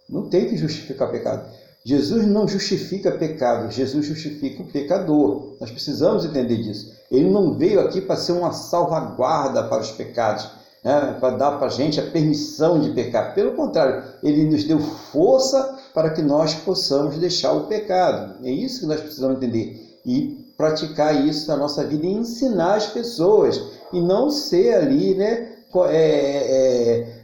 Não 0.08 0.28
tem 0.30 0.48
que 0.48 0.56
justificar 0.56 1.10
pecado. 1.10 1.46
Jesus 1.86 2.26
não 2.26 2.48
justifica 2.48 3.12
pecado, 3.12 3.70
Jesus 3.70 4.06
justifica 4.06 4.60
o 4.60 4.66
pecador. 4.66 5.52
Nós 5.60 5.70
precisamos 5.70 6.24
entender 6.24 6.56
disso. 6.56 6.92
Ele 7.08 7.30
não 7.30 7.54
veio 7.54 7.78
aqui 7.78 8.00
para 8.00 8.16
ser 8.16 8.32
uma 8.32 8.50
salvaguarda 8.52 9.62
para 9.68 9.82
os 9.82 9.92
pecados, 9.92 10.50
né? 10.82 11.16
para 11.20 11.36
dar 11.36 11.52
para 11.58 11.68
a 11.68 11.70
gente 11.70 12.00
a 12.00 12.10
permissão 12.10 12.80
de 12.80 12.90
pecar. 12.90 13.36
Pelo 13.36 13.52
contrário, 13.52 14.02
ele 14.20 14.46
nos 14.46 14.64
deu 14.64 14.80
força 14.80 15.78
para 15.94 16.10
que 16.10 16.22
nós 16.22 16.56
possamos 16.56 17.18
deixar 17.18 17.52
o 17.52 17.68
pecado. 17.68 18.44
É 18.44 18.50
isso 18.50 18.80
que 18.80 18.86
nós 18.86 19.00
precisamos 19.00 19.36
entender. 19.36 20.00
E 20.04 20.44
praticar 20.56 21.24
isso 21.24 21.46
na 21.46 21.56
nossa 21.56 21.84
vida 21.84 22.04
e 22.04 22.14
ensinar 22.14 22.74
as 22.74 22.88
pessoas. 22.88 23.62
E 23.92 24.00
não 24.00 24.28
ser 24.28 24.74
ali, 24.74 25.14
né? 25.14 25.52
É, 25.88 25.88
é, 25.90 27.15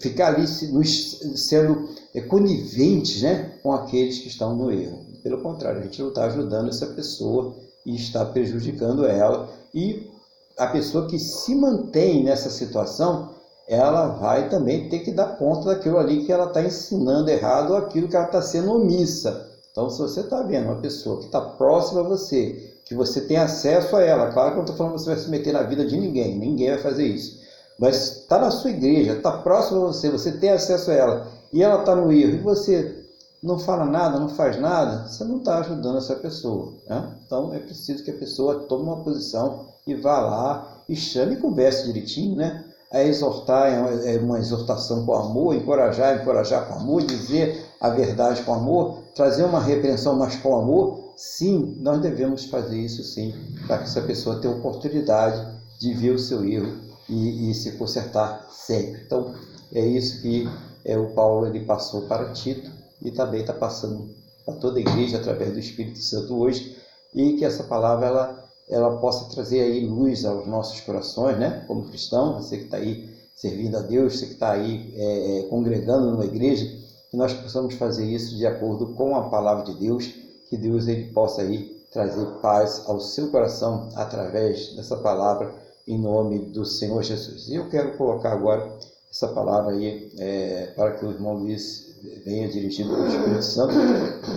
ficar 0.00 0.34
ali 0.34 0.46
sendo 0.46 1.88
coniventes 2.28 3.22
né, 3.22 3.52
com 3.62 3.72
aqueles 3.72 4.18
que 4.18 4.28
estão 4.28 4.54
no 4.54 4.70
erro. 4.70 5.04
Pelo 5.22 5.42
contrário, 5.42 5.80
a 5.80 5.82
gente 5.82 6.00
não 6.00 6.08
está 6.08 6.24
ajudando 6.24 6.68
essa 6.68 6.86
pessoa 6.86 7.54
e 7.84 7.94
está 7.94 8.24
prejudicando 8.24 9.06
ela. 9.06 9.48
E 9.74 10.10
a 10.58 10.66
pessoa 10.66 11.06
que 11.06 11.18
se 11.18 11.54
mantém 11.54 12.24
nessa 12.24 12.50
situação, 12.50 13.30
ela 13.66 14.08
vai 14.08 14.48
também 14.48 14.88
ter 14.88 15.00
que 15.00 15.10
dar 15.10 15.36
conta 15.36 15.70
daquilo 15.70 15.98
ali 15.98 16.24
que 16.24 16.32
ela 16.32 16.46
está 16.46 16.62
ensinando 16.62 17.30
errado 17.30 17.70
ou 17.70 17.76
aquilo 17.76 18.08
que 18.08 18.16
ela 18.16 18.26
está 18.26 18.42
sendo 18.42 18.72
omissa. 18.72 19.50
Então, 19.72 19.90
se 19.90 19.98
você 19.98 20.20
está 20.20 20.42
vendo 20.42 20.66
uma 20.66 20.80
pessoa 20.80 21.18
que 21.18 21.26
está 21.26 21.40
próxima 21.40 22.00
a 22.00 22.04
você, 22.04 22.74
que 22.84 22.94
você 22.94 23.22
tem 23.22 23.38
acesso 23.38 23.96
a 23.96 24.02
ela, 24.02 24.30
claro 24.30 24.50
que 24.50 24.58
eu 24.58 24.58
não 24.58 24.64
estou 24.64 24.76
falando 24.76 24.94
que 24.94 25.00
você 25.00 25.10
vai 25.14 25.18
se 25.18 25.30
meter 25.30 25.52
na 25.52 25.62
vida 25.62 25.84
de 25.84 25.98
ninguém, 25.98 26.38
ninguém 26.38 26.70
vai 26.70 26.78
fazer 26.78 27.06
isso 27.06 27.43
mas 27.78 28.18
está 28.18 28.38
na 28.38 28.50
sua 28.50 28.70
igreja, 28.70 29.14
está 29.14 29.38
próximo 29.38 29.84
a 29.84 29.86
você, 29.88 30.10
você 30.10 30.32
tem 30.32 30.50
acesso 30.50 30.90
a 30.90 30.94
ela, 30.94 31.26
e 31.52 31.62
ela 31.62 31.80
está 31.80 31.94
no 31.94 32.12
erro, 32.12 32.34
e 32.34 32.42
você 32.42 33.04
não 33.44 33.58
fala 33.58 33.84
nada, 33.84 34.18
não 34.18 34.30
faz 34.30 34.58
nada, 34.58 35.06
você 35.06 35.22
não 35.22 35.36
está 35.38 35.58
ajudando 35.58 35.98
essa 35.98 36.16
pessoa. 36.16 36.72
Né? 36.88 37.10
Então 37.26 37.52
é 37.52 37.58
preciso 37.58 38.02
que 38.02 38.10
a 38.10 38.16
pessoa 38.16 38.60
tome 38.60 38.84
uma 38.84 39.04
posição 39.04 39.66
e 39.86 39.94
vá 39.94 40.18
lá 40.18 40.82
e 40.88 40.96
chame 40.96 41.34
e 41.34 41.38
converse 41.40 41.84
direitinho, 41.84 42.36
né? 42.36 42.64
A 42.90 43.02
exortar 43.02 43.68
é 43.68 44.14
é 44.14 44.18
uma 44.18 44.38
exortação 44.38 45.04
com 45.04 45.14
amor, 45.14 45.54
encorajar, 45.54 46.22
encorajar 46.22 46.68
com 46.68 46.74
amor, 46.74 47.02
dizer 47.02 47.66
a 47.80 47.90
verdade 47.90 48.42
com 48.44 48.54
amor, 48.54 49.02
trazer 49.14 49.44
uma 49.44 49.60
repreensão, 49.60 50.16
mas 50.16 50.36
com 50.36 50.56
amor. 50.56 51.12
Sim, 51.16 51.76
nós 51.80 52.00
devemos 52.00 52.46
fazer 52.46 52.78
isso 52.78 53.02
sim, 53.02 53.34
para 53.66 53.78
que 53.78 53.84
essa 53.84 54.00
pessoa 54.00 54.40
tenha 54.40 54.54
oportunidade 54.54 55.44
de 55.80 55.92
ver 55.92 56.12
o 56.12 56.18
seu 56.18 56.44
erro 56.44 56.84
e, 57.08 57.50
e 57.50 57.54
se 57.54 57.72
consertar 57.72 58.48
sempre. 58.50 59.02
Então, 59.04 59.34
é 59.72 59.84
isso 59.84 60.22
que 60.22 60.48
é, 60.84 60.96
o 60.98 61.10
Paulo 61.10 61.46
ele 61.46 61.64
passou 61.64 62.02
para 62.02 62.32
Tito 62.32 62.70
e 63.02 63.10
também 63.10 63.40
está 63.40 63.52
passando 63.52 64.08
para 64.44 64.54
toda 64.54 64.78
a 64.78 64.80
igreja 64.80 65.18
através 65.18 65.52
do 65.52 65.58
Espírito 65.58 65.98
Santo 65.98 66.36
hoje, 66.36 66.76
e 67.14 67.34
que 67.34 67.44
essa 67.44 67.64
palavra 67.64 68.06
ela, 68.06 68.44
ela 68.68 68.96
possa 68.98 69.32
trazer 69.34 69.60
aí 69.60 69.86
luz 69.86 70.24
aos 70.24 70.46
nossos 70.46 70.80
corações, 70.80 71.38
né? 71.38 71.64
Como 71.66 71.88
cristão, 71.88 72.34
você 72.34 72.58
que 72.58 72.64
está 72.64 72.76
aí 72.76 73.08
servindo 73.34 73.76
a 73.76 73.80
Deus, 73.80 74.18
você 74.18 74.26
que 74.26 74.32
está 74.34 74.52
aí 74.52 74.92
é, 74.96 75.38
é, 75.38 75.42
congregando 75.44 76.10
numa 76.10 76.24
igreja, 76.24 76.66
que 77.10 77.16
nós 77.16 77.32
possamos 77.32 77.74
fazer 77.74 78.04
isso 78.04 78.36
de 78.36 78.46
acordo 78.46 78.94
com 78.94 79.16
a 79.16 79.28
palavra 79.28 79.64
de 79.64 79.78
Deus, 79.78 80.12
que 80.48 80.56
Deus 80.56 80.88
ele 80.88 81.12
possa 81.12 81.42
aí 81.42 81.74
trazer 81.92 82.26
paz 82.42 82.82
ao 82.86 83.00
seu 83.00 83.30
coração 83.30 83.88
através 83.94 84.74
dessa 84.74 84.96
palavra 84.96 85.54
em 85.86 85.98
nome 85.98 86.38
do 86.46 86.64
Senhor 86.64 87.02
Jesus. 87.02 87.48
E 87.48 87.56
eu 87.56 87.68
quero 87.68 87.96
colocar 87.96 88.32
agora 88.32 88.78
essa 89.10 89.28
palavra 89.28 89.72
aí 89.72 90.10
é, 90.18 90.72
para 90.74 90.92
que 90.92 91.04
o 91.04 91.10
irmão 91.10 91.34
Luiz 91.34 91.94
venha 92.24 92.48
dirigido 92.48 92.90
pelo 92.90 93.06
Espírito 93.06 93.42
Santo, 93.42 93.74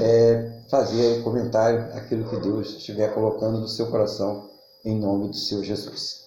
é, 0.02 0.62
fazer 0.70 1.24
comentário 1.24 1.80
aquilo 1.98 2.30
que 2.30 2.38
Deus 2.38 2.70
estiver 2.70 3.14
colocando 3.14 3.60
no 3.60 3.68
seu 3.68 3.90
coração 3.90 4.50
em 4.86 5.00
nome 5.00 5.30
do 5.30 5.36
Senhor 5.36 5.64
Jesus. 5.64 6.26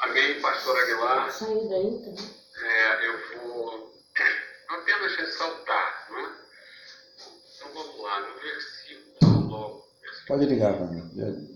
Amém, 0.00 0.40
pastor 0.40 0.76
Aguilar. 0.78 1.32
Saiu 1.32 1.68
daí 1.68 1.98
também. 1.98 2.12
Então. 2.12 2.24
É, 2.64 3.06
eu 3.06 3.48
vou 3.48 3.92
apenas 4.68 5.16
ressaltar, 5.16 6.08
né? 6.10 6.32
Então 7.56 7.68
vamos 7.74 8.02
lá, 8.02 8.20
no 8.20 8.40
versículo 8.40 9.48
logo. 9.48 9.84
Versículo 10.02 10.26
Pode 10.28 10.46
ligar, 10.46 10.80
mano. 10.80 11.55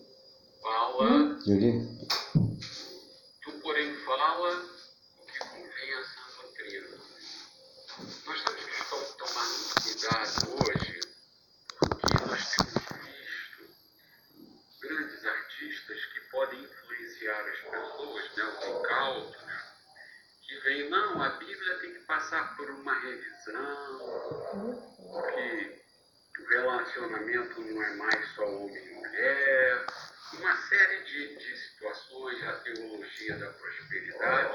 Fala. 0.63 1.05
Hum? 1.05 1.39
Tu, 3.43 3.51
porém, 3.63 3.97
fala 4.05 4.41
o 4.41 5.27
que 5.27 5.39
convém 5.39 5.95
a 5.95 6.05
sã 6.05 6.21
doutrina. 6.43 6.99
Nós 8.27 8.43
temos 8.45 8.65
que 8.65 8.73
tomar 9.19 9.47
muito 9.47 9.75
cuidado 9.83 10.37
hoje, 10.65 11.01
porque 11.79 12.15
nós 12.27 12.43
temos 12.51 12.75
visto 13.05 13.61
grandes 14.81 15.25
artistas 15.25 16.05
que 16.13 16.21
podem 16.31 16.63
influenciar 16.63 17.41
as 17.41 17.59
pessoas, 17.61 18.37
né, 18.37 18.45
os 18.45 18.65
incautos, 18.67 19.37
que 20.47 20.59
vêm, 20.61 20.91
não, 20.91 21.23
a 21.23 21.29
Bíblia 21.31 21.79
tem 21.79 21.93
que 21.95 22.01
passar 22.01 22.57
por 22.57 22.71
uma 22.71 22.95
revisão, 23.01 23.77
porque 24.99 25.83
o 26.39 26.45
relacionamento 26.49 27.61
não 27.61 27.83
é 27.83 27.95
mais 27.97 28.35
só 28.35 28.45
homem 28.45 28.87
e 28.87 28.95
mulher, 28.95 29.87
uma 30.33 30.57
série 30.57 31.05
de, 31.05 31.37
de 31.37 31.57
situações, 31.57 32.43
a 32.45 32.53
teologia 32.61 33.37
da 33.39 33.51
prosperidade, 33.51 34.55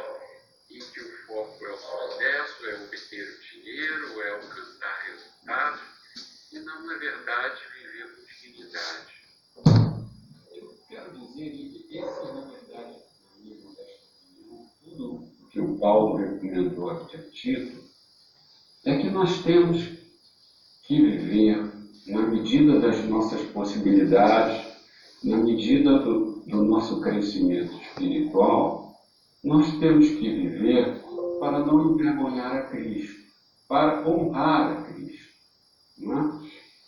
em 0.71 0.79
que 0.79 1.01
o 1.01 1.27
foco 1.27 1.65
é 1.65 1.71
o 1.71 1.77
sucesso, 1.77 2.65
é 2.65 2.75
obter 2.75 3.27
o 3.27 3.41
dinheiro, 3.41 4.21
é 4.21 4.29
alcançar 4.31 5.03
resultados, 5.05 5.81
e 6.51 6.59
não, 6.59 6.85
na 6.85 6.97
verdade, 6.97 7.61
viver 7.73 8.15
com 8.15 8.25
dignidade. 8.25 9.15
Eu 10.55 10.79
quero 10.87 11.11
dizer 11.13 11.51
que 11.51 11.87
esse, 11.91 12.25
na 12.33 12.41
verdade, 12.41 13.03
na 13.43 14.65
tudo 14.83 15.27
que 15.51 15.59
o 15.59 15.77
Paulo 15.77 16.17
recomendou 16.17 16.89
a 16.91 17.05
Tito, 17.31 17.83
é 18.85 18.97
que 18.97 19.09
nós 19.09 19.43
temos 19.43 19.81
que 20.83 21.01
viver 21.01 21.57
na 22.07 22.21
medida 22.21 22.79
das 22.79 23.03
nossas 23.05 23.41
possibilidades, 23.49 24.64
na 25.23 25.37
medida 25.37 25.99
do, 25.99 26.41
do 26.45 26.63
nosso 26.63 27.01
crescimento 27.01 27.73
espiritual, 27.81 28.93
nós 29.43 29.71
temos 29.79 30.07
que 30.07 30.29
viver 30.29 31.01
para 31.39 31.59
não 31.65 31.93
envergonhar 31.93 32.55
a 32.55 32.61
Cristo, 32.63 33.15
para 33.67 34.07
honrar 34.07 34.71
a 34.71 34.81
Cristo. 34.83 35.33
É? 36.01 36.45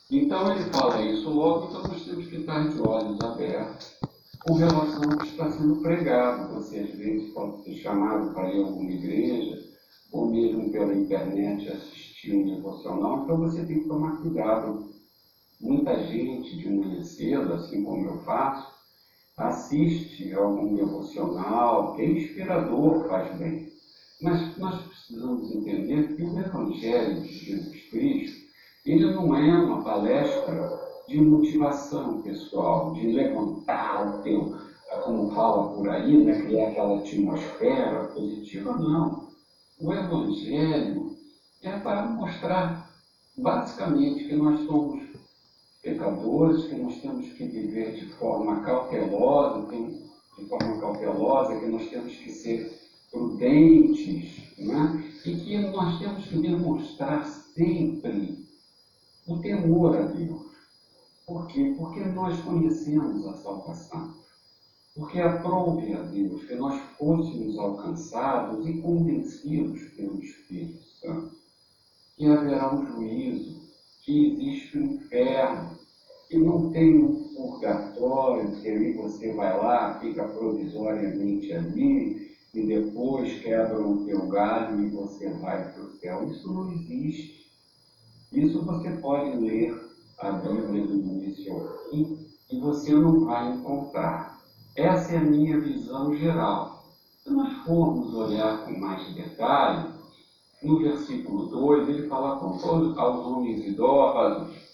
Então 0.10 0.52
ele 0.52 0.70
fala 0.70 1.02
isso 1.02 1.30
logo, 1.30 1.68
então 1.68 1.84
nós 1.84 2.04
temos 2.04 2.28
que 2.28 2.38
estar 2.38 2.68
de 2.68 2.82
olhos 2.82 3.20
abertos 3.22 3.98
com 4.40 4.54
relação 4.54 5.12
ao 5.12 5.18
que 5.18 5.28
está 5.28 5.52
sendo 5.52 5.82
pregado. 5.82 6.54
Você 6.56 6.80
às 6.80 6.92
vezes 6.92 7.34
pode 7.34 7.64
ser 7.64 7.76
chamado 7.76 8.34
para 8.34 8.54
ir 8.54 8.64
a 8.64 8.66
alguma 8.66 8.92
igreja, 8.92 9.68
ou 10.12 10.32
mesmo 10.32 10.72
pela 10.72 10.96
internet 10.96 11.68
assistir 11.70 12.36
um 12.36 12.56
devocional, 12.56 13.24
então 13.24 13.38
você 13.38 13.66
tem 13.66 13.82
que 13.82 13.88
tomar 13.88 14.22
cuidado. 14.22 14.97
Muita 15.60 15.98
gente 16.06 16.56
de 16.56 16.70
manhã 16.70 17.02
cedo, 17.04 17.54
assim 17.54 17.84
como 17.84 18.06
eu 18.06 18.20
faço, 18.20 18.68
assiste 19.38 20.32
algum 20.34 20.76
devocional, 20.76 21.94
que 21.94 22.02
é 22.04 22.12
inspirador, 22.12 23.08
faz 23.08 23.36
bem. 23.38 23.68
Mas 24.22 24.56
nós 24.58 24.80
precisamos 24.84 25.52
entender 25.52 26.16
que 26.16 26.24
o 26.24 26.40
Evangelho 26.40 27.22
de 27.22 27.28
Jesus 27.28 27.90
Cristo, 27.90 28.38
ele 28.86 29.12
não 29.14 29.36
é 29.36 29.64
uma 29.64 29.84
palestra 29.84 30.80
de 31.08 31.22
motivação 31.22 32.22
pessoal, 32.22 32.94
de 32.94 33.08
levantar 33.08 34.20
o 34.20 34.22
teu, 34.24 34.56
como 35.04 35.32
fala 35.32 35.74
por 35.74 35.90
aí, 35.90 36.24
né, 36.24 36.42
criar 36.42 36.70
aquela 36.70 37.00
atmosfera 37.00 38.06
positiva, 38.08 38.78
não. 38.78 39.28
O 39.80 39.94
Evangelho 39.94 41.16
é 41.64 41.80
para 41.80 42.06
mostrar, 42.08 42.92
basicamente, 43.38 44.26
que 44.26 44.36
nós 44.36 44.60
somos 44.66 45.07
pecadores, 45.88 46.66
que 46.66 46.76
nós 46.76 47.02
temos 47.02 47.32
que 47.34 47.46
viver 47.46 47.96
de 47.96 48.08
forma 48.16 48.62
cautelosa, 48.62 49.66
de 49.72 50.46
forma 50.46 50.80
cautelosa, 50.82 51.60
que 51.60 51.66
nós 51.68 51.90
temos 51.90 52.14
que 52.14 52.30
ser 52.30 52.78
prudentes, 53.10 54.58
né? 54.58 55.14
e 55.26 55.36
que 55.38 55.58
nós 55.70 55.98
temos 56.00 56.26
que 56.26 56.42
demonstrar 56.42 57.26
sempre 57.26 58.46
o 59.26 59.38
temor 59.40 59.96
a 59.96 60.02
Deus. 60.08 60.48
Por 61.26 61.48
quê? 61.48 61.74
Porque 61.78 62.02
nós 62.02 62.40
conhecemos 62.42 63.26
a 63.26 63.38
salvação. 63.38 64.14
Porque 64.94 65.20
aprove 65.20 65.94
a 65.94 66.02
Deus 66.02 66.44
que 66.46 66.56
nós 66.56 66.82
fôssemos 66.98 67.58
alcançados 67.58 68.68
e 68.68 68.82
convencidos 68.82 69.84
pelo 69.96 70.20
Espírito 70.20 70.84
Santo 71.00 71.38
que 72.18 72.26
haverá 72.26 72.74
um 72.74 72.86
juízo, 72.88 73.67
que 74.08 74.26
existe 74.26 74.78
o 74.78 74.82
um 74.82 74.86
inferno, 74.94 75.78
que 76.30 76.38
não 76.38 76.72
tem 76.72 77.04
um 77.04 77.28
purgatório, 77.36 78.56
que 78.62 78.70
aí 78.70 78.94
você 78.94 79.34
vai 79.34 79.58
lá, 79.58 80.00
fica 80.00 80.24
provisoriamente 80.24 81.52
ali, 81.52 82.32
e 82.54 82.66
depois 82.66 83.38
quebram 83.42 83.92
o 83.92 84.06
teu 84.06 84.26
galho 84.28 84.82
e 84.82 84.88
você 84.88 85.30
vai 85.30 85.72
para 85.72 85.84
o 85.84 85.92
céu. 85.98 86.26
Isso 86.32 86.52
não 86.52 86.72
existe. 86.72 87.52
Isso 88.32 88.64
você 88.64 88.92
pode 88.92 89.36
ler 89.36 89.78
a 90.20 90.32
Bíblia 90.32 90.88
do 90.88 90.94
início 90.94 91.54
ao 91.54 91.90
fim 91.90 92.18
e 92.50 92.60
você 92.62 92.94
não 92.94 93.26
vai 93.26 93.52
encontrar. 93.52 94.40
Essa 94.74 95.16
é 95.16 95.18
a 95.18 95.22
minha 95.22 95.60
visão 95.60 96.16
geral. 96.16 96.82
Se 97.22 97.30
nós 97.30 97.52
formos 97.66 98.14
olhar 98.14 98.64
com 98.64 98.72
mais 98.80 99.14
detalhe, 99.14 99.97
no 100.62 100.80
versículo 100.80 101.48
2 101.48 101.90
ele 101.90 102.08
fala 102.08 102.40
todos 102.40 102.98
aos 102.98 103.26
homens 103.26 103.66
idosos, 103.66 104.68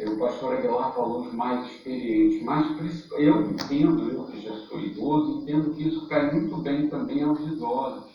o 0.00 0.18
pastor 0.18 0.56
Aguilar 0.56 0.92
falou 0.92 1.22
os 1.22 1.32
mais 1.32 1.70
experientes, 1.70 2.42
mas 2.42 3.08
eu 3.12 3.42
entendo, 3.42 4.10
eu 4.10 4.24
que 4.24 4.40
já 4.40 4.54
sou 4.66 4.80
idoso, 4.80 5.42
entendo 5.42 5.72
que 5.74 5.86
isso 5.86 6.08
cai 6.08 6.32
muito 6.32 6.56
bem 6.58 6.88
também 6.88 7.22
aos 7.22 7.40
idosos, 7.40 8.10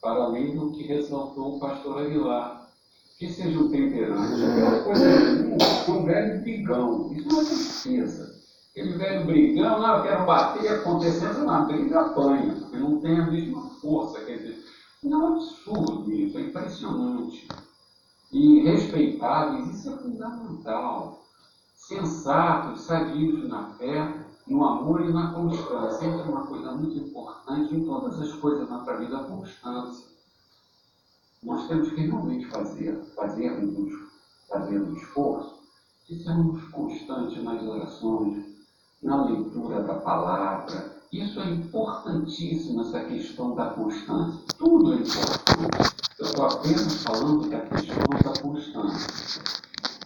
para 0.00 0.24
além 0.24 0.54
do 0.54 0.72
que 0.72 0.82
ressaltou 0.82 1.56
o 1.56 1.60
pastor 1.60 2.02
Aguilar. 2.02 2.66
Que 3.18 3.32
sejam 3.32 3.70
temperantes, 3.70 4.42
aquela 4.42 4.82
coisa 4.82 5.36
de 5.36 5.90
um, 5.90 5.96
um 5.96 6.04
velho 6.04 6.42
brigão, 6.42 7.10
isso 7.14 7.28
não 7.28 7.40
é 7.40 7.44
tristeza. 7.46 8.36
Aquele 8.72 8.98
velho 8.98 9.24
brigão, 9.24 9.80
não, 9.80 9.96
eu 9.96 10.02
quero 10.02 10.26
bater, 10.26 10.68
acontecendo 10.68 11.46
na 11.46 11.60
briga, 11.62 11.98
apanha, 11.98 12.54
porque 12.60 12.76
não 12.76 13.00
tem 13.00 13.18
a 13.18 13.30
mesma 13.30 13.70
força. 13.80 14.22
Quer 14.22 14.36
dizer, 14.36 14.62
é 15.14 15.16
um 15.16 15.34
absurdo 15.34 16.12
isso, 16.12 16.38
é 16.38 16.42
impressionante 16.42 17.48
e 18.32 18.60
respeitáveis, 18.60 19.78
isso 19.78 19.90
é 19.90 19.96
fundamental. 19.98 21.24
Sensatos, 21.74 22.82
sadios 22.82 23.48
na 23.48 23.70
fé, 23.74 24.26
no 24.46 24.64
amor 24.64 25.02
e 25.02 25.12
na 25.12 25.32
constância. 25.32 26.06
É 26.06 26.22
uma 26.24 26.46
coisa 26.46 26.72
muito 26.72 26.98
importante 26.98 27.74
em 27.74 27.84
todas 27.84 28.20
as 28.20 28.32
coisas 28.34 28.68
na 28.68 28.78
nossa 28.78 28.96
vida, 28.96 29.18
a 29.18 29.24
constância. 29.24 30.06
Nós 31.42 31.68
temos 31.68 31.90
que 31.90 32.00
realmente 32.00 32.46
fazer, 32.46 32.96
fazermos, 33.14 33.92
fazer 34.48 34.80
um 34.80 34.94
esforço 34.94 35.60
de 36.08 36.22
sermos 36.22 36.64
constantes 36.68 37.42
nas 37.42 37.62
orações, 37.62 38.44
na 39.02 39.24
leitura 39.24 39.82
da 39.82 39.94
palavra. 39.94 40.95
Isso 41.16 41.40
é 41.40 41.48
importantíssimo, 41.48 42.82
essa 42.82 43.02
questão 43.04 43.54
da 43.54 43.70
constância. 43.70 44.38
Tudo 44.58 44.92
é 44.92 44.96
importante. 44.96 45.94
Eu 46.18 46.26
estou 46.26 46.44
apenas 46.44 47.02
falando 47.02 47.48
da 47.48 47.60
questão 47.60 48.04
da 48.22 48.38
constância. 48.38 49.42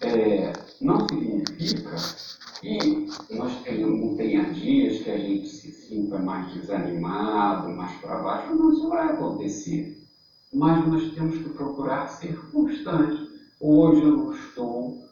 É, 0.02 0.52
não 0.80 1.08
significa 1.08 1.96
que 2.60 3.10
nós 3.28 3.60
tenhamos, 3.64 4.16
tenha 4.16 4.52
dias 4.52 5.02
que 5.02 5.10
a 5.10 5.18
gente 5.18 5.48
se 5.48 5.72
sinta 5.72 6.16
mais 6.20 6.54
desanimado, 6.54 7.70
mais 7.70 8.00
para 8.00 8.22
baixo. 8.22 8.54
Não, 8.54 8.72
isso 8.72 8.88
vai 8.88 9.08
acontecer. 9.08 10.00
Mas 10.54 10.86
nós 10.86 11.12
temos 11.12 11.38
que 11.38 11.48
procurar 11.48 12.06
ser 12.06 12.38
constantes. 12.52 13.28
Hoje 13.60 14.02
eu 14.02 14.16
não 14.16 14.32
estou, 14.32 15.02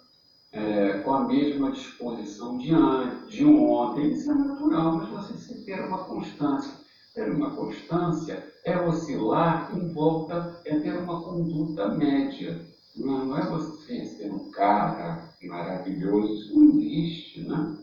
é, 0.59 0.99
com 0.99 1.13
a 1.13 1.25
mesma 1.25 1.71
disposição 1.71 2.59
de, 2.59 2.73
antes, 2.73 3.29
de 3.29 3.45
ontem. 3.45 4.13
Isso 4.13 4.31
é 4.31 4.35
natural, 4.35 4.97
mas 4.97 5.29
você 5.29 5.55
ter 5.65 5.81
uma 5.85 5.99
constância. 5.99 6.73
Ter 7.15 7.31
uma 7.31 7.51
constância 7.51 8.45
é 8.65 8.79
oscilar 8.79 9.71
em 9.75 9.89
volta, 9.93 10.61
é 10.65 10.79
ter 10.79 10.97
uma 10.97 11.21
conduta 11.21 11.89
média. 11.89 12.61
Não, 12.97 13.27
não 13.27 13.37
é 13.37 13.47
você 13.47 14.05
ser 14.05 14.31
um 14.33 14.51
cara 14.51 15.29
maravilhoso, 15.43 16.33
isso 16.33 16.59
não 16.59 16.81
existe, 16.81 17.41
né? 17.41 17.75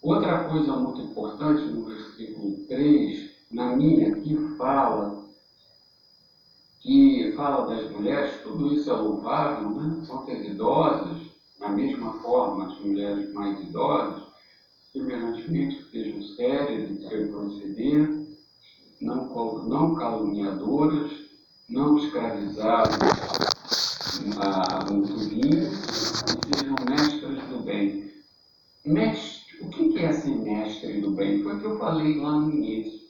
Outra 0.00 0.44
coisa 0.44 0.76
muito 0.76 1.00
importante 1.00 1.64
no 1.70 1.84
versículo 1.84 2.56
3, 2.68 3.30
na 3.50 3.76
minha, 3.76 4.14
que 4.16 4.36
fala 4.56 5.22
que 6.80 7.32
fala 7.36 7.64
das 7.66 7.88
mulheres, 7.92 8.42
tudo 8.42 8.72
isso 8.72 8.90
é 8.90 8.92
louvável, 8.92 9.70
né? 9.70 10.04
São 10.04 10.24
as 10.24 10.44
idosas, 10.44 11.31
da 11.62 11.68
mesma 11.68 12.14
forma 12.14 12.66
as 12.66 12.80
mulheres 12.80 13.32
mais 13.32 13.60
idosas, 13.60 14.24
semelhantemente 14.92 15.90
sejam 15.90 16.20
sérias 16.34 16.90
em 16.90 17.08
seu 17.08 17.28
proceder, 17.28 18.26
não, 19.00 19.64
não 19.68 19.94
caluniadoras, 19.94 21.12
não 21.68 21.96
escravizadas 21.98 22.98
a 24.38 24.92
muito 24.92 25.16
vinho, 25.16 25.68
e 25.68 26.58
sejam 26.58 26.76
mestras 26.88 27.44
do 27.44 27.60
bem. 27.64 28.12
Mestre, 28.84 29.62
o 29.62 29.68
que 29.68 29.98
é 30.00 30.12
ser 30.12 30.34
mestre 30.34 31.00
do 31.00 31.12
bem? 31.12 31.44
Foi 31.44 31.56
o 31.56 31.60
que 31.60 31.66
eu 31.66 31.78
falei 31.78 32.18
lá 32.18 32.40
no 32.40 32.50
início. 32.50 33.00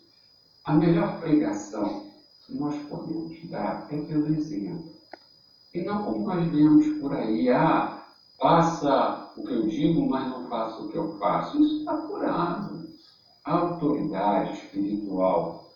A 0.66 0.74
melhor 0.74 1.18
pregação 1.20 2.12
que 2.46 2.54
nós 2.54 2.76
podemos 2.90 3.42
dar 3.48 3.88
é 3.90 3.96
pelo 3.96 4.26
exemplo. 4.34 4.92
E 5.74 5.80
não 5.80 6.04
como 6.04 6.26
nós 6.26 6.46
vemos 6.48 7.00
por 7.00 7.14
aí, 7.14 7.48
ah, 7.48 8.01
faça 8.42 9.30
o 9.36 9.44
que 9.44 9.52
eu 9.52 9.68
digo, 9.68 10.04
mas 10.08 10.28
não 10.28 10.48
faça 10.48 10.82
o 10.82 10.88
que 10.88 10.96
eu 10.96 11.16
faço. 11.18 11.62
Isso 11.62 11.78
está 11.78 11.96
curado. 11.96 12.88
A 13.44 13.52
autoridade 13.52 14.54
espiritual 14.54 15.72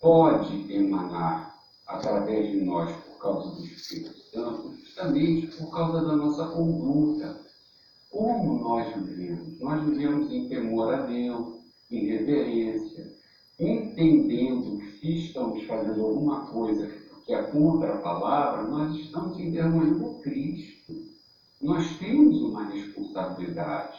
pode 0.00 0.72
emanar 0.72 1.54
através 1.86 2.50
de 2.50 2.60
nós 2.60 2.90
por 2.92 3.18
causa 3.18 3.54
do 3.54 3.64
Espírito 3.64 4.18
Santo, 4.32 4.74
justamente 4.74 5.46
por 5.56 5.70
causa 5.70 6.04
da 6.04 6.16
nossa 6.16 6.46
conduta. 6.48 7.40
Como 8.10 8.58
nós 8.58 8.94
vivemos? 8.94 9.60
Nós 9.60 9.84
vivemos 9.84 10.32
em 10.32 10.48
temor 10.48 10.94
a 10.94 11.02
Deus, 11.02 11.58
em 11.90 12.06
reverência, 12.06 13.12
entendendo 13.58 14.78
que 14.78 14.98
se 14.98 15.26
estamos 15.26 15.64
fazendo 15.64 16.04
alguma 16.04 16.46
coisa 16.46 16.90
que 17.24 17.32
é 17.32 17.42
contra 17.42 17.94
a 17.94 17.98
palavra, 17.98 18.62
nós 18.64 18.96
estamos 18.96 19.38
envergonhando 19.38 20.20
Cristo. 20.22 20.77
Nós 21.60 21.96
temos 21.98 22.40
uma 22.42 22.64
responsabilidade. 22.64 23.98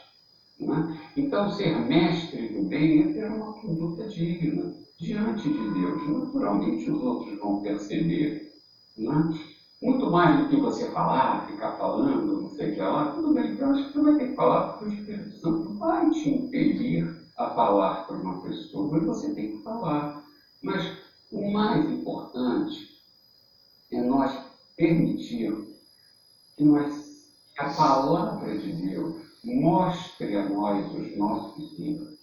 É? 0.62 1.20
Então, 1.22 1.52
ser 1.52 1.80
mestre 1.88 2.50
do 2.50 2.68
bem 2.68 3.02
é 3.02 3.14
ter 3.14 3.32
uma 3.32 3.54
conduta 3.54 4.08
digna 4.08 4.74
diante 5.00 5.50
de 5.50 5.70
Deus. 5.72 6.08
Naturalmente, 6.08 6.90
os 6.90 7.02
outros 7.02 7.40
vão 7.40 7.62
perceber. 7.62 8.52
É? 8.98 9.60
Muito 9.82 10.12
mais 10.12 10.38
do 10.42 10.50
que 10.50 10.58
você 10.58 10.92
falar, 10.92 11.48
ficar 11.48 11.78
falando, 11.78 12.42
não 12.42 12.50
sei 12.50 12.72
o 12.72 12.74
que 12.76 12.82
lá, 12.82 13.14
tudo 13.14 13.34
bem, 13.34 13.58
eu 13.58 13.72
acho 13.72 13.88
que 13.88 13.94
você 13.94 14.02
vai 14.02 14.18
ter 14.18 14.28
que 14.30 14.36
falar 14.36 14.74
porque 14.74 14.86
o 14.86 14.94
Espírito 14.94 15.40
Santo 15.40 15.74
vai 15.78 16.10
te 16.10 16.30
impedir 16.30 17.16
a 17.38 17.50
falar 17.52 18.06
para 18.06 18.18
uma 18.18 18.42
pessoa, 18.42 18.92
mas 18.92 19.06
você 19.06 19.34
tem 19.34 19.56
que 19.56 19.64
falar. 19.64 20.22
Mas 20.62 20.98
o 21.32 21.50
mais 21.50 21.90
importante 21.90 22.90
é 23.92 24.02
nós 24.02 24.38
permitir 24.76 25.50
que, 26.58 26.64
nós, 26.66 27.09
a 27.60 27.70
palavra 27.72 28.58
de 28.58 28.72
Deus 28.72 29.18
mostre 29.44 30.34
a 30.38 30.48
nós 30.48 30.94
os 30.94 31.18
nossos 31.18 31.78
erros, 31.78 32.18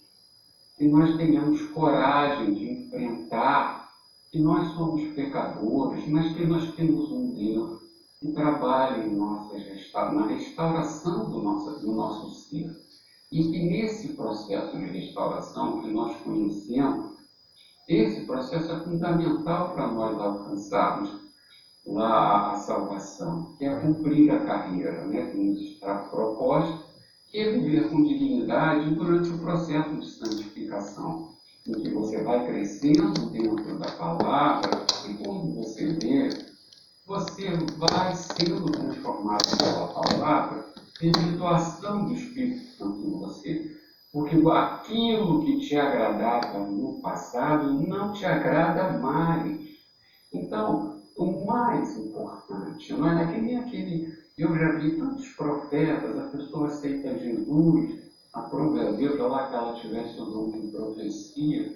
que 0.75 0.87
nós 0.87 1.15
tenhamos 1.15 1.61
coragem 1.69 2.55
de 2.55 2.71
enfrentar 2.71 3.87
que 4.31 4.39
nós 4.39 4.73
somos 4.73 5.13
pecadores, 5.13 6.07
mas 6.07 6.33
que 6.33 6.43
nós 6.43 6.73
temos 6.73 7.11
um 7.11 7.35
Deus 7.35 7.81
que 8.19 8.31
trabalha 8.31 9.05
em 9.05 9.15
nossa 9.15 9.55
na 10.11 10.25
restauração 10.25 11.29
do 11.29 11.43
nosso, 11.43 11.79
do 11.81 11.91
nosso 11.93 12.31
ser. 12.31 12.75
E 13.31 13.43
que 13.43 13.59
nesse 13.59 14.13
processo 14.15 14.75
de 14.75 14.85
restauração 14.85 15.81
que 15.81 15.91
nós 15.91 16.19
conhecemos, 16.21 17.15
esse 17.87 18.25
processo 18.25 18.71
é 18.71 18.79
fundamental 18.79 19.73
para 19.73 19.87
nós 19.87 20.19
alcançarmos 20.19 21.26
lá 21.87 22.51
a 22.51 22.55
salvação, 22.55 23.55
que 23.57 23.65
é 23.65 23.79
cumprir 23.79 24.29
a 24.31 24.39
carreira 24.45 25.05
né, 25.05 25.31
que 25.31 25.37
nos 25.37 25.61
está 25.61 25.95
proposta, 25.95 26.85
que 27.31 27.39
é 27.39 27.51
viver 27.51 27.89
com 27.89 28.03
dignidade 28.03 28.93
durante 28.95 29.29
o 29.29 29.37
processo 29.39 29.95
de 29.95 30.05
santificação 30.05 31.29
em 31.65 31.73
que 31.73 31.89
você 31.89 32.23
vai 32.23 32.45
crescendo 32.45 33.29
dentro 33.31 33.77
da 33.77 33.91
palavra 33.91 34.85
e 35.07 35.13
quando 35.15 35.55
você 35.55 35.93
vê, 35.93 36.29
você 37.05 37.49
vai 37.77 38.15
sendo 38.15 38.69
transformado 38.71 39.57
pela 39.57 39.87
palavra 39.87 40.65
devido 40.99 41.45
à 41.45 41.55
ação 41.55 42.05
do 42.05 42.13
Espírito 42.13 42.77
Santo 42.77 42.99
em 42.99 43.19
você. 43.19 43.77
Porque 44.11 44.35
aquilo 44.49 45.43
que 45.45 45.59
te 45.59 45.75
agradava 45.75 46.59
no 46.59 47.01
passado 47.01 47.73
não 47.87 48.13
te 48.13 48.25
agrada 48.25 48.97
mais. 48.97 49.59
Então, 50.33 50.96
o 51.17 51.45
mais 51.45 51.97
importante, 51.97 52.93
não 52.93 53.19
é, 53.19 53.33
que 53.33 53.41
nem 53.41 53.57
aquele. 53.57 54.17
Eu 54.37 54.55
já 54.55 54.73
vi 54.73 54.97
tantos 54.97 55.27
profetas, 55.29 56.17
a 56.17 56.29
pessoa 56.29 56.67
aceita 56.67 57.17
Jesus, 57.17 57.95
aprove 58.33 58.79
a 58.81 58.91
Deus, 58.91 59.19
lá 59.19 59.47
que 59.47 59.55
ela 59.55 59.73
tivesse 59.73 60.19
o 60.19 60.25
nome 60.25 60.61
de 60.61 60.67
profecia, 60.67 61.75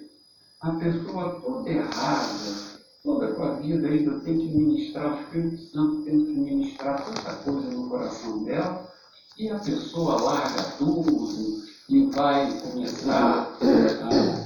a 0.60 0.70
pessoa 0.74 1.40
toda 1.40 1.68
errada, 1.68 2.78
toda 3.02 3.26
a 3.26 3.34
sua 3.34 3.54
vida 3.54 3.88
ainda 3.88 4.20
tem 4.20 4.38
que 4.38 4.46
ministrar, 4.46 5.12
o 5.12 5.20
Espírito 5.22 5.58
Santo 5.58 6.04
tem 6.04 6.24
que 6.24 6.32
ministrar 6.32 7.04
tanta 7.04 7.34
coisa 7.42 7.68
no 7.68 7.88
coração 7.88 8.44
dela, 8.44 8.88
e 9.36 9.50
a 9.50 9.58
pessoa 9.58 10.22
larga 10.22 10.62
tudo 10.78 11.62
e 11.88 12.06
vai 12.10 12.60
começar 12.60 13.58
a, 13.60 14.41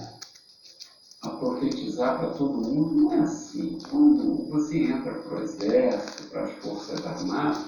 a 1.26 1.36
profetizar 1.36 2.18
para 2.18 2.30
todo 2.30 2.58
mundo. 2.58 2.94
Não 2.94 3.12
é 3.12 3.20
assim. 3.20 3.78
Quando 3.90 4.48
você 4.48 4.78
entra 4.78 5.12
para 5.12 5.38
o 5.38 5.42
exército, 5.42 6.30
para 6.30 6.44
as 6.44 6.52
forças 6.62 7.04
armadas, 7.06 7.64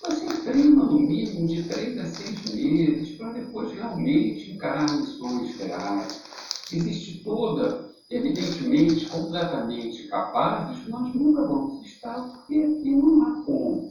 você 0.00 0.26
treina 0.42 0.84
no 0.84 0.98
mínimo 1.00 1.48
de 1.48 1.64
três 1.64 1.98
a 1.98 2.06
seis 2.06 2.54
meses 2.54 3.16
para 3.16 3.32
depois 3.32 3.72
realmente 3.72 4.52
encarar 4.52 4.90
missões 4.92 5.56
reais. 5.56 6.22
Existe 6.72 7.24
toda, 7.24 7.90
evidentemente, 8.10 9.06
completamente 9.06 10.06
capazes, 10.08 10.86
nós 10.88 11.14
nunca 11.14 11.42
vamos 11.42 11.86
estar, 11.86 12.14
porque 12.14 12.58
aqui 12.58 12.90
não 12.90 13.22
há 13.22 13.42
como. 13.42 13.90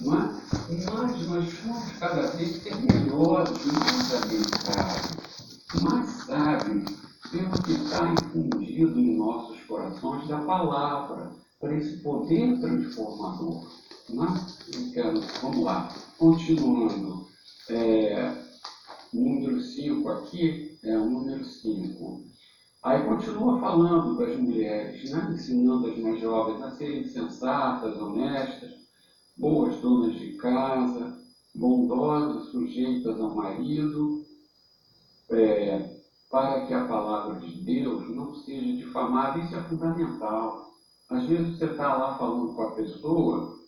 Não 0.00 0.14
é? 0.14 0.40
Mas 0.70 1.26
nós 1.26 1.50
somos 1.50 1.92
cada 1.98 2.22
vez 2.28 2.62
ter 2.62 2.74
melhores, 2.76 3.64
mais 3.66 4.14
habilitados, 4.14 5.82
mais 5.82 6.10
sábios, 6.24 7.11
pelo 7.32 7.62
que 7.62 7.72
está 7.72 8.12
infundido 8.12 9.00
em 9.00 9.16
nossos 9.16 9.62
corações 9.64 10.28
da 10.28 10.38
palavra, 10.42 11.32
para 11.58 11.74
esse 11.76 11.96
poder 12.02 12.60
transformador. 12.60 13.66
Então, 14.10 15.14
vamos 15.40 15.64
lá, 15.64 15.88
continuando. 16.18 17.26
É, 17.70 18.36
número 19.14 19.60
5 19.60 20.08
aqui 20.10 20.78
é 20.82 20.98
o 20.98 21.08
número 21.08 21.44
5. 21.44 22.24
Aí 22.82 23.02
continua 23.06 23.60
falando 23.60 24.18
das 24.18 24.36
mulheres, 24.36 25.10
né? 25.10 25.30
ensinando 25.32 25.86
as 25.86 25.98
mais 25.98 26.20
jovens 26.20 26.62
a 26.62 26.72
serem 26.72 27.06
sensatas, 27.06 27.96
honestas, 27.96 28.72
boas 29.38 29.80
donas 29.80 30.18
de 30.18 30.32
casa, 30.32 31.16
bondosas, 31.54 32.50
sujeitas 32.50 33.18
ao 33.20 33.34
marido, 33.34 34.26
é, 35.30 36.01
para 36.32 36.66
que 36.66 36.74
a 36.74 36.86
palavra 36.86 37.38
de 37.38 37.62
Deus 37.62 38.08
não 38.16 38.34
seja 38.34 38.76
difamada. 38.78 39.38
Isso 39.38 39.54
é 39.54 39.62
fundamental. 39.62 40.72
Às 41.10 41.26
vezes 41.26 41.58
você 41.58 41.66
está 41.66 41.94
lá 41.94 42.18
falando 42.18 42.54
com 42.54 42.62
a 42.62 42.70
pessoa 42.72 43.62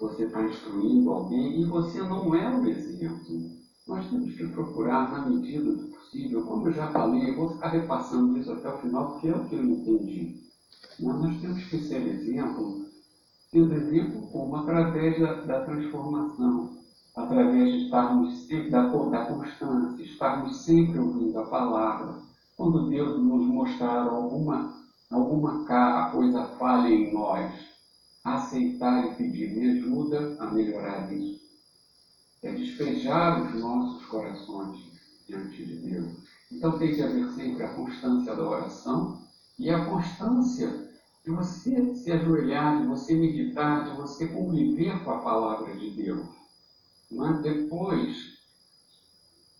você 0.00 0.24
está 0.24 0.42
instruindo 0.44 1.10
alguém 1.10 1.60
e 1.60 1.64
você 1.64 2.00
não 2.00 2.34
é 2.34 2.48
o 2.56 2.64
exemplo. 2.66 3.50
Nós 3.86 4.08
temos 4.08 4.32
que 4.36 4.46
procurar, 4.48 5.10
na 5.10 5.28
medida 5.28 5.72
do 5.72 5.88
possível, 5.88 6.44
como 6.44 6.68
eu 6.68 6.72
já 6.72 6.90
falei, 6.92 7.30
eu 7.30 7.36
vou 7.36 7.50
ficar 7.50 7.70
repassando 7.70 8.36
isso 8.38 8.52
até 8.52 8.68
o 8.68 8.78
final, 8.78 9.12
porque 9.12 9.28
é 9.28 9.34
o 9.34 9.44
que 9.46 9.56
eu 9.56 9.64
entendi. 9.64 10.36
Mas 11.00 11.20
nós 11.20 11.40
temos 11.40 11.64
que 11.64 11.78
ser 11.78 12.06
exemplo, 12.06 12.76
sendo 13.50 13.74
exemplo 13.74 14.28
como? 14.30 14.56
Através 14.56 15.18
da, 15.18 15.34
da 15.34 15.64
transformação, 15.64 16.77
através 17.18 17.72
de 17.72 17.84
estarmos 17.84 18.46
sempre, 18.46 18.70
da, 18.70 18.82
da 18.86 19.24
constância, 19.26 20.04
estarmos 20.04 20.64
sempre 20.64 20.98
ouvindo 20.98 21.38
a 21.40 21.46
palavra. 21.46 22.14
Quando 22.56 22.88
Deus 22.88 23.20
nos 23.20 23.44
mostrar 23.46 24.04
alguma, 24.04 24.72
alguma 25.10 25.64
coisa 26.12 26.44
falha 26.58 26.88
em 26.88 27.12
nós, 27.12 27.52
aceitar 28.24 29.04
e 29.04 29.14
pedir 29.16 29.50
me 29.50 29.70
ajuda 29.70 30.36
a 30.38 30.46
melhorar 30.46 31.12
isso. 31.12 31.40
é 32.42 32.52
despejar 32.52 33.42
os 33.42 33.60
nossos 33.60 34.06
corações 34.06 34.78
diante 35.26 35.64
de 35.64 35.76
Deus. 35.76 36.12
Então 36.52 36.78
tem 36.78 36.94
que 36.94 37.02
haver 37.02 37.28
sempre 37.32 37.64
a 37.64 37.74
constância 37.74 38.34
da 38.34 38.48
oração 38.48 39.18
e 39.58 39.70
a 39.70 39.84
constância 39.86 40.88
de 41.24 41.30
você 41.32 41.94
se 41.96 42.12
ajoelhar, 42.12 42.80
de 42.80 42.86
você 42.86 43.14
meditar, 43.14 43.90
de 43.90 43.96
você 43.96 44.28
conviver 44.28 45.02
com 45.04 45.10
a 45.10 45.18
palavra 45.18 45.74
de 45.74 45.90
Deus. 45.90 46.37
Mas 47.10 47.40
depois, 47.42 48.38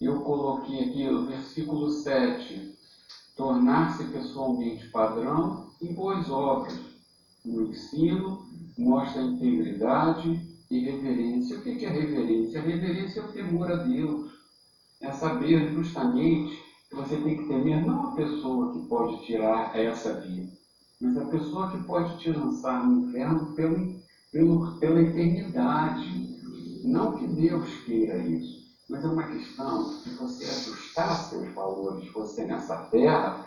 eu 0.00 0.20
coloquei 0.22 0.84
aqui 0.84 1.08
o 1.08 1.24
versículo 1.24 1.88
7, 1.90 2.70
tornar-se 3.36 4.04
pessoalmente 4.04 4.88
padrão 4.90 5.66
em 5.80 5.92
boas 5.92 6.28
obras. 6.30 6.78
No 7.44 7.62
ensino, 7.62 8.44
mostra 8.76 9.22
integridade 9.22 10.40
e 10.70 10.78
reverência. 10.78 11.56
O 11.56 11.62
que 11.62 11.84
é 11.84 11.88
reverência? 11.88 12.60
A 12.60 12.62
reverência 12.62 13.20
é 13.20 13.24
o 13.24 13.32
temor 13.32 13.70
a 13.70 13.76
Deus. 13.76 14.28
É 15.00 15.10
saber 15.12 15.72
justamente 15.72 16.52
que 16.90 16.96
você 16.96 17.16
tem 17.16 17.36
que 17.36 17.46
temer 17.46 17.84
não 17.84 18.08
a 18.08 18.14
pessoa 18.14 18.72
que 18.72 18.80
pode 18.86 19.24
tirar 19.24 19.74
essa 19.76 20.14
vida, 20.20 20.48
mas 21.00 21.16
a 21.16 21.24
pessoa 21.26 21.70
que 21.70 21.78
pode 21.78 22.18
te 22.18 22.30
lançar 22.30 22.84
no 22.84 23.04
inferno 23.04 23.54
pelo, 23.54 23.94
pelo, 24.32 24.78
pela 24.78 25.00
eternidade. 25.00 26.37
Não 26.84 27.16
que 27.16 27.26
Deus 27.26 27.68
queira 27.84 28.18
isso, 28.18 28.68
mas 28.88 29.04
é 29.04 29.08
uma 29.08 29.26
questão 29.26 30.02
de 30.02 30.10
você 30.10 30.44
ajustar 30.44 31.28
seus 31.28 31.52
valores. 31.54 32.12
Você 32.12 32.44
nessa 32.44 32.76
terra, 32.84 33.46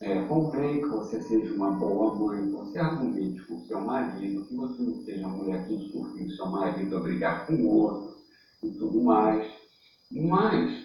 é, 0.00 0.20
que 0.24 0.88
você 0.88 1.20
seja 1.22 1.54
uma 1.54 1.70
boa 1.72 2.14
mãe, 2.14 2.50
você 2.50 2.78
argumente 2.78 3.42
com 3.46 3.58
seu 3.60 3.80
marido, 3.80 4.44
que 4.46 4.54
você 4.54 4.82
não 4.82 4.94
seja 5.04 5.26
uma 5.26 5.36
mulher 5.36 5.66
que 5.66 5.74
insulte 5.74 6.24
o 6.24 6.30
seu 6.30 6.46
marido 6.46 6.96
a 6.96 7.00
brigar 7.00 7.46
com 7.46 7.54
o 7.54 7.68
outro 7.68 8.16
e 8.62 8.70
tudo 8.70 9.00
mais. 9.02 9.46
Mas 10.10 10.84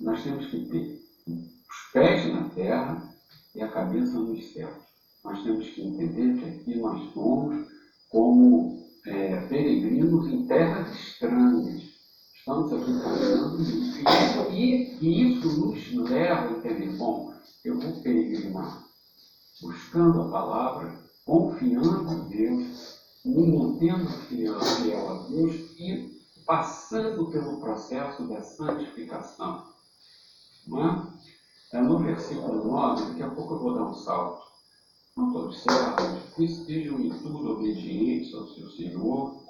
nós 0.00 0.22
temos 0.22 0.46
que 0.46 0.60
ter 0.66 1.00
os 1.26 1.92
pés 1.92 2.26
na 2.26 2.48
terra 2.50 3.02
e 3.54 3.62
a 3.62 3.68
cabeça 3.68 4.18
nos 4.18 4.52
céus. 4.52 4.74
Nós 5.24 5.42
temos 5.42 5.68
que 5.70 5.82
entender 5.82 6.34
que 6.38 6.44
aqui 6.44 6.78
nós 6.78 7.12
somos 7.12 7.66
como 8.10 8.83
é, 9.06 9.36
peregrinos 9.46 10.26
em 10.28 10.46
terras 10.46 10.94
estranhas. 10.94 11.82
Estamos 12.34 12.72
aqui 12.72 13.00
caminhando 13.00 14.50
e, 14.50 14.98
e 15.00 15.38
isso 15.38 15.66
nos 15.66 15.92
leva 16.10 16.48
a 16.48 16.52
entender, 16.52 16.96
bom, 16.96 17.32
eu 17.64 17.78
vou 17.80 18.02
peregrinar, 18.02 18.84
buscando 19.60 20.22
a 20.22 20.30
palavra, 20.30 20.94
confiando 21.24 22.12
em 22.12 22.28
Deus, 22.28 22.98
me 23.24 23.56
mantendo 23.56 24.08
fiel, 24.28 24.60
fiel 24.60 25.08
a 25.08 25.28
Deus 25.28 25.54
e 25.78 26.20
passando 26.46 27.30
pelo 27.30 27.60
processo 27.60 28.26
da 28.28 28.42
santificação. 28.42 29.64
Não 30.66 30.84
é? 30.84 31.14
É 31.72 31.80
no 31.80 31.98
versículo 31.98 32.64
9, 32.64 33.06
daqui 33.06 33.22
a 33.22 33.30
pouco 33.30 33.54
eu 33.54 33.58
vou 33.58 33.74
dar 33.74 33.84
um 33.84 33.94
salto. 33.94 34.53
Todos 35.16 35.62
servos, 35.62 36.22
estejam 36.40 36.98
em 36.98 37.08
tudo 37.08 37.52
obedientes 37.52 38.34
ao 38.34 38.48
seu 38.48 38.68
Senhor, 38.72 39.44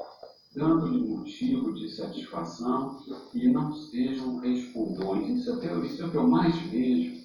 dando-lhe 0.55 1.09
motivo 1.09 1.73
de 1.73 1.89
satisfação 1.89 3.03
e 3.33 3.49
não 3.49 3.73
sejam 3.73 4.37
respondões. 4.37 5.27
Isso 5.39 5.51
é, 5.63 5.75
o, 5.75 5.83
isso 5.83 6.03
é 6.03 6.07
o 6.07 6.11
que 6.11 6.17
eu 6.19 6.29
mais 6.29 6.55
vejo 6.69 7.25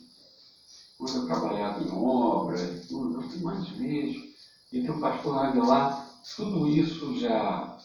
quando 0.97 1.17
eu 1.17 1.25
trabalhava 1.25 1.83
em 1.83 1.91
obra 1.91 2.61
e 2.61 2.87
tudo, 2.87 3.21
é 3.21 3.25
o 3.25 3.29
que 3.29 3.43
mais 3.43 3.67
vejo. 3.71 4.23
E 4.71 4.83
que 4.83 4.91
o 4.91 5.01
pastor 5.01 5.37
Aguilar, 5.37 6.09
tudo 6.37 6.65
isso 6.65 7.19
já, 7.19 7.77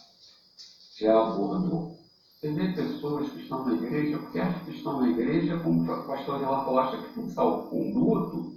já 0.97 1.21
abordou. 1.21 1.97
Você 2.39 2.53
vê 2.53 2.73
pessoas 2.75 3.29
que 3.31 3.41
estão 3.41 3.65
na 3.65 3.75
igreja, 3.75 4.19
porque 4.19 4.39
acham 4.39 4.65
que 4.65 4.71
estão 4.71 5.01
na 5.01 5.09
igreja, 5.09 5.59
como 5.59 5.83
o 5.83 6.07
pastor 6.07 6.39
de 6.39 6.45
lá 6.45 6.81
acha 6.81 7.03
que 7.03 7.15
tem 7.15 7.29
salvo-conduto 7.29 8.55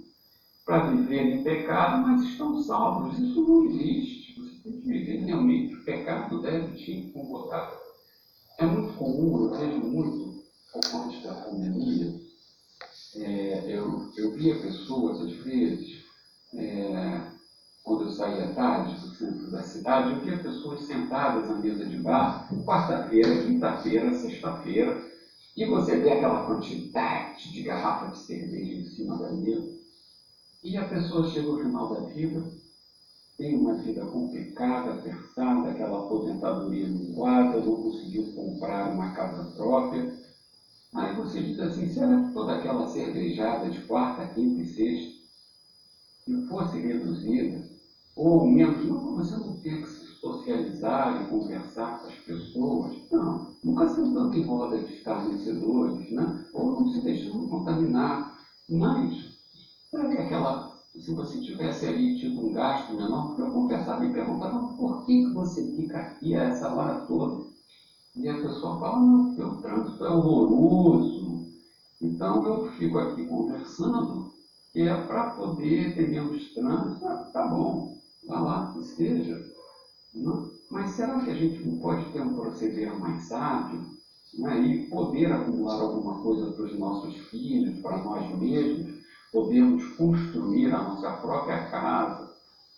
para 0.68 0.84
viver 0.90 1.22
em 1.22 1.42
pecado, 1.42 2.06
mas 2.06 2.24
estão 2.24 2.62
salvos. 2.62 3.18
Isso 3.18 3.40
não 3.40 3.64
existe. 3.64 4.38
Você 4.38 4.62
tem 4.62 4.80
que 4.80 4.86
viver 4.86 5.24
realmente. 5.24 5.74
O 5.74 5.82
pecado 5.82 6.42
deve 6.42 6.74
te 6.74 6.92
incomodar. 6.92 7.72
É 8.58 8.66
muito 8.66 8.92
comum, 8.98 9.44
eu 9.44 9.58
vejo 9.58 9.78
muito, 9.78 10.42
por 10.70 10.90
conta 10.90 11.26
da 11.26 11.34
pandemia, 11.40 12.12
é, 13.16 13.64
eu, 13.66 14.02
eu 14.16 14.32
via 14.32 14.60
pessoas, 14.60 15.20
às 15.20 15.32
vezes, 15.32 16.02
é, 16.54 17.22
quando 17.82 18.02
eu 18.02 18.10
saía 18.10 18.52
tarde 18.52 19.00
do 19.00 19.06
centro 19.14 19.50
da 19.50 19.62
cidade, 19.62 20.12
eu 20.12 20.20
via 20.20 20.42
pessoas 20.42 20.82
sentadas 20.82 21.48
à 21.48 21.54
mesa 21.54 21.86
de 21.86 21.96
bar, 21.96 22.46
quarta-feira, 22.66 23.42
quinta-feira, 23.42 24.12
sexta-feira, 24.12 25.02
e 25.56 25.64
você 25.64 25.96
vê 25.96 26.10
aquela 26.10 26.44
quantidade 26.44 27.52
de 27.52 27.62
garrafa 27.62 28.08
de 28.08 28.18
cerveja 28.18 28.74
em 28.74 28.84
cima 28.84 29.16
da 29.16 29.32
mesa. 29.32 29.77
E 30.62 30.76
a 30.76 30.86
pessoa 30.86 31.24
chega 31.24 31.48
ao 31.48 31.58
final 31.58 31.88
da 31.88 32.00
vida, 32.00 32.44
tem 33.36 33.54
uma 33.54 33.74
vida 33.74 34.04
complicada, 34.06 34.90
apertada, 34.90 35.68
aquela 35.68 35.98
aposentadoria 35.98 36.88
no 36.88 37.14
guarda, 37.14 37.64
não 37.64 37.80
conseguiu 37.80 38.32
comprar 38.34 38.88
uma 38.88 39.10
casa 39.10 39.44
própria. 39.54 40.12
Aí 40.94 41.14
você 41.14 41.40
diz 41.40 41.60
assim, 41.60 41.88
será 41.92 42.20
que 42.20 42.32
toda 42.32 42.52
aquela 42.54 42.88
cervejada 42.88 43.68
de 43.68 43.80
quarta, 43.82 44.26
quinta 44.26 44.60
e 44.60 44.66
sexta, 44.66 45.12
se 46.24 46.42
fosse 46.48 46.78
reduzida, 46.78 47.62
ou 48.18 48.44
menos, 48.44 48.84
não, 48.84 49.14
você 49.14 49.36
não 49.36 49.54
tem 49.62 49.80
que 49.80 49.88
se 49.88 50.04
socializar 50.20 51.22
e 51.22 51.28
conversar 51.28 52.00
com 52.00 52.08
as 52.08 52.16
pessoas. 52.16 52.92
Não, 53.12 53.40
nunca 53.62 53.86
sentando 53.86 54.36
em 54.36 54.42
roda 54.42 54.76
de 54.76 54.92
escarnecedores, 54.92 56.10
né? 56.10 56.36
ou 56.52 56.66
não 56.66 56.88
se 56.88 57.00
deixando 57.00 57.46
contaminar. 57.46 58.28
Mas, 58.68 59.37
será 59.98 60.08
que 60.08 60.18
aquela, 60.18 60.72
se 60.94 61.12
você 61.12 61.40
tivesse 61.40 61.86
ali 61.86 62.18
tido 62.18 62.46
um 62.46 62.52
gasto 62.52 62.94
menor, 62.94 63.26
porque 63.26 63.42
eu 63.42 63.50
conversava 63.50 64.04
e 64.04 64.12
perguntava, 64.12 64.60
por 64.76 65.04
que, 65.04 65.24
que 65.24 65.34
você 65.34 65.64
fica 65.74 65.98
aqui 65.98 66.36
a 66.36 66.44
essa 66.44 66.72
hora 66.72 66.94
toda? 67.06 67.42
E 68.16 68.28
a 68.28 68.34
pessoa 68.34 68.78
fala, 68.78 69.00
não, 69.00 69.26
porque 69.26 69.42
o 69.42 69.56
trânsito 69.56 70.04
é 70.04 70.10
horroroso. 70.10 71.42
Então 72.00 72.46
eu 72.46 72.64
fico 72.72 72.98
aqui 72.98 73.24
conversando, 73.24 74.30
que 74.72 74.82
é 74.82 74.94
para 74.94 75.30
poder 75.30 75.94
ter 75.94 76.08
menos 76.08 76.54
trânsito, 76.54 77.04
ah, 77.04 77.28
tá 77.32 77.46
bom 77.48 77.96
vá 78.24 78.40
lá, 78.40 78.72
que 78.72 78.84
seja. 78.84 79.42
Não? 80.14 80.48
Mas 80.70 80.90
será 80.90 81.24
que 81.24 81.30
a 81.30 81.34
gente 81.34 81.66
não 81.66 81.78
pode 81.78 82.04
ter 82.12 82.20
um 82.20 82.34
proceder 82.34 82.94
mais 82.98 83.24
sábio 83.24 83.80
né? 84.38 84.60
e 84.60 84.86
poder 84.86 85.32
acumular 85.32 85.80
alguma 85.80 86.20
coisa 86.20 86.52
para 86.52 86.64
os 86.64 86.78
nossos 86.78 87.16
filhos, 87.30 87.80
para 87.80 88.02
nós 88.04 88.30
mesmos, 88.38 88.97
podermos 89.32 89.84
construir 89.96 90.72
a 90.72 90.82
nossa 90.82 91.10
própria 91.12 91.66
casa? 91.70 92.30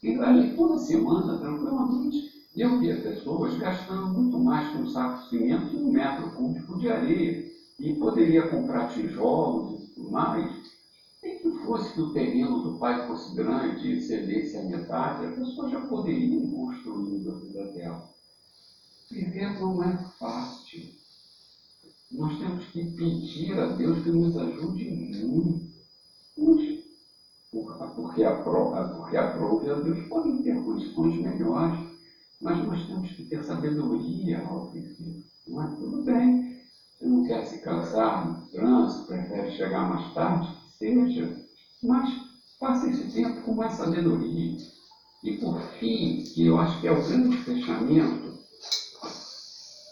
E 0.03 0.15
ali 0.17 0.57
toda 0.57 0.79
semana, 0.79 1.39
tranquilamente, 1.39 2.31
eu 2.57 2.79
via 2.79 3.01
pessoas 3.01 3.57
gastando 3.59 4.09
muito 4.09 4.39
mais 4.39 4.73
com 4.73 4.79
um 4.79 4.91
saco 4.91 5.23
de 5.23 5.29
cimento 5.29 5.75
e 5.75 5.83
um 5.83 5.93
metro 5.93 6.31
cúbico 6.33 6.79
de 6.79 6.91
areia. 6.91 7.51
E 7.79 7.95
poderia 7.95 8.49
comprar 8.49 8.89
tijolos 8.89 9.83
e 9.83 9.87
tudo 9.95 10.11
mais 10.11 10.71
e 11.23 11.37
que 11.37 11.51
fosse 11.65 11.93
que 11.93 12.01
o 12.01 12.13
terreno 12.13 12.63
do 12.63 12.79
pai 12.79 13.07
fosse 13.07 13.35
grande 13.35 13.93
e 13.93 14.01
cedesse 14.01 14.57
a 14.57 14.63
metade, 14.63 15.27
a 15.27 15.33
pessoa 15.33 15.69
já 15.69 15.81
poderia 15.81 16.35
ir 16.35 16.51
construindo 16.51 17.31
a 17.31 17.35
vida 17.35 17.65
dela. 17.73 18.11
Viver 19.11 19.61
não 19.61 19.83
é 19.83 19.99
fácil. 20.19 20.89
Nós 22.11 22.39
temos 22.39 22.65
que 22.67 22.85
pedir 22.85 23.59
a 23.59 23.67
Deus 23.67 24.03
que 24.03 24.11
nos 24.11 24.37
ajude 24.37 24.91
muito. 24.91 25.70
Porque, 27.91 28.25
aprove, 28.25 28.95
porque 28.95 29.17
aprove 29.17 29.71
a 29.71 29.75
Deus 29.75 30.09
podem 30.09 30.43
ter 30.43 30.55
condições 30.63 31.21
melhores, 31.21 31.79
mas 32.41 32.67
nós 32.67 32.87
temos 32.87 33.11
que 33.13 33.25
ter 33.25 33.45
sabedoria 33.45 34.45
ao. 34.47 34.73
Não 35.47 35.63
é 35.63 35.77
tudo 35.77 36.03
bem. 36.03 36.61
Você 36.99 37.07
não 37.07 37.25
quer 37.25 37.47
se 37.47 37.59
cansar 37.63 38.29
no 38.29 38.47
trânsito, 38.49 39.07
prefere 39.07 39.51
chegar 39.53 39.89
mais 39.89 40.13
tarde, 40.13 40.49
seja, 40.79 41.35
mas 41.83 42.11
passe 42.59 42.91
esse 42.91 43.11
tempo 43.13 43.43
com 43.43 43.55
mais 43.55 43.75
sabedoria. 43.75 44.57
E 45.25 45.39
por 45.39 45.61
fim, 45.79 46.23
que 46.35 46.47
eu 46.47 46.59
acho 46.59 46.81
que 46.81 46.89
é 46.89 46.93
o 46.93 47.07
grande 47.07 47.37
fechamento, 47.39 48.39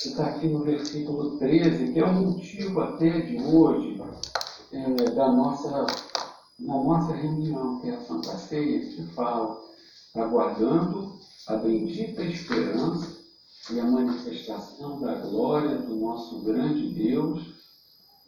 está 0.05 0.27
aqui 0.27 0.49
no 0.49 0.65
versículo 0.65 1.39
13, 1.39 1.93
que 1.93 1.99
é 1.99 2.05
o 2.05 2.13
motivo 2.13 2.81
até 2.81 3.21
de 3.21 3.43
hoje 3.43 4.01
é, 4.73 5.11
da 5.11 5.33
nossa, 5.33 5.87
da 6.59 6.75
nossa 6.75 7.15
reunião, 7.15 7.81
que 7.81 7.89
é 7.89 7.95
a 7.95 8.01
Santa 8.01 8.37
Ceia, 8.37 8.81
que 8.81 9.03
fala, 9.15 9.61
aguardando 10.15 11.19
a 11.47 11.57
bendita 11.57 12.23
esperança 12.25 13.17
e 13.71 13.79
a 13.79 13.85
manifestação 13.85 15.01
da 15.01 15.15
glória 15.15 15.77
do 15.79 15.97
nosso 15.97 16.41
grande 16.43 16.89
Deus 16.91 17.43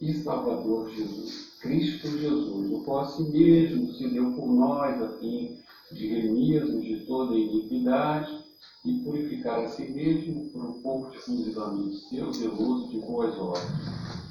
e 0.01 0.14
Salvador 0.14 0.91
Jesus. 0.91 1.51
Cristo 1.61 2.09
Jesus, 2.18 2.72
o 2.72 2.85
qual 2.85 3.01
a 3.01 3.09
si 3.09 3.22
mesmo 3.24 3.93
se 3.93 4.09
deu 4.09 4.33
por 4.33 4.49
nós 4.49 5.03
a 5.03 5.18
fim 5.18 5.59
de 5.93 6.07
remir-nos 6.07 6.85
de 6.85 7.05
toda 7.07 7.35
iniquidade 7.35 8.45
e 8.85 8.95
purificar 9.01 9.61
a 9.61 9.68
si 9.68 9.91
mesmo 9.91 10.49
por 10.51 10.64
um 10.64 10.81
pouco 10.81 11.12
fundilamento 11.20 11.97
seu, 12.09 12.33
zeloso 12.33 12.89
de 12.89 12.99
boas 13.01 13.37
obras. 13.37 14.30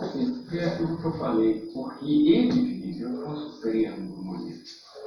Assim, 0.00 0.44
é 0.56 0.64
aquilo 0.64 0.98
que 0.98 1.06
eu 1.06 1.12
falei, 1.12 1.60
porque 1.72 2.04
ele 2.04 2.60
vive, 2.62 3.00
eu 3.00 3.22
posso 3.22 3.60
crer 3.60 3.98
no 3.98 4.22
momento. 4.22 4.62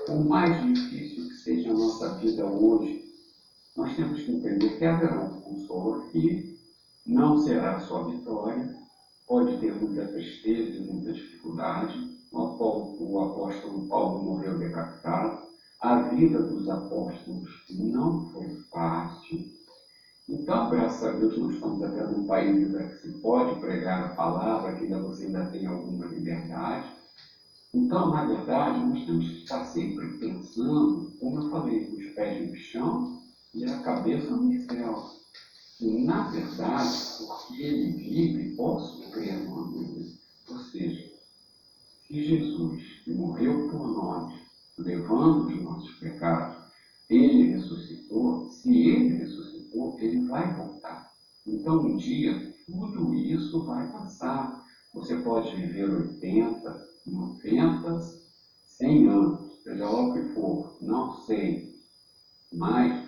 Por 0.05 0.23
mais 0.25 0.61
difícil 0.61 1.27
que 1.27 1.35
seja 1.35 1.69
a 1.71 1.73
nossa 1.73 2.13
vida 2.15 2.45
hoje, 2.45 3.01
nós 3.75 3.95
temos 3.95 4.21
que 4.21 4.31
entender 4.31 4.77
que 4.77 4.85
haverá 4.85 5.21
um 5.21 5.39
consolo 5.41 6.01
que 6.11 6.55
não 7.05 7.37
será 7.37 7.79
só 7.79 8.03
vitória, 8.03 8.73
pode 9.27 9.57
ter 9.59 9.73
muita 9.75 10.07
tristeza 10.07 10.77
e 10.77 10.85
muita 10.85 11.11
dificuldade. 11.11 12.15
O 12.31 13.19
apóstolo 13.19 13.87
Paulo 13.87 14.23
morreu 14.23 14.57
decapitado, 14.57 15.39
a 15.79 16.09
vida 16.09 16.41
dos 16.41 16.67
apóstolos 16.69 17.49
não 17.69 18.25
foi 18.31 18.49
fácil. 18.71 19.54
Então, 20.27 20.71
graças 20.71 21.03
a 21.03 21.11
Deus, 21.11 21.37
nós 21.37 21.53
estamos 21.53 21.83
até 21.83 22.03
num 22.03 22.25
país 22.25 22.73
em 22.73 22.87
que 22.87 22.95
se 22.99 23.09
pode 23.19 23.59
pregar 23.59 24.03
a 24.05 24.15
palavra, 24.15 24.73
que 24.73 24.85
ainda 24.85 24.99
você 24.99 25.25
ainda 25.25 25.45
tem 25.45 25.67
alguma 25.67 26.05
liberdade. 26.07 26.91
Então, 27.71 28.09
na 28.09 28.25
verdade, 28.25 28.83
nós 28.85 29.05
temos 29.05 29.27
que 29.27 29.43
estar 29.43 29.65
sempre 29.65 30.07
pensando, 30.17 31.11
como 31.19 31.43
eu 31.43 31.49
falei, 31.49 31.87
os 31.93 32.05
pés 32.15 32.47
no 32.47 32.55
chão 32.55 33.21
e 33.53 33.65
a 33.65 33.77
cabeça 33.81 34.35
no 34.35 34.51
céu. 34.63 35.03
E, 35.79 36.03
na 36.03 36.29
verdade, 36.29 36.97
porque 37.19 37.61
ele 37.61 37.91
vive, 37.91 38.55
posso 38.55 39.11
crer 39.11 39.37
numa 39.43 39.69
coisa. 39.71 40.15
Ou 40.49 40.57
seja, 40.57 41.11
se 42.07 42.23
Jesus, 42.23 42.81
que 43.03 43.11
morreu 43.11 43.67
por 43.67 43.87
nós, 43.89 44.33
levando 44.77 45.47
os 45.47 45.61
nossos 45.61 45.93
pecados, 45.95 46.65
ele 47.09 47.43
ressuscitou, 47.51 48.49
se 48.51 48.69
ele 48.69 49.15
ressuscitou, 49.17 49.95
ele 49.99 50.25
vai 50.27 50.51
voltar. 50.55 51.11
Então, 51.45 51.79
um 51.79 51.97
dia, 51.97 52.53
tudo 52.65 53.11
vai 53.65 53.87
passar. 53.91 54.63
Você 54.93 55.15
pode 55.17 55.53
viver 55.55 55.89
80, 55.89 56.77
90, 57.07 57.99
100 58.65 59.07
anos, 59.07 59.39
seja 59.63 59.87
lá 59.87 60.01
o 60.01 60.13
que 60.13 60.21
for, 60.33 60.77
não 60.81 61.11
sei. 61.21 61.65
Mas 62.53 63.05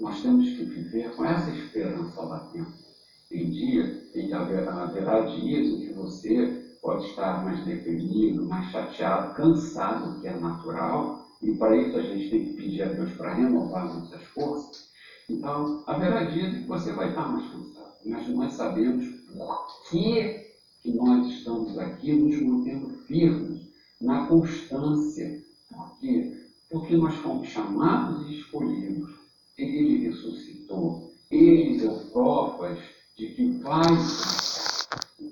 nós 0.00 0.20
temos 0.20 0.48
que 0.50 0.64
viver 0.64 1.14
com 1.16 1.24
essa 1.24 1.50
esperança 1.50 2.22
latente. 2.22 2.84
Tem 3.28 3.50
dia, 3.50 4.04
tem 4.12 4.32
haverá, 4.32 4.82
haverá 4.82 5.20
dias 5.20 5.66
em 5.66 5.80
que 5.80 5.92
você 5.92 6.62
pode 6.82 7.04
estar 7.06 7.42
mais 7.42 7.64
deprimido, 7.64 8.46
mais 8.46 8.66
chateado, 8.70 9.34
cansado, 9.34 10.20
que 10.20 10.28
é 10.28 10.36
natural, 10.36 11.18
e 11.42 11.52
para 11.52 11.76
isso 11.76 11.96
a 11.96 12.02
gente 12.02 12.30
tem 12.30 12.44
que 12.44 12.52
pedir 12.52 12.82
a 12.82 12.88
Deus 12.88 13.12
para 13.12 13.34
renovar 13.34 13.86
nossas 13.86 14.22
forças. 14.24 14.84
Então, 15.30 15.82
haverá 15.86 16.24
dias 16.24 16.52
em 16.52 16.62
que 16.62 16.68
você 16.68 16.92
vai 16.92 17.08
estar 17.08 17.26
mais 17.26 17.46
cansado, 17.46 17.92
mas 18.04 18.28
nós 18.28 18.52
sabemos 18.52 19.04
por 19.26 19.73
que, 19.90 20.44
nós 20.84 21.26
estamos 21.28 21.78
aqui 21.78 22.12
nos 22.12 22.42
mantendo 22.42 22.90
firmes 23.06 23.62
na 24.00 24.26
constância. 24.26 25.42
Por 25.70 25.98
quê? 25.98 26.36
Porque 26.70 26.96
nós 26.96 27.14
fomos 27.16 27.48
chamados 27.48 28.28
e 28.28 28.40
escolhidos. 28.40 29.10
Ele 29.56 30.08
ressuscitou. 30.08 31.12
Ele 31.30 31.78
deu 31.78 31.96
provas 32.12 32.78
de 33.16 33.28
que 33.28 33.50
vai 33.62 33.86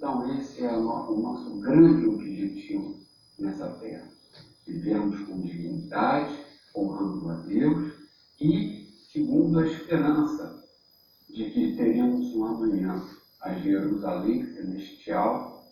então, 0.03 0.37
esse 0.37 0.65
é 0.65 0.73
o 0.73 0.83
nosso 0.83 1.51
grande 1.61 2.07
objetivo 2.07 2.97
nessa 3.39 3.69
terra. 3.69 4.09
Vivemos 4.67 5.21
com 5.29 5.41
dignidade, 5.41 6.37
honrando 6.75 7.31
a 7.31 7.35
Deus 7.35 7.93
e 8.41 8.89
segundo 9.13 9.61
a 9.61 9.67
esperança 9.67 10.65
de 11.31 11.51
que 11.51 11.77
teremos 11.77 12.35
um 12.35 12.45
amanhã 12.45 13.01
a 13.41 13.53
Jerusalém 13.83 14.47
celestial 14.55 15.65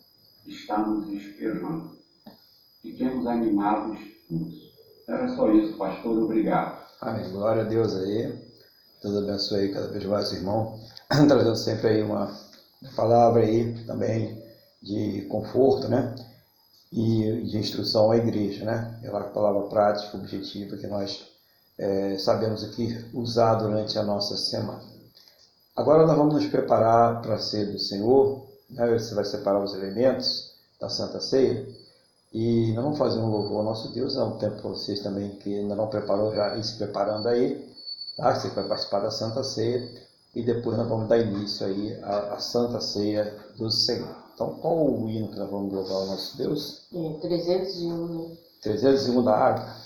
está 0.45 0.79
nos 0.79 1.09
esperando. 1.09 1.97
Fiquemos 2.81 3.25
animados 3.25 3.99
nisso. 4.29 4.71
Era 5.07 5.33
só 5.35 5.51
isso, 5.51 5.77
pastor. 5.77 6.17
Obrigado. 6.23 6.81
Amém. 6.99 7.29
Glória 7.31 7.63
a 7.63 7.65
Deus 7.65 7.95
aí. 7.95 8.51
Deus 9.01 9.17
abençoe 9.17 9.73
cada 9.73 9.87
vez 9.87 10.05
mais, 10.05 10.31
irmão. 10.33 10.79
Trazendo 11.07 11.55
sempre 11.55 11.87
aí 11.87 12.03
uma 12.03 12.31
palavra 12.95 13.43
aí 13.43 13.73
também 13.85 14.41
de 14.81 15.25
conforto, 15.29 15.87
né? 15.87 16.15
E 16.91 17.43
de 17.43 17.57
instrução 17.57 18.11
à 18.11 18.17
igreja, 18.17 18.65
né? 18.65 18.99
Uma 19.03 19.23
palavra 19.25 19.69
prática, 19.69 20.17
objetiva 20.17 20.75
que 20.75 20.87
nós 20.87 21.25
é, 21.77 22.17
sabemos 22.17 22.63
aqui 22.63 23.05
usar 23.13 23.55
durante 23.55 23.97
a 23.97 24.03
nossa 24.03 24.35
semana. 24.35 24.83
Agora 25.75 26.05
nós 26.05 26.17
vamos 26.17 26.35
nos 26.35 26.45
preparar 26.47 27.21
para 27.21 27.35
a 27.35 27.39
ceia 27.39 27.65
do 27.65 27.79
Senhor, 27.79 28.45
né? 28.69 28.91
Você 28.97 29.15
vai 29.15 29.23
separar 29.23 29.63
os 29.63 29.73
elementos 29.73 30.51
da 30.79 30.89
Santa 30.89 31.21
Ceia 31.21 31.65
e 32.33 32.73
nós 32.73 32.83
vamos 32.83 32.99
fazer 32.99 33.19
um 33.19 33.29
louvor 33.29 33.59
ao 33.59 33.63
nosso 33.63 33.93
Deus. 33.93 34.17
É 34.17 34.23
um 34.23 34.37
tempo 34.37 34.61
para 34.61 34.69
vocês 34.69 34.99
também 35.01 35.37
que 35.37 35.59
ainda 35.59 35.75
não 35.75 35.87
preparou, 35.87 36.33
já 36.35 36.57
ir 36.57 36.63
se 36.63 36.77
preparando 36.77 37.27
aí, 37.27 37.69
tá? 38.17 38.35
Você 38.35 38.49
vai 38.49 38.67
participar 38.67 38.99
da 38.99 39.11
Santa 39.11 39.43
Ceia 39.43 39.89
e 40.35 40.43
depois 40.43 40.77
nós 40.77 40.87
vamos 40.89 41.07
dar 41.07 41.17
início 41.17 41.65
aí 41.65 41.97
à, 42.03 42.33
à 42.33 42.39
Santa 42.39 42.81
Ceia 42.81 43.33
do 43.57 43.71
Senhor. 43.71 44.15
Então, 44.33 44.55
qual 44.55 44.75
o 44.75 45.09
hino 45.09 45.29
que 45.29 45.39
nós 45.39 45.49
vamos 45.49 45.73
louvar 45.73 45.93
ao 45.93 46.05
nosso 46.07 46.37
Deus? 46.37 46.81
É, 46.93 47.13
301. 47.21 48.37
301 48.61 49.23
da 49.23 49.33
harpa. 49.33 49.80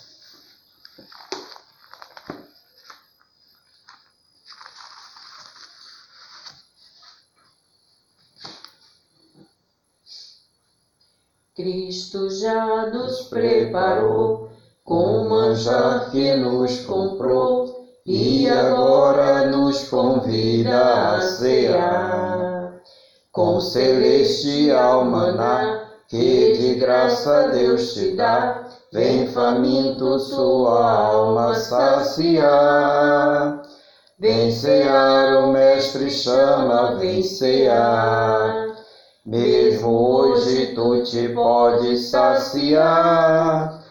Cristo 11.56 12.30
já 12.30 12.88
nos 12.88 13.22
preparou 13.30 14.50
com 14.84 15.30
manjar 15.30 16.12
que 16.12 16.36
nos 16.36 16.82
comprou 16.82 17.88
e 18.06 18.50
agora 18.50 19.48
nos 19.48 19.88
convida 19.88 21.16
a 21.16 21.22
cear 21.22 22.82
com 23.32 23.62
celestial 23.62 25.06
maná 25.06 25.92
que 26.10 26.54
de 26.54 26.76
graça 26.76 27.48
Deus 27.48 27.94
te 27.94 28.16
dá. 28.18 28.68
Vem 28.92 29.28
faminto 29.28 30.20
sua 30.20 30.92
alma 30.92 31.56
saciar. 31.56 32.52
Vem 34.20 34.52
cear, 34.52 35.44
o 35.44 35.54
Mestre 35.54 36.10
chama, 36.10 36.96
vem 36.96 37.24
cear. 37.24 38.76
Hoje 40.36 40.74
tu 40.76 41.02
te 41.04 41.30
podes 41.30 42.10
saciar. 42.10 43.82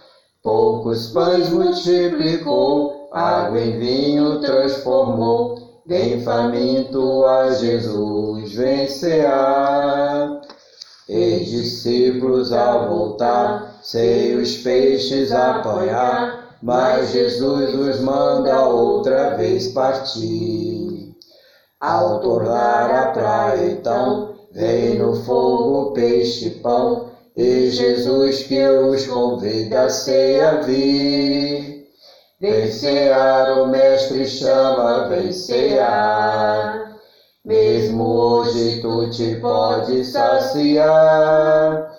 Poucos 0.42 1.08
pães 1.08 1.48
multiplicou, 1.48 3.08
água 3.12 3.58
em 3.58 3.78
vinho 3.78 4.40
transformou. 4.40 5.82
Vem 5.86 6.22
faminto 6.22 7.24
a 7.24 7.50
Jesus, 7.52 8.52
vem 8.54 8.88
cear. 8.88 10.40
E 11.08 11.40
discípulos 11.40 12.52
ao 12.52 12.88
voltar, 12.88 13.78
sei 13.82 14.34
os 14.34 14.56
peixes 14.58 15.32
apanhar, 15.32 16.56
mas 16.62 17.12
Jesus 17.12 17.74
os 17.74 18.00
manda 18.00 18.66
outra 18.66 19.36
vez 19.36 19.68
partir. 19.68 21.14
Ao 21.78 22.20
tornar 22.20 22.90
a 22.90 23.06
praia 23.12 23.66
então, 23.72 24.33
vem 24.54 24.98
fogo 25.24 25.92
peixe 25.92 26.50
pão, 26.62 27.10
e 27.36 27.70
Jesus 27.70 28.44
que 28.44 28.64
os 28.64 29.04
convida 29.06 29.82
a 29.82 29.90
ceia 29.90 30.62
vir. 30.62 31.88
Vem 32.40 32.70
cear, 32.70 33.62
o 33.62 33.66
mestre 33.66 34.26
chama, 34.26 35.08
vem 35.08 35.32
cear. 35.32 36.94
Mesmo 37.44 38.04
hoje 38.04 38.80
tu 38.80 39.10
te 39.10 39.34
podes 39.36 40.12
saciar. 40.12 41.90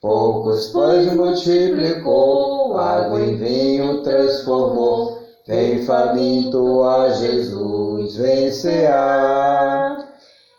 Poucos 0.00 0.68
pães 0.68 1.12
multiplicou, 1.12 2.78
água 2.78 3.20
em 3.20 3.36
vinho 3.36 4.02
transformou. 4.02 5.18
Vem 5.48 5.84
faminto 5.84 6.84
a 6.84 7.10
Jesus, 7.10 8.16
vem 8.16 8.52
cear. 8.52 9.83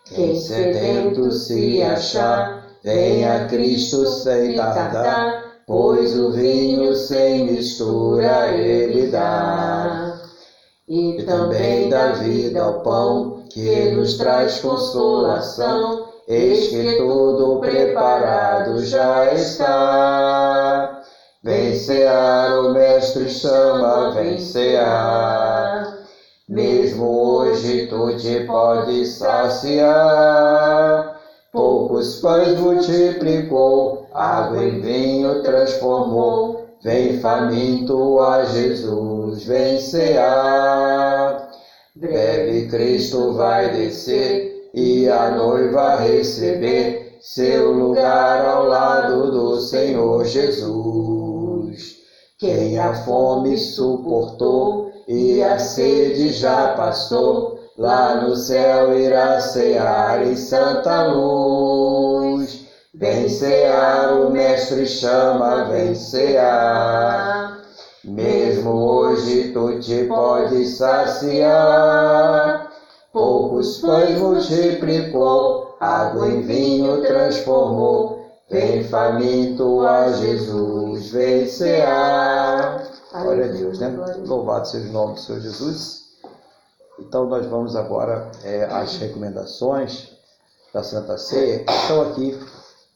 Quem 0.07 0.35
sedento 0.35 1.31
se 1.31 1.81
achar, 1.81 2.63
vem 2.83 3.27
a 3.27 3.47
Cristo 3.47 4.05
sem 4.05 4.55
tardar, 4.55 5.55
pois 5.65 6.15
o 6.17 6.31
vinho 6.31 6.95
sem 6.95 7.51
mistura 7.51 8.51
ele 8.51 9.07
dá. 9.07 10.15
E 10.87 11.23
também 11.23 11.89
dá 11.89 12.11
vida 12.11 12.61
ao 12.61 12.83
pão, 12.83 13.43
que 13.49 13.89
nos 13.93 14.15
traz 14.15 14.59
consolação, 14.59 16.07
eis 16.27 16.67
que 16.67 16.97
tudo 16.97 17.59
preparado 17.59 18.85
já 18.85 19.33
está. 19.33 21.01
Vem 21.43 21.75
cear, 21.75 22.59
o 22.59 22.73
Mestre 22.73 23.27
chama, 23.27 24.11
vem 24.11 24.37
cear. 24.37 25.74
Mesmo 26.47 27.05
hoje 27.07 27.87
tu 27.87 28.15
te 28.17 28.41
podes 28.45 29.13
saciar. 29.17 29.95
Poucos 31.51 32.19
pães 32.19 32.59
multiplicou, 32.59 34.07
água 34.13 34.63
em 34.63 34.79
vinho 34.79 35.41
transformou. 35.41 36.67
Vem 36.83 37.19
faminto 37.19 38.19
a 38.19 38.45
Jesus, 38.45 39.43
vem. 39.45 39.79
Breve 41.95 42.67
Cristo 42.67 43.33
vai 43.33 43.71
descer 43.73 44.69
e 44.73 45.09
a 45.09 45.31
noiva 45.31 45.95
receber 45.95 47.17
seu 47.21 47.71
lugar 47.71 48.45
ao 48.45 48.67
lado 48.67 49.31
do 49.31 49.61
Senhor 49.61 50.23
Jesus. 50.25 51.95
Quem 52.37 52.77
a 52.77 52.93
fome 52.93 53.57
suportou 53.57 54.84
e 55.07 55.43
a 55.43 55.59
sede 55.59 56.31
já 56.33 56.69
passou, 56.69 57.59
lá 57.77 58.21
no 58.21 58.35
céu 58.35 58.97
irá 58.97 59.39
cear 59.39 60.25
em 60.25 60.35
santa 60.35 61.07
luz. 61.07 62.65
Vem 62.93 63.27
cear, 63.29 64.13
o 64.13 64.31
Mestre 64.31 64.87
chama, 64.87 65.65
vem 65.65 65.93
cear. 65.93 67.59
Mesmo 68.03 68.71
hoje 68.71 69.51
tu 69.51 69.79
te 69.79 70.05
podes 70.05 70.77
saciar. 70.77 72.71
Poucos 73.11 73.79
pães 73.79 74.19
multiplicou, 74.19 75.75
água 75.79 76.27
em 76.27 76.41
vinho 76.41 77.01
transformou. 77.01 78.25
Vem 78.49 78.83
faminto 78.83 79.81
a 79.81 80.11
Jesus, 80.13 81.11
vem 81.11 81.47
cear. 81.47 82.94
Glória 83.21 83.45
a 83.45 83.47
Deus, 83.47 83.79
né? 83.79 83.87
Louvado 84.25 84.67
seja 84.67 84.89
o 84.89 84.91
nome 84.91 85.13
do 85.13 85.19
Senhor 85.21 85.39
Jesus. 85.39 86.05
Então 86.99 87.25
nós 87.27 87.45
vamos 87.45 87.73
agora 87.73 88.29
é, 88.43 88.65
às 88.65 88.97
recomendações 88.97 90.09
da 90.73 90.83
Santa 90.83 91.17
Ceia, 91.17 91.63
que 91.63 91.71
estão 91.71 92.01
aqui 92.01 92.37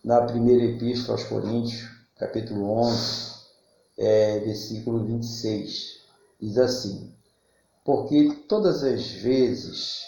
na 0.03 0.21
primeira 0.23 0.63
epístola 0.65 1.17
aos 1.17 1.27
Coríntios, 1.27 1.89
capítulo 2.17 2.69
11, 2.79 3.33
é, 3.97 4.39
versículo 4.39 5.05
26. 5.05 5.99
Diz 6.41 6.57
assim: 6.57 7.13
Porque 7.85 8.43
todas 8.49 8.83
as 8.83 9.09
vezes 9.09 10.01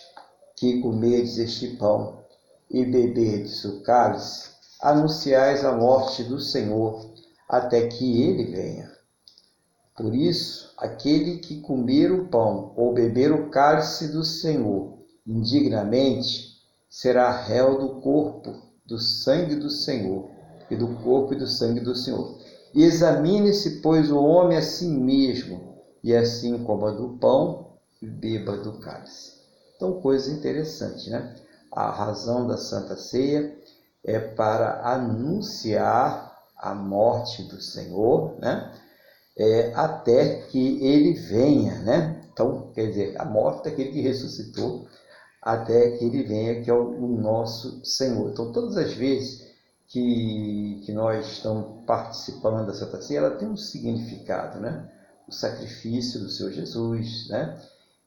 que 0.57 0.81
comerdes 0.81 1.37
este 1.37 1.75
pão 1.77 2.19
e 2.69 2.83
beberdes 2.85 3.63
o 3.63 3.81
cálice, 3.81 4.49
anunciais 4.81 5.63
a 5.63 5.71
morte 5.71 6.23
do 6.23 6.39
Senhor 6.39 7.13
até 7.47 7.87
que 7.87 8.23
ele 8.23 8.51
venha. 8.51 9.00
Por 10.01 10.15
isso, 10.15 10.73
aquele 10.77 11.37
que 11.37 11.61
comer 11.61 12.11
o 12.11 12.27
pão 12.27 12.73
ou 12.75 12.91
beber 12.91 13.31
o 13.31 13.51
cálice 13.51 14.07
do 14.07 14.23
Senhor 14.23 14.97
indignamente 15.27 16.57
será 16.89 17.29
réu 17.29 17.77
do 17.77 18.01
corpo, 18.01 18.51
do 18.83 18.97
sangue 18.97 19.55
do 19.55 19.69
Senhor 19.69 20.27
e 20.71 20.75
do 20.75 20.87
corpo 21.03 21.35
e 21.35 21.37
do 21.37 21.45
sangue 21.45 21.81
do 21.81 21.95
Senhor. 21.95 22.35
Examine-se, 22.73 23.79
pois, 23.81 24.09
o 24.09 24.17
homem 24.17 24.57
a 24.57 24.63
si 24.63 24.87
mesmo, 24.87 25.75
e 26.03 26.15
assim 26.15 26.63
coma 26.63 26.91
do 26.91 27.09
pão 27.19 27.77
e 28.01 28.07
beba 28.07 28.57
do 28.57 28.79
cálice. 28.79 29.33
Então, 29.75 30.01
coisa 30.01 30.31
interessante, 30.31 31.11
né? 31.11 31.35
A 31.71 31.91
razão 31.91 32.47
da 32.47 32.57
Santa 32.57 32.97
Ceia 32.97 33.55
é 34.03 34.17
para 34.17 34.81
anunciar 34.83 36.35
a 36.57 36.73
morte 36.73 37.43
do 37.43 37.61
Senhor, 37.61 38.35
né? 38.39 38.80
É, 39.37 39.73
até 39.73 40.41
que 40.43 40.85
ele 40.85 41.13
venha, 41.13 41.79
né? 41.79 42.21
Então, 42.31 42.71
quer 42.73 42.87
dizer, 42.87 43.19
a 43.19 43.25
morte 43.25 43.65
daquele 43.65 43.91
que 43.91 44.01
ressuscitou, 44.01 44.87
até 45.41 45.91
que 45.91 46.05
ele 46.05 46.23
venha, 46.23 46.61
que 46.61 46.69
é 46.69 46.73
o, 46.73 46.89
o 46.89 47.07
nosso 47.19 47.83
Senhor. 47.83 48.29
Então, 48.31 48.51
todas 48.51 48.77
as 48.77 48.93
vezes 48.93 49.51
que, 49.87 50.81
que 50.85 50.91
nós 50.93 51.27
estamos 51.27 51.83
participando 51.85 52.65
da 52.65 52.73
Santa 52.73 53.01
Ceia, 53.01 53.19
ela 53.19 53.31
tem 53.31 53.47
um 53.47 53.57
significado, 53.57 54.59
né? 54.59 54.89
O 55.27 55.31
sacrifício 55.31 56.19
do 56.19 56.29
Senhor 56.29 56.51
Jesus, 56.51 57.27
né? 57.29 57.59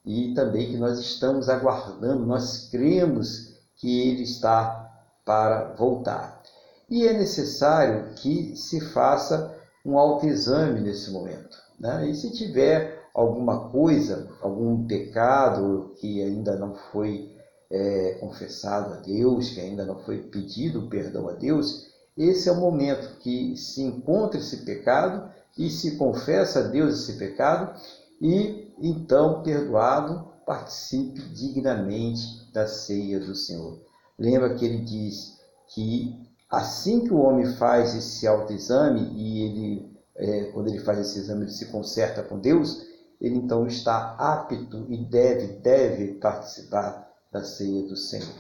E 0.05 0.35
também 0.35 0.71
que 0.71 0.77
nós 0.77 0.99
estamos 0.99 1.49
aguardando, 1.49 2.25
nós 2.25 2.69
cremos 2.71 3.55
que 3.77 4.09
Ele 4.09 4.23
está 4.23 4.85
para 5.25 5.75
voltar. 5.75 6.43
E 6.89 7.07
é 7.07 7.13
necessário 7.13 8.15
que 8.15 8.55
se 8.57 8.81
faça 8.81 9.54
um 9.85 9.99
autoexame 9.99 10.81
nesse 10.81 11.11
momento. 11.11 11.57
Né? 11.79 12.11
E 12.11 12.15
se 12.15 12.33
tiver 12.33 13.09
alguma 13.15 13.69
coisa, 13.71 14.29
algum 14.41 14.87
pecado 14.87 15.95
que 16.01 16.23
ainda 16.23 16.57
não 16.57 16.75
foi 16.75 17.31
é, 17.71 18.19
confessado 18.21 18.95
a 18.95 18.97
Deus, 18.97 19.51
que 19.51 19.61
ainda 19.61 19.85
não 19.85 19.99
foi 20.01 20.19
pedido 20.19 20.89
perdão 20.89 21.29
a 21.29 21.33
Deus, 21.33 21.87
esse 22.17 22.49
é 22.49 22.53
o 22.53 22.61
momento 22.61 23.19
que 23.19 23.57
se 23.57 23.83
encontra 23.83 24.39
esse 24.39 24.59
pecado 24.59 25.29
e 25.59 25.69
se 25.69 25.97
confessa 25.97 26.61
a 26.61 26.69
Deus 26.69 26.95
esse 26.95 27.19
pecado 27.19 27.79
e 28.21 28.73
então, 28.79 29.43
perdoado, 29.43 30.29
participe 30.47 31.21
dignamente 31.29 32.51
da 32.53 32.67
ceia 32.67 33.21
do 33.21 33.35
Senhor. 33.35 33.79
Lembra 34.19 34.55
que 34.55 34.65
ele 34.65 34.79
diz 34.79 35.39
que 35.69 36.24
assim 36.57 37.05
que 37.05 37.13
o 37.13 37.21
homem 37.21 37.47
faz 37.57 37.95
esse 37.95 38.27
autoexame 38.27 39.13
e 39.15 39.43
ele, 39.45 39.99
é, 40.17 40.45
quando 40.53 40.69
ele 40.69 40.81
faz 40.81 40.99
esse 40.99 41.19
exame, 41.19 41.43
ele 41.43 41.51
se 41.51 41.67
conserta 41.67 42.23
com 42.23 42.39
Deus, 42.39 42.83
ele 43.21 43.37
então 43.37 43.67
está 43.67 44.15
apto 44.19 44.87
e 44.89 44.97
deve, 44.97 45.59
deve 45.59 46.15
participar 46.15 47.11
da 47.33 47.43
ceia 47.43 47.83
do 47.89 47.97
Senhor. 47.97 48.35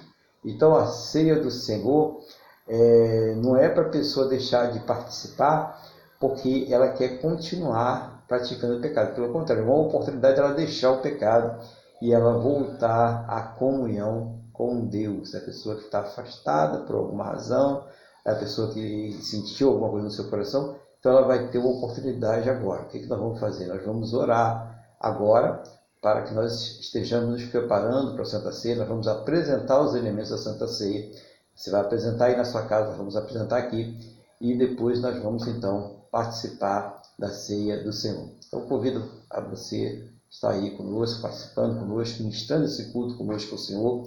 Então 0.45 0.75
a 0.75 0.87
ceia 0.87 1.41
do 1.41 1.51
Senhor 1.51 2.21
é, 2.69 3.35
não 3.37 3.57
é 3.57 3.69
para 3.69 3.87
a 3.87 3.91
pessoa 3.91 4.29
deixar 4.29 4.73
de 4.73 4.81
participar 4.81 5.83
porque 6.21 6.67
ela 6.71 6.91
quer 6.93 7.21
continuar 7.21 8.25
praticando 8.29 8.79
o 8.79 8.81
pecado. 8.81 9.15
Pelo 9.15 9.33
contrário, 9.33 9.63
é 9.63 9.67
uma 9.67 9.87
oportunidade 9.87 10.37
dela 10.37 10.55
deixar 10.55 10.93
o 10.93 11.03
pecado 11.03 11.61
e 12.01 12.13
ela 12.13 12.39
voltar 12.39 13.25
à 13.29 13.43
comunhão 13.43 14.41
com 14.53 14.87
Deus. 14.87 15.35
A 15.35 15.41
pessoa 15.41 15.77
que 15.77 15.83
está 15.83 16.01
afastada 16.01 16.79
por 16.81 16.97
alguma 16.97 17.25
razão, 17.25 17.85
a 18.25 18.35
pessoa 18.35 18.73
que 18.73 19.19
sentiu 19.23 19.71
alguma 19.71 19.91
coisa 19.91 20.05
no 20.07 20.11
seu 20.11 20.31
coração, 20.31 20.77
então 20.99 21.13
ela 21.13 21.27
vai 21.27 21.49
ter 21.49 21.59
uma 21.59 21.77
oportunidade 21.77 22.49
agora. 22.49 22.83
O 22.83 22.87
que, 22.87 23.01
que 23.01 23.07
nós 23.07 23.19
vamos 23.19 23.39
fazer? 23.39 23.67
Nós 23.67 23.85
vamos 23.85 24.15
orar 24.15 24.83
agora 24.99 25.63
para 26.01 26.23
que 26.23 26.35
nós 26.35 26.81
estejamos 26.81 27.31
nos 27.31 27.45
preparando 27.51 28.13
para 28.13 28.23
a 28.23 28.27
Santa 28.27 28.53
Ceia, 28.53 28.77
nós 28.77 28.89
vamos 28.89 29.09
apresentar 29.09 29.81
os 29.81 29.95
elementos 29.95 30.31
da 30.31 30.39
Santa 30.39 30.67
Ceia. 30.67 31.11
Você 31.55 31.71
vai 31.71 31.81
apresentar 31.81 32.27
aí 32.27 32.37
na 32.37 32.45
sua 32.45 32.63
casa, 32.67 32.97
vamos 32.97 33.17
apresentar 33.17 33.59
aqui 33.59 34.15
e 34.41 34.57
depois 34.57 35.01
nós 35.01 35.23
vamos 35.23 35.47
então 35.47 36.05
participar 36.11 37.01
da 37.19 37.29
ceia 37.29 37.83
do 37.83 37.93
Senhor. 37.93 38.29
Então 38.47 38.63
convido 38.63 39.05
a 39.31 39.41
você 39.41 40.11
estar 40.31 40.51
aí 40.51 40.77
conosco, 40.77 41.23
participando 41.23 41.79
conosco, 41.79 42.23
ministrando 42.23 42.65
esse 42.65 42.93
culto 42.93 43.17
conosco 43.17 43.53
ao 43.53 43.59
Senhor, 43.59 44.07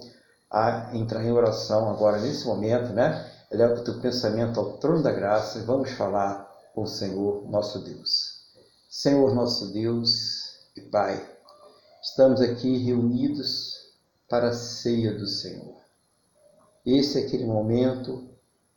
a 0.50 0.90
entrar 0.94 1.24
em 1.24 1.32
oração 1.32 1.90
agora 1.90 2.20
nesse 2.20 2.46
momento, 2.46 2.92
né? 2.92 3.30
Eleva 3.50 3.80
o 3.80 3.84
teu 3.84 3.98
pensamento 3.98 4.60
ao 4.60 4.76
trono 4.76 5.02
da 5.02 5.10
graça 5.10 5.58
e 5.58 5.62
vamos 5.62 5.90
falar 5.92 6.46
com 6.74 6.82
o 6.82 6.86
Senhor 6.86 7.48
nosso 7.50 7.78
Deus. 7.78 8.42
Senhor 8.90 9.34
nosso 9.34 9.72
Deus 9.72 10.68
e 10.76 10.82
Pai, 10.82 11.26
estamos 12.02 12.42
aqui 12.42 12.76
reunidos 12.76 13.74
para 14.28 14.48
a 14.48 14.54
ceia 14.54 15.16
do 15.16 15.26
Senhor. 15.26 15.76
Esse 16.84 17.22
é 17.22 17.26
aquele 17.26 17.46
momento 17.46 18.28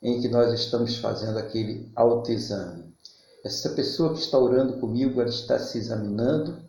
em 0.01 0.21
que 0.21 0.29
nós 0.29 0.53
estamos 0.53 0.97
fazendo 0.97 1.37
aquele 1.37 1.91
autoexame. 1.93 2.95
Essa 3.43 3.69
pessoa 3.71 4.13
que 4.13 4.19
está 4.19 4.37
orando 4.37 4.79
comigo, 4.79 5.19
ela 5.19 5.29
está 5.29 5.59
se 5.59 5.77
examinando 5.77 6.61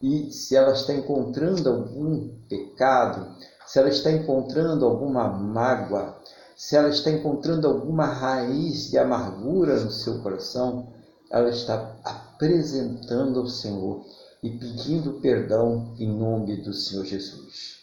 e 0.00 0.32
se 0.32 0.56
ela 0.56 0.72
está 0.72 0.94
encontrando 0.94 1.68
algum 1.68 2.28
pecado, 2.48 3.36
se 3.66 3.78
ela 3.78 3.88
está 3.88 4.10
encontrando 4.10 4.86
alguma 4.86 5.28
mágoa, 5.28 6.19
se 6.60 6.76
ela 6.76 6.90
está 6.90 7.10
encontrando 7.10 7.66
alguma 7.66 8.04
raiz 8.04 8.90
de 8.90 8.98
amargura 8.98 9.82
no 9.82 9.90
seu 9.90 10.20
coração, 10.20 10.92
ela 11.30 11.48
está 11.48 11.96
apresentando 12.04 13.40
ao 13.40 13.46
Senhor 13.46 14.04
e 14.42 14.50
pedindo 14.50 15.14
perdão 15.22 15.94
em 15.98 16.06
nome 16.06 16.58
do 16.58 16.74
Senhor 16.74 17.06
Jesus. 17.06 17.78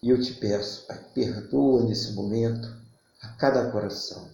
E 0.00 0.08
eu 0.08 0.20
te 0.20 0.34
peço, 0.34 0.86
Pai, 0.86 1.04
perdoa 1.12 1.82
nesse 1.82 2.12
momento 2.12 2.72
a 3.20 3.26
cada 3.30 3.72
coração, 3.72 4.28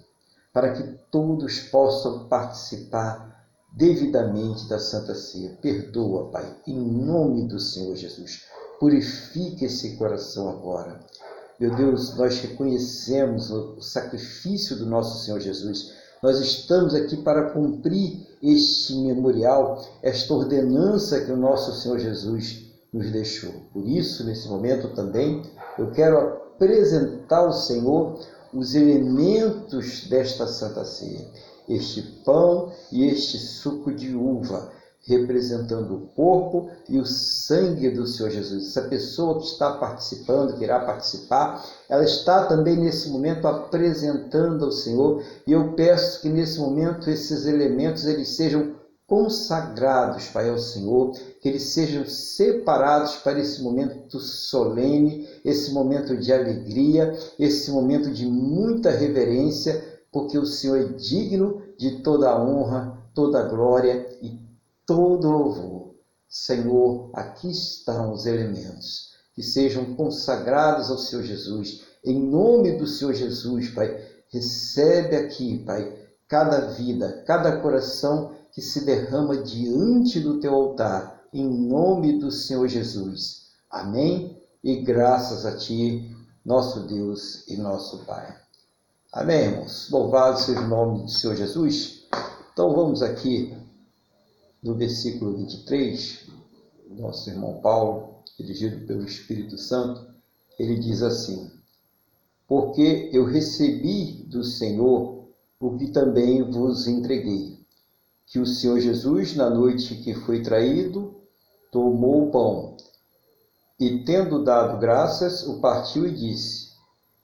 para 0.52 0.74
que 0.74 0.82
todos 1.10 1.58
possam 1.60 2.28
participar 2.28 3.42
devidamente 3.72 4.68
da 4.68 4.78
Santa 4.78 5.14
Ceia. 5.14 5.56
Perdoa, 5.62 6.30
Pai, 6.30 6.56
em 6.66 6.78
nome 6.78 7.48
do 7.48 7.58
Senhor 7.58 7.96
Jesus. 7.96 8.42
Purifique 8.78 9.64
esse 9.64 9.96
coração 9.96 10.50
agora. 10.50 11.00
Meu 11.58 11.74
Deus, 11.74 12.16
nós 12.16 12.38
reconhecemos 12.40 13.50
o 13.50 13.80
sacrifício 13.80 14.76
do 14.76 14.86
nosso 14.86 15.24
Senhor 15.24 15.40
Jesus 15.40 15.98
nós 16.22 16.40
estamos 16.40 16.94
aqui 16.94 17.16
para 17.16 17.50
cumprir 17.50 18.26
este 18.42 18.96
memorial, 18.96 19.80
esta 20.02 20.34
ordenança 20.34 21.20
que 21.20 21.30
o 21.30 21.36
nosso 21.36 21.72
Senhor 21.80 21.98
Jesus 21.98 22.66
nos 22.92 23.12
deixou. 23.12 23.52
Por 23.72 23.86
isso, 23.86 24.24
nesse 24.24 24.48
momento 24.48 24.88
também, 24.94 25.42
eu 25.78 25.92
quero 25.92 26.18
apresentar 26.18 27.38
ao 27.38 27.52
Senhor 27.52 28.18
os 28.52 28.74
elementos 28.74 30.08
desta 30.08 30.46
Santa 30.48 30.84
Ceia. 30.84 31.24
Este 31.68 32.02
pão 32.24 32.72
e 32.90 33.04
este 33.06 33.38
suco 33.38 33.92
de 33.92 34.16
uva, 34.16 34.72
representando 35.08 35.94
o 35.94 36.06
corpo 36.08 36.68
e 36.86 36.98
o 36.98 37.06
sangue 37.06 37.88
do 37.90 38.06
Senhor 38.06 38.30
Jesus. 38.30 38.68
Essa 38.68 38.82
pessoa 38.82 39.38
que 39.38 39.46
está 39.46 39.72
participando, 39.72 40.56
que 40.56 40.64
irá 40.64 40.80
participar, 40.80 41.64
ela 41.88 42.04
está 42.04 42.44
também 42.44 42.76
nesse 42.76 43.08
momento 43.08 43.48
apresentando 43.48 44.66
ao 44.66 44.72
Senhor, 44.72 45.22
e 45.46 45.52
eu 45.52 45.72
peço 45.72 46.20
que 46.20 46.28
nesse 46.28 46.58
momento 46.60 47.08
esses 47.08 47.46
elementos 47.46 48.04
eles 48.04 48.28
sejam 48.36 48.76
consagrados, 49.06 50.26
Pai, 50.26 50.50
ao 50.50 50.58
Senhor, 50.58 51.12
que 51.40 51.48
eles 51.48 51.62
sejam 51.62 52.04
separados 52.04 53.16
para 53.16 53.40
esse 53.40 53.62
momento 53.62 54.20
solene, 54.20 55.26
esse 55.42 55.72
momento 55.72 56.14
de 56.14 56.30
alegria, 56.30 57.18
esse 57.38 57.70
momento 57.70 58.10
de 58.10 58.26
muita 58.26 58.90
reverência, 58.90 59.82
porque 60.12 60.36
o 60.36 60.44
Senhor 60.44 60.78
é 60.78 60.84
digno 60.84 61.62
de 61.78 62.02
toda 62.02 62.28
a 62.28 62.38
honra, 62.38 62.98
toda 63.14 63.40
a 63.40 63.48
glória 63.48 64.06
todo 64.88 65.30
louvor. 65.30 65.94
Senhor, 66.26 67.10
aqui 67.12 67.50
estão 67.50 68.12
os 68.12 68.24
elementos 68.24 69.12
que 69.34 69.42
sejam 69.42 69.94
consagrados 69.94 70.90
ao 70.90 70.96
Senhor 70.96 71.22
Jesus. 71.22 71.82
Em 72.02 72.18
nome 72.18 72.72
do 72.78 72.86
Senhor 72.86 73.12
Jesus, 73.12 73.68
Pai, 73.68 74.02
recebe 74.30 75.14
aqui, 75.14 75.58
Pai, 75.58 75.94
cada 76.26 76.60
vida, 76.72 77.22
cada 77.26 77.60
coração 77.60 78.32
que 78.50 78.62
se 78.62 78.86
derrama 78.86 79.36
diante 79.36 80.20
do 80.20 80.40
teu 80.40 80.54
altar, 80.54 81.22
em 81.34 81.46
nome 81.46 82.18
do 82.18 82.30
Senhor 82.30 82.66
Jesus. 82.66 83.48
Amém? 83.70 84.40
E 84.64 84.76
graças 84.76 85.44
a 85.44 85.54
ti, 85.56 86.16
nosso 86.44 86.80
Deus 86.86 87.46
e 87.46 87.58
nosso 87.58 88.06
Pai. 88.06 88.34
Amém, 89.12 89.50
irmãos? 89.50 89.90
Louvado 89.90 90.40
seja 90.40 90.60
o 90.60 90.68
nome 90.68 91.02
do 91.02 91.10
Senhor 91.10 91.36
Jesus. 91.36 92.06
Então 92.52 92.74
vamos 92.74 93.02
aqui 93.02 93.54
no 94.62 94.74
versículo 94.74 95.36
23, 95.36 96.26
nosso 96.90 97.30
irmão 97.30 97.60
Paulo, 97.60 98.22
dirigido 98.38 98.86
pelo 98.86 99.04
Espírito 99.04 99.56
Santo, 99.58 100.06
ele 100.58 100.78
diz 100.78 101.02
assim: 101.02 101.50
Porque 102.46 103.10
eu 103.12 103.24
recebi 103.24 104.24
do 104.24 104.42
Senhor 104.44 105.24
o 105.60 105.76
que 105.76 105.90
também 105.90 106.42
vos 106.42 106.86
entreguei 106.86 107.58
que 108.30 108.38
o 108.38 108.46
Senhor 108.46 108.78
Jesus, 108.78 109.34
na 109.34 109.48
noite 109.48 109.96
que 109.96 110.14
foi 110.14 110.42
traído, 110.42 111.16
tomou 111.72 112.28
o 112.28 112.30
pão 112.30 112.76
e, 113.80 114.04
tendo 114.04 114.44
dado 114.44 114.78
graças, 114.78 115.46
o 115.46 115.60
partiu 115.60 116.06
e 116.06 116.14
disse: 116.14 116.72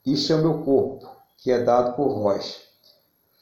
Isto 0.06 0.32
é 0.32 0.36
o 0.36 0.42
meu 0.42 0.62
corpo, 0.62 1.06
que 1.38 1.50
é 1.50 1.62
dado 1.62 1.94
por 1.94 2.18
vós. 2.20 2.62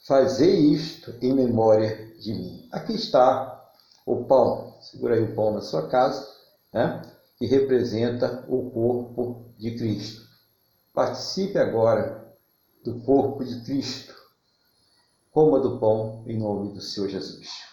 Fazei 0.06 0.56
isto 0.73 1.14
em 1.23 1.32
memória 1.32 2.12
de 2.19 2.35
mim. 2.35 2.69
Aqui 2.73 2.94
está 2.94 3.62
o 4.07 4.24
pão. 4.24 4.77
Segura 4.81 5.15
aí 5.15 5.23
o 5.23 5.35
pão 5.35 5.53
na 5.53 5.61
sua 5.61 5.89
casa, 5.89 6.27
né? 6.73 7.03
que 7.37 7.47
representa 7.47 8.45
o 8.49 8.70
corpo 8.70 9.53
de 9.59 9.77
Cristo. 9.77 10.23
Participe 10.93 11.59
agora 11.59 12.35
do 12.85 13.01
corpo 13.01 13.45
de 13.45 13.62
Cristo 13.65 14.23
coma 15.33 15.59
do 15.59 15.79
pão 15.79 16.23
em 16.27 16.39
nome 16.39 16.74
do 16.74 16.81
Senhor 16.83 17.09
Jesus. 17.09 17.73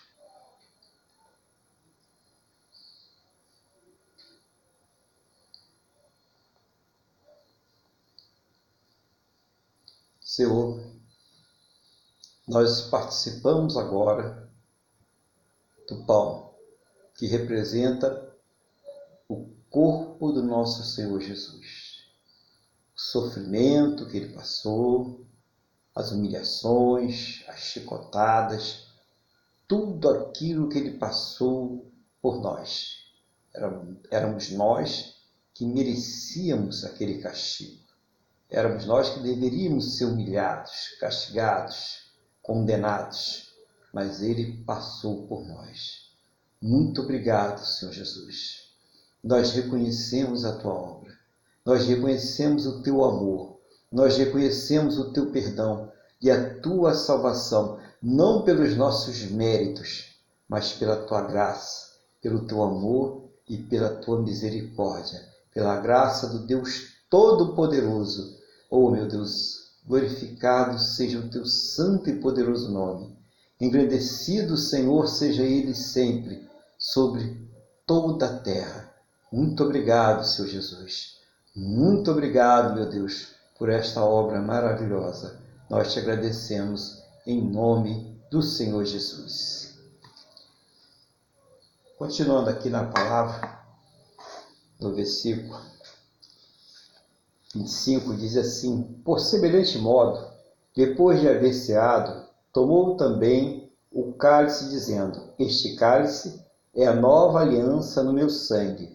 Senhor, 10.21 10.81
nós 12.47 12.83
participamos 12.83 13.75
agora 13.75 14.48
do 15.89 16.05
pão 16.05 16.53
que 17.15 17.27
representa 17.27 18.33
o 19.27 19.49
corpo 19.69 20.31
do 20.31 20.43
nosso 20.43 20.83
Senhor 20.83 21.19
Jesus. 21.19 22.05
O 22.95 22.99
sofrimento 22.99 24.07
que 24.07 24.17
ele 24.17 24.33
passou, 24.33 25.25
as 25.95 26.11
humilhações, 26.11 27.43
as 27.47 27.59
chicotadas, 27.59 28.87
tudo 29.67 30.09
aquilo 30.09 30.69
que 30.69 30.77
ele 30.77 30.97
passou 30.97 31.91
por 32.21 32.39
nós. 32.41 33.05
Éramos 34.09 34.51
nós 34.51 35.15
que 35.53 35.65
merecíamos 35.65 36.85
aquele 36.85 37.19
castigo. 37.19 37.83
Éramos 38.49 38.85
nós 38.85 39.09
que 39.09 39.19
deveríamos 39.19 39.97
ser 39.97 40.05
humilhados, 40.05 40.95
castigados, 40.99 42.11
condenados, 42.41 43.48
mas 43.93 44.21
ele 44.21 44.63
passou 44.63 45.27
por 45.27 45.47
nós. 45.47 46.09
Muito 46.61 47.01
obrigado, 47.01 47.65
Senhor 47.65 47.91
Jesus. 47.91 48.69
Nós 49.23 49.51
reconhecemos 49.51 50.45
a 50.45 50.57
tua 50.57 50.73
obra, 50.73 51.13
nós 51.65 51.85
reconhecemos 51.85 52.65
o 52.65 52.81
teu 52.81 53.03
amor, 53.03 53.59
nós 53.91 54.17
reconhecemos 54.17 54.97
o 54.97 55.11
teu 55.11 55.31
perdão 55.31 55.91
e 56.21 56.29
a 56.29 56.59
tua 56.59 56.93
salvação, 56.93 57.79
não 58.01 58.43
pelos 58.43 58.75
nossos 58.75 59.23
méritos, 59.23 60.15
mas 60.47 60.73
pela 60.73 61.05
tua 61.05 61.21
graça, 61.21 61.93
pelo 62.21 62.45
teu 62.45 62.61
amor 62.61 63.29
e 63.47 63.57
pela 63.57 63.95
tua 63.95 64.21
misericórdia, 64.21 65.19
pela 65.53 65.79
graça 65.79 66.27
do 66.27 66.45
Deus 66.45 66.99
Todo-Poderoso. 67.09 68.37
Oh, 68.69 68.91
meu 68.91 69.07
Deus, 69.07 69.71
glorificado 69.85 70.77
seja 70.77 71.19
o 71.19 71.29
teu 71.29 71.45
santo 71.45 72.09
e 72.09 72.19
poderoso 72.19 72.71
nome. 72.71 73.17
Engrandecido, 73.59 74.55
Senhor, 74.57 75.07
seja 75.07 75.43
ele 75.43 75.73
sempre 75.73 76.47
sobre 76.77 77.49
toda 77.85 78.25
a 78.27 78.39
terra. 78.39 78.93
Muito 79.31 79.63
obrigado, 79.63 80.25
Senhor 80.25 80.47
Jesus. 80.47 81.17
Muito 81.55 82.11
obrigado, 82.11 82.75
meu 82.75 82.89
Deus 82.89 83.39
por 83.59 83.69
esta 83.69 84.03
obra 84.03 84.39
maravilhosa. 84.39 85.37
Nós 85.69 85.91
te 85.91 85.99
agradecemos 85.99 87.03
em 87.27 87.41
nome 87.41 88.17
do 88.31 88.41
Senhor 88.41 88.85
Jesus. 88.85 89.77
Continuando 91.97 92.49
aqui 92.49 92.69
na 92.69 92.85
palavra, 92.85 93.59
no 94.79 94.95
versículo 94.95 95.59
25, 97.53 98.15
diz 98.15 98.37
assim: 98.37 98.81
Por 99.03 99.19
semelhante 99.19 99.77
modo, 99.77 100.25
depois 100.73 101.19
de 101.19 101.27
haver 101.27 101.53
ceado, 101.53 102.18
tomou 102.53 102.97
também 102.97 103.71
o 103.91 104.13
cálice, 104.13 104.69
dizendo: 104.69 105.19
Este 105.37 105.75
cálice 105.75 106.43
é 106.75 106.85
a 106.85 106.93
nova 106.93 107.39
aliança 107.39 108.03
no 108.03 108.13
meu 108.13 108.29
sangue 108.29 108.91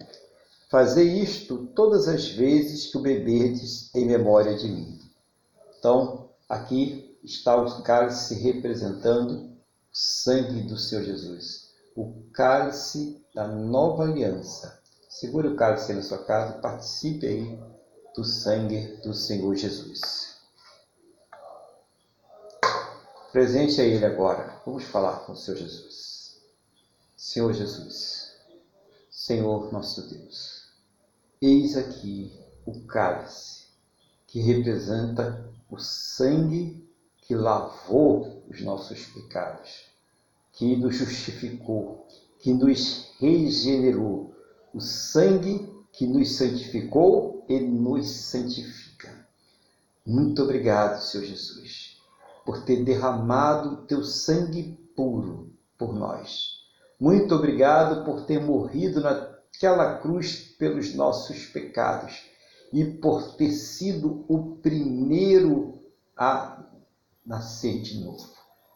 Fazei 0.75 1.21
isto 1.21 1.67
todas 1.67 2.07
as 2.07 2.27
vezes 2.27 2.87
que 2.87 2.97
o 2.97 3.01
beberdes 3.01 3.93
em 3.95 4.05
memória 4.05 4.57
de 4.57 4.67
mim. 4.67 4.99
Então, 5.77 6.31
aqui 6.49 7.17
está 7.23 7.55
o 7.55 7.83
cálice 7.83 8.33
representando 8.35 9.33
o 9.35 9.51
sangue 9.93 10.63
do 10.63 10.75
Senhor 10.77 11.05
Jesus, 11.05 11.69
o 11.95 12.13
cálice 12.33 13.23
da 13.33 13.47
nova 13.47 14.03
aliança. 14.03 14.77
Segure 15.07 15.47
o 15.47 15.55
cálice 15.55 15.91
aí 15.91 15.97
na 15.97 16.03
sua 16.03 16.25
casa, 16.25 16.57
participe 16.57 17.27
aí 17.27 17.59
do 18.13 18.25
sangue 18.25 18.99
do 19.03 19.13
Senhor 19.13 19.55
Jesus. 19.55 20.34
Presente 23.35 23.81
a 23.81 23.83
Ele 23.83 24.05
agora. 24.05 24.61
Vamos 24.65 24.85
falar 24.85 25.25
com 25.25 25.33
o 25.33 25.35
Senhor 25.35 25.57
Jesus. 25.57 26.39
Senhor 27.17 27.51
Jesus, 27.51 28.31
Senhor 29.09 29.73
nosso 29.73 30.07
Deus. 30.07 30.69
Eis 31.41 31.75
aqui 31.75 32.31
o 32.65 32.85
cálice 32.85 33.65
que 34.25 34.39
representa 34.39 35.53
o 35.69 35.77
sangue 35.77 36.89
que 37.23 37.35
lavou 37.35 38.41
os 38.47 38.61
nossos 38.61 39.05
pecados, 39.07 39.81
que 40.53 40.77
nos 40.77 40.95
justificou, 40.95 42.07
que 42.39 42.53
nos 42.53 43.11
regenerou, 43.19 44.33
o 44.73 44.79
sangue 44.79 45.69
que 45.91 46.07
nos 46.07 46.37
santificou 46.37 47.45
e 47.49 47.59
nos 47.59 48.07
santifica. 48.07 49.27
Muito 50.05 50.41
obrigado, 50.41 51.01
Senhor 51.01 51.25
Jesus, 51.25 51.94
por 52.45 52.63
ter 52.63 52.83
derramado 52.83 53.85
teu 53.87 54.03
sangue 54.03 54.77
puro 54.95 55.51
por 55.77 55.93
nós. 55.93 56.63
Muito 56.99 57.35
obrigado 57.35 58.05
por 58.05 58.25
ter 58.25 58.39
morrido 58.39 59.01
na 59.01 59.35
aquela 59.55 59.99
cruz 59.99 60.35
pelos 60.57 60.93
nossos 60.93 61.45
pecados 61.45 62.23
e 62.73 62.83
por 62.83 63.35
ter 63.35 63.51
sido 63.51 64.25
o 64.27 64.57
primeiro 64.57 65.79
a 66.17 66.63
nascer 67.25 67.81
de 67.81 68.03
novo, 68.03 68.29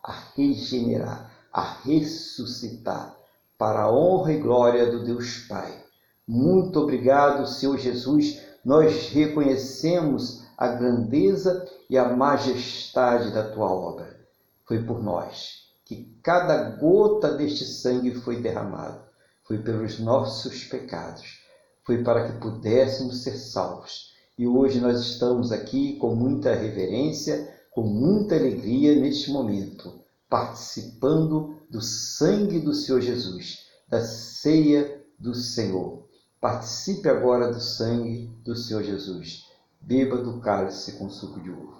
a 0.04 0.14
regenerar, 0.36 1.32
a 1.52 1.62
ressuscitar, 1.84 3.16
para 3.58 3.84
a 3.84 3.91
honra 3.91 4.34
e 4.34 4.40
glória 4.40 4.90
do 4.90 5.04
Deus 5.04 5.40
Pai. 5.50 5.84
Muito 6.26 6.80
obrigado, 6.80 7.46
Senhor 7.46 7.78
Jesus. 7.78 8.41
Nós 8.64 9.10
reconhecemos 9.10 10.46
a 10.60 10.68
grandeza 10.68 11.65
e 11.90 11.98
a 11.98 12.14
majestade 12.14 13.31
da 13.31 13.49
tua 13.49 13.72
obra. 13.72 14.19
Foi 14.65 14.84
por 14.84 15.02
nós 15.02 15.69
que 15.86 16.14
cada 16.22 16.72
gota 16.72 17.31
deste 17.31 17.64
sangue 17.64 18.14
foi 18.14 18.41
derramado. 18.41 18.99
Foi 19.45 19.57
pelos 19.60 19.99
nossos 19.99 20.65
pecados. 20.65 21.40
Foi 21.86 22.03
para 22.03 22.27
que 22.27 22.40
pudéssemos 22.41 23.23
ser 23.23 23.38
salvos. 23.38 24.14
E 24.38 24.45
hoje 24.45 24.81
nós 24.81 24.99
estamos 24.99 25.53
aqui 25.53 25.95
com 25.95 26.14
muita 26.14 26.53
reverência, 26.53 27.57
com 27.72 27.84
muita 27.84 28.36
alegria 28.36 28.99
neste 28.99 29.31
momento, 29.31 30.02
participando 30.30 31.56
do 31.69 31.81
sangue 31.81 32.60
do 32.60 32.73
Senhor 32.73 32.99
Jesus, 32.99 33.65
da 33.88 34.02
ceia 34.02 35.02
do 35.18 35.34
Senhor. 35.34 36.03
Participe 36.41 37.07
agora 37.07 37.49
do 37.49 37.61
sangue 37.61 38.30
do 38.44 38.57
Senhor 38.57 38.84
Jesus. 38.84 39.48
Beba 39.81 40.18
do 40.18 40.39
cálice 40.39 40.97
com 40.97 41.10
suco 41.10 41.39
de 41.41 41.49
uva. 41.49 41.80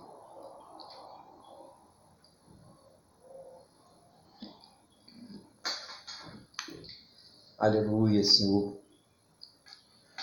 Aleluia, 7.58 8.24
Senhor. 8.24 8.78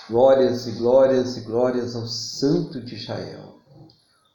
Glórias 0.08 0.66
e 0.66 0.72
glórias 0.72 1.36
e 1.36 1.40
glórias 1.42 1.94
ao 1.94 2.06
Santo 2.06 2.80
de 2.80 2.94
Israel. 2.94 3.60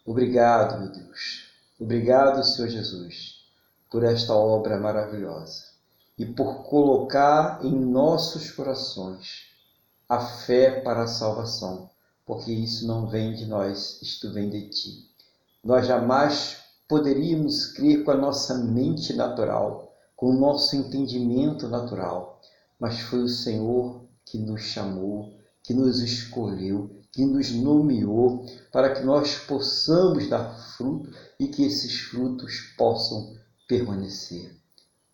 Obrigado, 0.06 0.80
meu 0.80 0.92
Deus. 0.92 1.52
Obrigado, 1.80 2.44
Senhor 2.44 2.70
Jesus, 2.70 3.44
por 3.90 4.04
esta 4.04 4.34
obra 4.34 4.80
maravilhosa 4.80 5.64
e 6.18 6.26
por 6.26 6.64
colocar 6.64 7.60
em 7.66 7.74
nossos 7.74 8.52
corações 8.52 9.48
a 10.08 10.20
fé 10.20 10.82
para 10.82 11.04
a 11.04 11.08
salvação, 11.08 11.90
porque 12.26 12.52
isso 12.52 12.88
não 12.88 13.08
vem 13.08 13.34
de 13.34 13.46
nós, 13.46 14.00
isto 14.02 14.32
vem 14.32 14.50
de 14.50 14.70
ti. 14.70 15.10
Nós 15.64 15.86
jamais 15.86 16.58
poderíamos 16.88 17.68
crer 17.68 18.04
com 18.04 18.12
a 18.12 18.18
nossa 18.18 18.58
mente 18.58 19.14
natural, 19.14 19.96
com 20.16 20.32
o 20.32 20.40
nosso 20.40 20.76
entendimento 20.76 21.68
natural, 21.68 22.42
mas 22.80 23.00
foi 23.00 23.24
o 23.24 23.30
Senhor 23.30 24.02
que 24.26 24.38
nos 24.38 24.62
chamou, 24.62 25.34
que 25.64 25.74
nos 25.74 26.00
escolheu, 26.00 26.90
que 27.12 27.26
nos 27.26 27.52
nomeou 27.52 28.46
para 28.72 28.94
que 28.94 29.04
nós 29.04 29.36
possamos 29.36 30.30
dar 30.30 30.54
fruto 30.78 31.12
e 31.40 31.48
que 31.48 31.64
esses 31.64 32.00
frutos 32.00 32.74
possam 32.78 33.36
permanecer. 33.68 34.56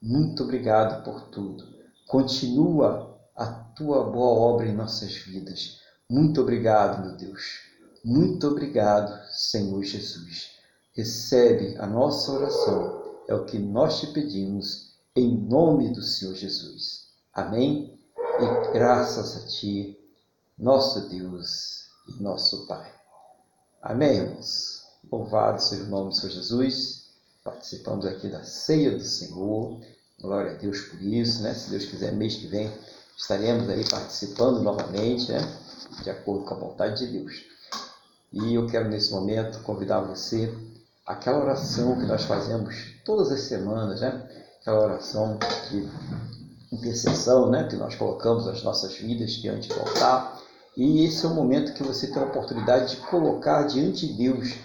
Muito 0.01 0.43
obrigado 0.43 1.03
por 1.03 1.29
tudo. 1.29 1.65
Continua 2.07 3.19
a 3.35 3.45
tua 3.45 4.03
boa 4.03 4.39
obra 4.39 4.67
em 4.67 4.75
nossas 4.75 5.13
vidas. 5.13 5.76
Muito 6.09 6.41
obrigado, 6.41 7.05
meu 7.05 7.17
Deus. 7.17 7.61
Muito 8.03 8.47
obrigado, 8.47 9.13
Senhor 9.31 9.83
Jesus. 9.83 10.51
Recebe 10.93 11.75
a 11.77 11.85
nossa 11.85 12.31
oração. 12.31 13.03
É 13.27 13.35
o 13.35 13.45
que 13.45 13.59
nós 13.59 13.99
te 13.99 14.07
pedimos, 14.07 14.95
em 15.15 15.37
nome 15.37 15.93
do 15.93 16.01
Senhor 16.01 16.35
Jesus. 16.35 17.07
Amém? 17.33 17.99
E 18.17 18.73
graças 18.73 19.43
a 19.43 19.47
Ti, 19.47 19.99
nosso 20.57 21.09
Deus 21.09 21.89
e 22.07 22.23
nosso 22.23 22.65
Pai. 22.67 22.91
Amém, 23.81 24.17
irmãos? 24.17 24.83
Louvado 25.11 25.61
seja 25.61 25.83
o 25.83 25.87
nome 25.87 26.09
do 26.09 26.15
Senhor 26.15 26.31
Jesus 26.31 27.07
participamos 27.47 28.05
aqui 28.05 28.27
da 28.27 28.43
ceia 28.43 28.91
do 28.91 29.03
Senhor. 29.03 29.79
Glória 30.19 30.51
a 30.51 30.55
Deus 30.55 30.81
por 30.81 31.01
isso, 31.01 31.41
né? 31.41 31.53
Se 31.53 31.69
Deus 31.69 31.85
quiser, 31.85 32.11
mês 32.11 32.35
que 32.35 32.47
vem 32.47 32.69
estaremos 33.15 33.69
aí 33.69 33.87
participando 33.89 34.61
novamente, 34.61 35.31
né? 35.31 35.39
De 36.03 36.09
acordo 36.09 36.45
com 36.45 36.53
a 36.53 36.57
vontade 36.57 37.05
de 37.05 37.19
Deus. 37.19 37.45
E 38.31 38.55
eu 38.55 38.67
quero 38.67 38.89
nesse 38.89 39.11
momento 39.11 39.59
convidar 39.63 40.01
você 40.01 40.53
aquela 41.05 41.39
oração 41.39 41.97
que 41.97 42.05
nós 42.05 42.23
fazemos 42.23 42.93
todas 43.05 43.31
as 43.31 43.41
semanas, 43.41 44.01
né? 44.01 44.27
Aquela 44.61 44.83
oração 44.83 45.39
de 45.69 45.87
intercessão, 46.71 47.49
né? 47.49 47.67
Que 47.67 47.75
nós 47.75 47.95
colocamos 47.95 48.47
as 48.47 48.61
nossas 48.63 48.95
vidas 48.95 49.31
diante 49.31 49.69
do 49.69 49.79
altar. 49.79 50.41
E 50.75 51.05
esse 51.05 51.25
é 51.25 51.29
o 51.29 51.33
momento 51.33 51.73
que 51.73 51.83
você 51.83 52.07
tem 52.07 52.21
a 52.21 52.25
oportunidade 52.25 52.95
de 52.95 53.01
colocar 53.07 53.63
diante 53.63 54.05
de 54.07 54.13
Deus 54.13 54.55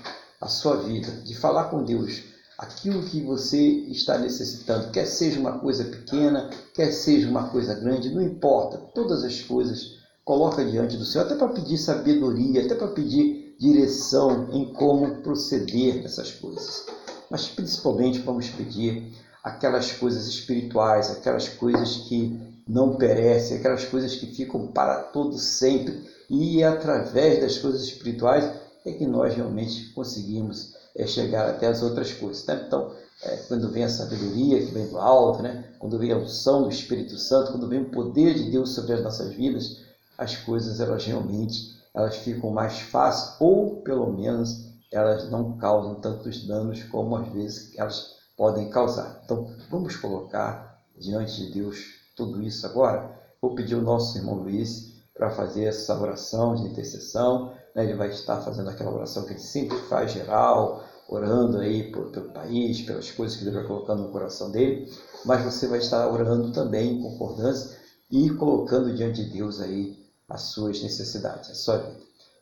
a 0.41 0.49
sua 0.49 0.77
vida, 0.77 1.11
de 1.23 1.35
falar 1.35 1.65
com 1.65 1.85
Deus 1.85 2.33
aquilo 2.63 3.03
que 3.03 3.21
você 3.21 3.59
está 3.59 4.19
necessitando, 4.19 4.91
quer 4.93 5.07
seja 5.07 5.41
uma 5.41 5.59
coisa 5.59 5.85
pequena, 5.85 6.49
quer 6.73 6.93
seja 6.93 7.29
uma 7.29 7.49
coisa 7.49 7.75
grande, 7.75 8.15
não 8.15 8.23
importa, 8.23 8.79
todas 8.95 9.25
as 9.25 9.41
coisas 9.41 10.02
coloca 10.25 10.65
diante 10.65 10.97
do 10.97 11.05
Senhor, 11.05 11.25
até 11.25 11.35
para 11.35 11.49
pedir 11.49 11.79
sabedoria, 11.79 12.65
até 12.65 12.75
para 12.75 12.89
pedir 12.89 13.57
direção 13.59 14.49
em 14.53 14.73
como 14.73 15.23
proceder 15.23 16.03
nessas 16.03 16.31
coisas. 16.33 16.87
Mas 17.31 17.49
principalmente 17.49 18.21
vamos 18.21 18.49
pedir 18.49 19.13
aquelas 19.43 19.93
coisas 19.93 20.27
espirituais, 20.27 21.11
aquelas 21.11 21.49
coisas 21.49 21.97
que 22.09 22.39
não 22.69 22.97
perecem, 22.97 23.57
aquelas 23.57 23.85
coisas 23.85 24.15
que 24.15 24.27
ficam 24.27 24.69
para 24.69 25.03
todo 25.05 25.37
sempre. 25.39 26.05
E 26.31 26.63
através 26.63 27.41
das 27.41 27.59
coisas 27.59 27.83
espirituais 27.83 28.51
é 28.85 28.93
que 28.93 29.07
nós 29.07 29.35
realmente 29.35 29.93
conseguimos 29.93 30.75
é, 30.97 31.07
chegar 31.07 31.49
até 31.49 31.67
as 31.67 31.83
outras 31.83 32.13
coisas. 32.13 32.45
Né? 32.47 32.65
Então, 32.67 32.93
é, 33.23 33.37
quando 33.49 33.71
vem 33.71 33.85
a 33.85 33.89
sabedoria 33.89 34.65
que 34.65 34.73
vem 34.73 34.87
do 34.89 34.99
alto, 34.99 35.43
né? 35.43 35.65
quando 35.79 35.99
vem 35.99 36.13
a 36.13 36.17
unção 36.17 36.63
do 36.63 36.71
Espírito 36.71 37.19
Santo, 37.19 37.53
quando 37.53 37.69
vem 37.69 37.83
o 37.83 37.91
poder 37.91 38.35
de 38.35 38.51
Deus 38.51 38.75
sobre 38.75 38.95
as 38.95 39.03
nossas 39.03 39.35
vidas, 39.35 39.82
as 40.17 40.37
coisas 40.37 40.81
elas 40.81 41.05
realmente 41.05 41.73
elas 41.95 42.17
ficam 42.17 42.51
mais 42.51 42.81
fáceis 42.81 43.37
ou 43.41 43.83
pelo 43.83 44.13
menos 44.13 44.73
elas 44.93 45.31
não 45.31 45.57
causam 45.57 45.97
tantos 45.97 46.47
danos 46.47 46.83
como 46.85 47.17
às 47.17 47.29
vezes 47.29 47.77
elas 47.77 48.13
podem 48.37 48.69
causar. 48.71 49.21
Então, 49.25 49.47
vamos 49.71 49.97
colocar 49.97 50.79
diante 50.99 51.37
de 51.37 51.53
Deus 51.53 51.79
tudo 52.17 52.43
isso 52.43 52.67
agora. 52.67 53.11
Vou 53.41 53.55
pedir 53.55 53.75
ao 53.75 53.81
nosso 53.81 54.17
irmão 54.19 54.35
Luiz 54.35 54.93
para 55.15 55.31
fazer 55.31 55.65
essa 55.65 55.99
oração 55.99 56.55
de 56.55 56.65
intercessão 56.65 57.53
né? 57.75 57.85
ele 57.85 57.95
vai 57.95 58.09
estar 58.09 58.41
fazendo 58.41 58.71
aquela 58.71 58.93
oração 58.93 59.25
que 59.25 59.33
ele 59.33 59.41
sempre 59.41 59.77
faz, 59.79 60.13
geral, 60.13 60.83
orando 61.09 61.59
aí 61.59 61.91
pelo 61.91 62.11
país, 62.33 62.83
pelas 62.83 63.11
coisas 63.11 63.37
que 63.37 63.45
ele 63.45 63.51
vai 63.51 63.65
colocando 63.65 64.03
no 64.03 64.11
coração 64.11 64.51
dele, 64.51 64.91
mas 65.25 65.43
você 65.43 65.67
vai 65.67 65.79
estar 65.79 66.07
orando 66.09 66.53
também 66.53 66.95
em 66.95 67.03
concordância 67.03 67.77
e 68.11 68.31
colocando 68.31 68.95
diante 68.95 69.25
de 69.25 69.33
Deus 69.33 69.61
aí 69.61 70.02
as 70.33 70.43
suas 70.43 70.83
necessidades, 70.83 71.51
a 71.51 71.55
sua 71.55 71.77
vida. 71.79 72.01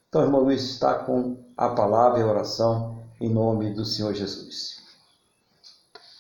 Então, 0.09 0.23
irmão 0.23 0.43
Luiz 0.43 0.63
está 0.63 0.95
com 0.95 1.37
a 1.57 1.71
palavra 1.71 2.21
e 2.21 2.23
a 2.23 2.27
oração 2.27 3.03
em 3.21 3.29
nome 3.29 3.75
do 3.75 3.85
Senhor 3.85 4.15
Jesus. 4.15 4.81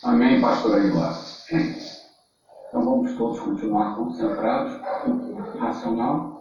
Amém, 0.02 0.40
pastor 0.40 0.76
Aguilar. 0.76 1.18
Então 2.68 2.84
vamos 2.84 3.16
todos 3.16 3.40
continuar 3.40 3.96
concentrados, 3.96 4.80
racional, 5.58 6.40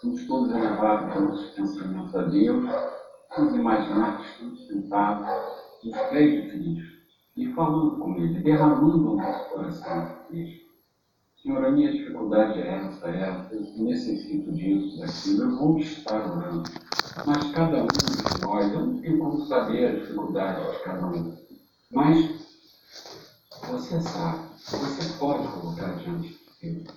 somos 0.00 0.26
todos 0.26 0.50
elevados 0.50 1.12
pelos 1.12 1.50
pensamentos 1.50 2.14
a 2.14 2.22
Deus, 2.22 2.64
vamos 3.36 3.54
imaginar 3.54 4.18
que 4.18 4.24
estamos 4.24 4.66
sentados 4.66 5.26
nos 5.84 5.96
pés 6.10 6.42
de 6.42 6.50
Cristo 6.50 6.96
e 7.36 7.52
falando 7.52 7.98
com 7.98 8.16
Ele, 8.16 8.42
derramando 8.42 9.12
o 9.12 9.16
nosso 9.16 9.50
coração 9.50 9.92
a 9.92 10.06
Cristo. 10.28 10.65
Senhor, 11.46 11.64
a 11.64 11.70
minha 11.70 11.92
dificuldade 11.92 12.58
é 12.60 12.74
essa, 12.74 13.06
é 13.06 13.20
essa, 13.20 13.54
eu 13.54 13.84
necessito 13.84 14.50
disso, 14.50 14.98
daquilo, 14.98 15.44
eu 15.44 15.56
vou 15.56 15.78
estar 15.78 16.28
orando. 16.28 16.68
Mas 17.24 17.52
cada 17.52 17.84
um 17.84 17.86
de 17.86 18.40
nós, 18.42 18.72
eu 18.72 18.84
não 18.84 19.00
tenho 19.00 19.18
como 19.20 19.46
saber 19.46 19.86
a 19.86 19.94
dificuldade 19.94 20.72
de 20.72 20.82
cada 20.82 21.06
um. 21.06 21.36
Mas 21.92 22.58
você 23.68 24.00
sabe, 24.00 24.48
você 24.58 25.18
pode 25.20 25.46
colocar 25.46 25.94
diante 25.98 26.30
de 26.30 26.68
Deus. 26.72 26.88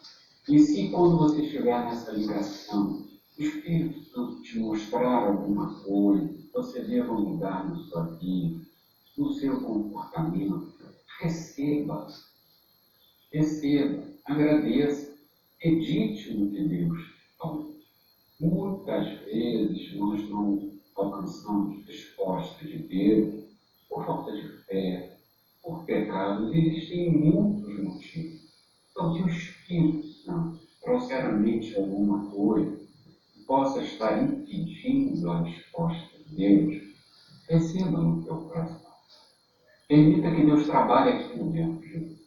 E 0.48 0.58
se 0.58 0.90
quando 0.90 1.20
você 1.20 1.44
estiver 1.44 1.86
nessa 1.86 2.12
ligação, 2.12 3.06
o 3.38 3.42
Espírito 3.44 4.04
Santo 4.06 4.42
te 4.42 4.58
mostrar 4.58 5.28
alguma 5.28 5.76
coisa, 5.84 6.28
você 6.56 6.82
deva 6.86 7.14
mudar 7.14 7.70
na 7.70 7.76
sua 7.84 8.18
vida, 8.18 8.66
no 9.16 9.32
seu 9.32 9.62
comportamento, 9.62 10.74
receba, 11.20 12.08
receba, 13.32 14.10
agradeça, 14.30 15.18
edite 15.60 16.34
no 16.36 16.52
que 16.52 16.64
Deus 16.64 17.00
falou. 17.38 17.76
Muitas 18.40 19.10
vezes 19.26 19.96
nós 19.96 20.30
não 20.30 20.72
alcançamos 20.96 21.84
resposta 21.88 22.64
de 22.64 22.78
Deus 22.78 23.44
por 23.90 24.06
falta 24.06 24.32
de 24.32 24.48
fé, 24.66 25.18
por 25.64 25.84
pecados, 25.84 26.54
existem 26.54 27.12
muitos 27.12 27.84
motivos. 27.84 28.40
Então, 28.92 29.14
que 29.14 29.24
o 29.24 29.30
Espírito 29.30 30.08
Santo 30.08 30.60
trouxer 30.82 31.26
à 31.26 31.32
mente 31.32 31.76
alguma 31.76 32.30
coisa 32.30 32.78
que 33.34 33.44
possa 33.46 33.82
estar 33.82 34.22
impedindo 34.22 35.32
a 35.32 35.42
resposta 35.42 36.18
de 36.20 36.36
Deus, 36.36 36.84
receba 37.48 38.00
no 38.00 38.24
teu 38.24 38.38
coração. 38.38 38.90
Permita 39.88 40.32
que 40.32 40.46
Deus 40.46 40.68
trabalhe 40.68 41.14
aqui 41.14 41.40
dentro 41.40 41.80
de 41.82 41.98
você. 41.98 42.19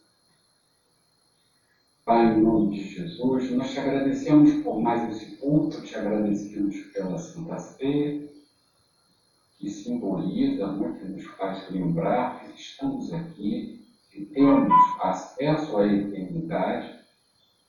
Pai, 2.04 2.34
em 2.34 2.42
nome 2.42 2.76
de 2.76 2.82
Jesus, 2.82 3.52
nós 3.52 3.70
te 3.70 3.78
agradecemos 3.78 4.52
por 4.64 4.80
mais 4.80 5.08
esse 5.08 5.36
culto, 5.36 5.80
te 5.82 5.94
agradecemos 5.94 6.76
pela 6.92 7.16
Santa 7.16 7.60
Ceia, 7.60 8.28
que 9.56 9.70
simboliza, 9.70 10.66
que 10.98 11.04
nos 11.04 11.24
faz 11.36 11.70
lembrar 11.70 12.40
que 12.40 12.60
estamos 12.60 13.12
aqui, 13.12 13.86
que 14.10 14.24
temos 14.24 14.72
acesso 15.00 15.76
à 15.76 15.86
eternidade, 15.86 16.98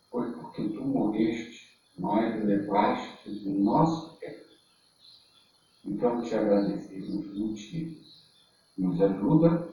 foi 0.10 0.32
porque 0.32 0.64
tu 0.70 0.84
morreste, 0.84 1.78
nós 1.96 2.44
levaste 2.44 3.30
o 3.46 3.52
nosso 3.52 4.18
pecado. 4.18 4.58
Então 5.86 6.24
te 6.24 6.34
agradecemos 6.34 7.28
muito. 7.38 8.04
Nos 8.80 9.00
ajuda 9.00 9.70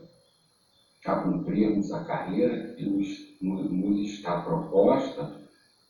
a 1.07 1.16
cumprirmos 1.23 1.91
a 1.93 2.05
carreira 2.05 2.74
que 2.74 2.85
nos, 2.85 3.30
nos 3.41 3.99
está 4.01 4.41
proposta, 4.41 5.31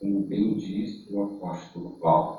como 0.01 0.21
bem 0.23 0.55
disse 0.57 1.05
o 1.11 1.23
apóstolo 1.23 1.93
Paulo. 2.01 2.39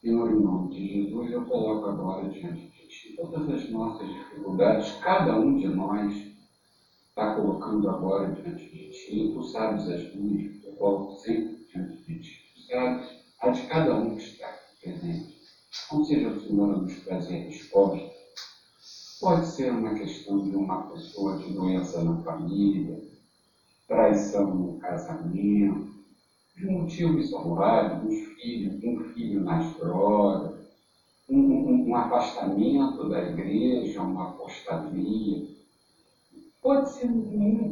Senhor, 0.00 0.30
em 0.30 0.40
nome 0.40 0.68
de 0.70 0.86
Jesus, 0.88 1.32
eu 1.32 1.44
coloco 1.44 1.86
agora 1.88 2.28
diante 2.28 2.66
de 2.70 2.86
Ti 2.88 3.14
todas 3.16 3.48
as 3.48 3.68
nossas 3.68 4.08
dificuldades, 4.08 4.92
cada 5.02 5.36
um 5.36 5.54
de 5.54 5.68
nós 5.68 6.12
está 7.08 7.34
colocando 7.34 7.88
agora 7.88 8.30
diante 8.30 8.68
de 8.70 8.88
Ti, 8.88 9.30
Tu 9.32 9.42
sabes 9.44 9.88
as 9.88 10.06
minhas, 10.12 10.52
eu 10.64 10.72
coloco 10.74 11.12
sempre 11.12 11.52
diante 11.72 11.96
de 12.06 12.18
Ti, 12.18 12.42
Tu 12.54 12.60
sabes 12.62 13.16
a 13.40 13.50
de 13.50 13.62
cada 13.64 13.94
um 13.94 14.14
que 14.14 14.22
está 14.22 14.46
aqui 14.48 14.74
presente. 14.82 15.36
Não 15.92 16.02
seja 16.04 16.28
o 16.28 16.40
Senhor 16.40 16.72
a 16.72 16.76
nos 16.76 16.98
trazer 17.00 17.38
resposta 17.44 18.04
Pode 19.20 19.46
ser 19.46 19.72
uma 19.72 19.94
questão 19.94 20.42
de 20.42 20.54
uma 20.54 20.78
pessoa 20.78 21.34
de 21.36 21.50
doença 21.50 22.02
na 22.02 22.14
família, 22.18 23.00
traição 23.90 24.54
no 24.54 24.78
casamento, 24.78 25.84
de 26.54 26.64
motivos 26.64 27.28
variados, 27.32 28.04
um 28.04 28.10
filho, 28.36 28.78
um 28.84 29.04
filho 29.06 29.42
nas 29.42 29.76
drogas, 29.76 30.54
um, 31.28 31.38
um, 31.40 31.88
um, 31.88 31.96
afastamento 31.96 33.08
da 33.08 33.20
igreja, 33.20 34.00
uma 34.00 34.28
apostasia. 34.28 35.42
Pode 36.62 36.88
ser, 36.90 37.08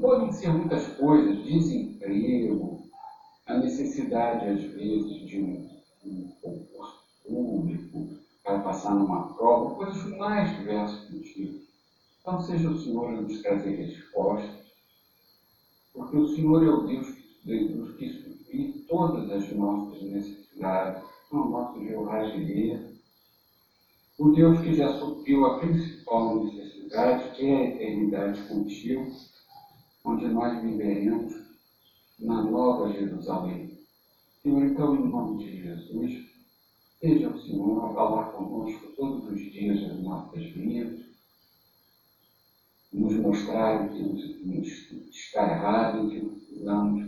podem 0.00 0.32
ser 0.32 0.48
muitas 0.52 0.88
coisas, 0.96 1.40
desemprego, 1.44 2.76
a 3.46 3.54
necessidade, 3.54 4.44
às 4.44 4.62
vezes, 4.74 5.24
de 5.24 5.40
um, 5.40 5.70
um 6.04 6.26
concurso 6.42 6.96
público, 7.24 8.08
vai 8.44 8.60
passar 8.60 8.92
numa 8.96 9.28
prova, 9.34 9.70
coisas 9.76 10.02
mais 10.18 10.50
diversas 10.56 11.08
do 11.08 11.20
tipo. 11.20 11.54
Então, 12.20 12.40
seja 12.40 12.68
o 12.68 12.76
Senhor 12.76 13.12
nos 13.12 13.40
trazer 13.40 13.76
respostas, 13.76 14.57
porque 15.98 16.16
o 16.16 16.28
Senhor 16.28 16.64
é 16.64 16.70
o 16.70 16.86
Deus 16.86 17.96
que 17.96 18.08
suprir 18.08 18.86
todas 18.88 19.30
as 19.30 19.52
nossas 19.52 20.00
necessidades, 20.02 21.02
o 21.32 21.36
nosso 21.36 21.82
Jeová 21.84 22.24
Jireh, 22.24 22.80
o 24.18 24.30
Deus 24.30 24.60
que 24.60 24.74
já 24.74 24.98
supriu 24.98 25.44
a 25.44 25.58
principal 25.58 26.44
necessidade, 26.44 27.36
que 27.36 27.46
é 27.46 27.56
a 27.56 27.64
eternidade 27.64 28.40
contigo, 28.48 29.10
onde 30.04 30.28
nós 30.28 30.62
viveremos 30.62 31.34
na 32.18 32.42
nova 32.42 32.92
Jerusalém. 32.92 33.78
Senhor, 34.42 34.64
então, 34.64 34.94
em 34.94 35.08
nome 35.08 35.44
de 35.44 35.62
Jesus, 35.62 36.28
Seja 37.00 37.28
o 37.28 37.38
Senhor 37.38 37.84
a 37.84 37.94
falar 37.94 38.32
conosco 38.32 38.88
todos 38.96 39.30
os 39.30 39.40
dias 39.52 39.80
das 39.80 40.02
nossas 40.02 40.42
vidas, 40.50 40.98
nos 42.92 43.14
mostrar 43.14 43.88
que 43.90 44.02
nos, 44.02 44.68
está 45.10 45.42
errado, 45.42 46.06
o 46.06 46.10
que 46.10 46.20
precisamos 46.20 47.06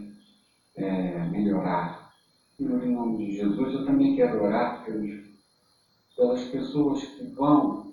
é, 0.77 1.25
melhorar. 1.29 2.11
Senhor, 2.57 2.85
em 2.85 2.95
nome 2.95 3.19
de 3.19 3.37
Jesus, 3.37 3.75
eu 3.75 3.87
também 3.87 4.15
quero 4.15 4.43
orar 4.43 4.85
pelos, 4.85 5.11
pelas 6.17 6.45
pessoas 6.45 7.03
que 7.03 7.25
vão 7.35 7.93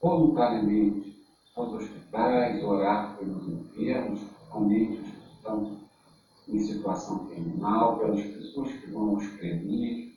voluntariamente 0.00 1.16
aos 1.56 1.72
hospitais, 1.72 2.62
orar 2.62 3.16
pelos 3.16 3.48
enfermos, 3.48 4.20
principalmente 4.20 5.00
os 5.00 5.10
que 5.10 5.34
estão 5.36 5.76
em 6.48 6.58
situação 6.60 7.26
terminal, 7.26 7.98
pelas 7.98 8.22
pessoas 8.22 8.72
que 8.72 8.90
vão 8.90 9.10
aos 9.10 9.26
presídios, 9.26 10.14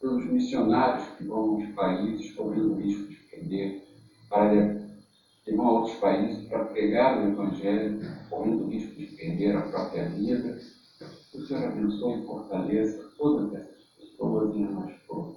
pelos 0.00 0.24
missionários 0.26 1.08
que 1.16 1.24
vão 1.24 1.54
aos 1.54 1.66
países 1.70 2.32
correndo 2.32 2.74
risco 2.74 3.08
de 3.08 3.16
perder, 3.16 3.88
para 4.28 4.77
que 5.48 5.54
vão 5.54 5.66
a 5.66 5.72
outros 5.80 5.96
países 5.96 6.46
para 6.46 6.66
pregar 6.66 7.18
o 7.18 7.32
Evangelho, 7.32 8.00
correndo 8.28 8.66
risco 8.66 8.94
de 8.94 9.06
perder 9.06 9.56
a 9.56 9.62
própria 9.62 10.06
vida. 10.10 10.60
O 11.34 11.40
Senhor 11.46 11.64
abençoe 11.64 12.18
e 12.18 12.26
fortaleça 12.26 13.10
todas 13.16 13.54
essas 13.54 13.84
pessoas 13.96 14.54
e 14.54 14.58
nós 14.58 14.92
todos. 15.06 15.36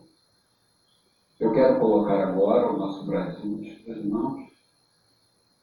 Eu 1.39 1.53
quero 1.53 1.79
colocar 1.79 2.21
agora 2.27 2.73
o 2.73 2.77
nosso 2.77 3.05
Brasil 3.05 3.57
nas 3.57 3.81
suas 3.83 4.03
mãos, 4.03 4.43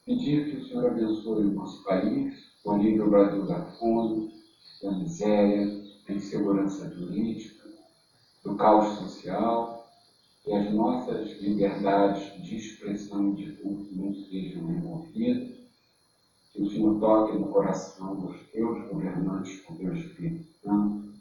pedir 0.06 0.48
que 0.48 0.56
o 0.56 0.66
Senhor 0.66 0.86
abençoe 0.86 1.44
o 1.44 1.52
nosso 1.52 1.84
país, 1.84 2.32
o 2.64 2.72
livre 2.74 3.02
o 3.02 3.10
Brasil 3.10 3.46
da 3.46 3.60
fome, 3.72 4.32
da 4.82 4.92
miséria, 4.92 5.66
da 6.06 6.14
insegurança 6.14 6.88
jurídica, 6.88 7.68
do 8.42 8.54
caos 8.54 8.96
social 8.96 9.77
e 10.46 10.52
as 10.52 10.72
nossas 10.72 11.40
liberdades 11.40 12.42
de 12.42 12.56
expressão 12.56 13.32
e 13.32 13.36
de 13.36 13.52
culto 13.52 13.88
não 13.92 14.14
sejam 14.14 14.66
removidas, 14.66 15.58
que 16.52 16.62
o 16.62 16.70
Senhor 16.70 16.98
toque 16.98 17.38
no 17.38 17.48
coração 17.48 18.16
dos 18.16 18.40
teus 18.50 18.88
governantes 18.88 19.60
com 19.60 19.76
teu 19.76 19.94
Espírito 19.94 20.46
Santo, 20.62 21.12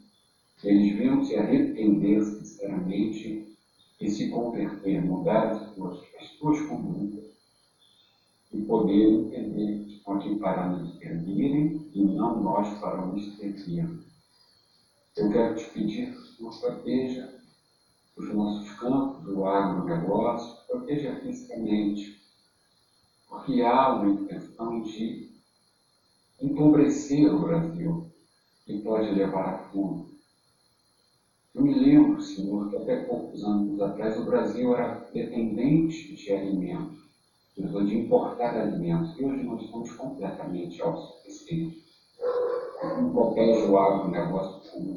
que 0.60 0.68
eles 0.68 0.96
venham 0.96 1.24
se 1.24 1.36
arrepender 1.36 2.24
sinceramente 2.24 3.56
e 4.00 4.10
se 4.10 4.30
converter, 4.30 5.04
mudar 5.04 5.52
as 5.52 5.74
suas, 5.74 6.00
as 6.20 6.28
suas 6.38 6.60
condutas 6.62 7.24
e 8.52 8.62
poder 8.62 9.08
entender 9.08 9.84
que 9.84 10.00
para 10.38 10.70
nos 10.70 10.98
servirem 10.98 11.90
e 11.94 12.02
não 12.02 12.42
nós 12.42 12.78
para 12.78 13.04
nos 13.06 13.36
servir. 13.36 13.88
Eu 15.16 15.30
quero 15.30 15.56
te 15.56 15.70
pedir 15.70 16.16
Senhor 16.38 16.56
proteja 16.60 17.37
os 18.18 18.28
nossos 18.34 18.68
campos, 18.72 19.24
o 19.28 19.46
agronegócio, 19.46 20.52
proteja 20.66 21.14
fisicamente, 21.20 22.18
porque 23.28 23.62
há 23.62 23.88
uma 23.88 24.08
intenção 24.08 24.80
de 24.80 25.28
empobrecer 26.40 27.32
o 27.32 27.38
Brasil 27.38 28.04
e 28.66 28.74
pode 28.74 29.08
levar 29.10 29.46
a 29.46 29.58
fome. 29.70 30.04
Eu 31.54 31.62
me 31.62 31.72
lembro, 31.74 32.20
Senhor, 32.20 32.68
que 32.68 32.76
até 32.76 32.96
poucos 32.96 33.42
anos 33.42 33.80
atrás 33.80 34.16
o 34.16 34.24
Brasil 34.24 34.74
era 34.74 35.00
dependente 35.12 36.12
de 36.12 36.32
alimentos, 36.32 36.98
de 37.56 37.96
importar 37.96 38.56
alimentos, 38.56 39.16
e 39.16 39.24
hoje 39.24 39.42
nós 39.42 39.62
estamos 39.62 39.90
completamente 39.92 40.82
autossuficientes. 40.82 41.78
Não 42.96 43.10
protege 43.12 43.64
o 43.64 43.76
agronegócio 43.76 44.70
como 44.70 44.96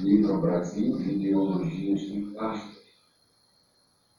livro 0.00 0.40
Brasil 0.40 0.96
de 0.96 1.10
ideologias 1.12 2.08
nefastas, 2.08 2.82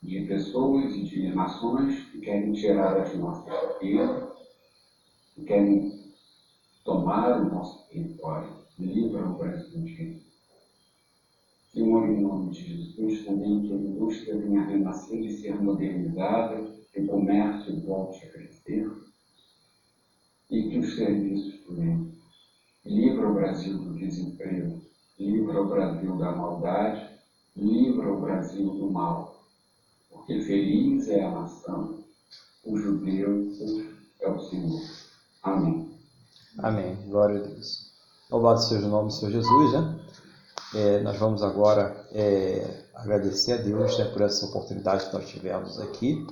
de 0.01 0.21
pessoas 0.21 0.93
e 0.93 1.03
de 1.03 1.31
nações 1.33 2.03
que 2.11 2.19
querem 2.19 2.51
tirar 2.51 2.97
as 2.97 3.13
nossas 3.13 3.73
riquezas, 3.79 4.29
que 5.33 5.43
querem 5.43 6.11
tomar 6.83 7.41
o 7.41 7.49
nosso 7.49 7.87
território. 7.87 8.53
Livra 8.77 9.25
o 9.25 9.37
Brasil 9.37 9.81
de 9.83 10.21
Senhor, 11.71 12.07
em 12.07 12.21
nome 12.21 12.51
de 12.51 12.65
Jesus, 12.65 13.23
também 13.23 13.61
que 13.61 13.73
a 13.73 13.77
indústria 13.77 14.37
venha 14.37 14.63
renascer 14.63 15.25
e 15.25 15.31
ser 15.37 15.59
modernizada, 15.59 16.63
que 16.91 16.99
o 16.99 17.07
comércio 17.07 17.79
volte 17.79 18.25
a 18.25 18.29
crescer 18.29 18.85
e 20.51 20.69
que 20.69 20.77
os 20.77 20.93
serviços 20.93 21.57
também. 21.65 22.13
Livra 22.85 23.29
o 23.29 23.33
Brasil 23.33 23.77
do 23.77 23.95
desemprego, 23.95 24.82
livra 25.19 25.61
o 25.61 25.67
Brasil 25.67 26.15
da 26.17 26.31
maldade, 26.31 27.09
livra 27.55 28.11
o 28.11 28.21
Brasil 28.21 28.69
do 28.69 28.91
mal, 28.91 29.43
porque 30.09 30.41
feliz 30.41 31.07
é 31.07 31.23
a 31.23 31.31
nação, 31.31 32.03
o 32.65 32.77
judeu 32.77 33.51
é 34.21 34.29
o 34.29 34.39
Senhor. 34.39 34.81
Amém. 35.41 35.91
Amém. 36.57 36.95
Glória 37.07 37.39
a 37.39 37.47
Deus. 37.47 37.91
Louvado 38.29 38.61
seja 38.61 38.85
o 38.85 38.89
nome 38.89 39.07
do 39.07 39.13
Senhor 39.13 39.31
Jesus, 39.31 39.73
né? 39.73 39.99
É, 40.75 41.01
nós 41.01 41.17
vamos 41.17 41.43
agora 41.43 42.07
é, 42.11 42.85
agradecer 42.95 43.53
a 43.53 43.57
Deus 43.57 43.97
né, 43.97 44.05
por 44.05 44.21
essa 44.21 44.45
oportunidade 44.45 45.05
que 45.05 45.13
nós 45.13 45.29
tivemos 45.29 45.79
aqui 45.79 46.25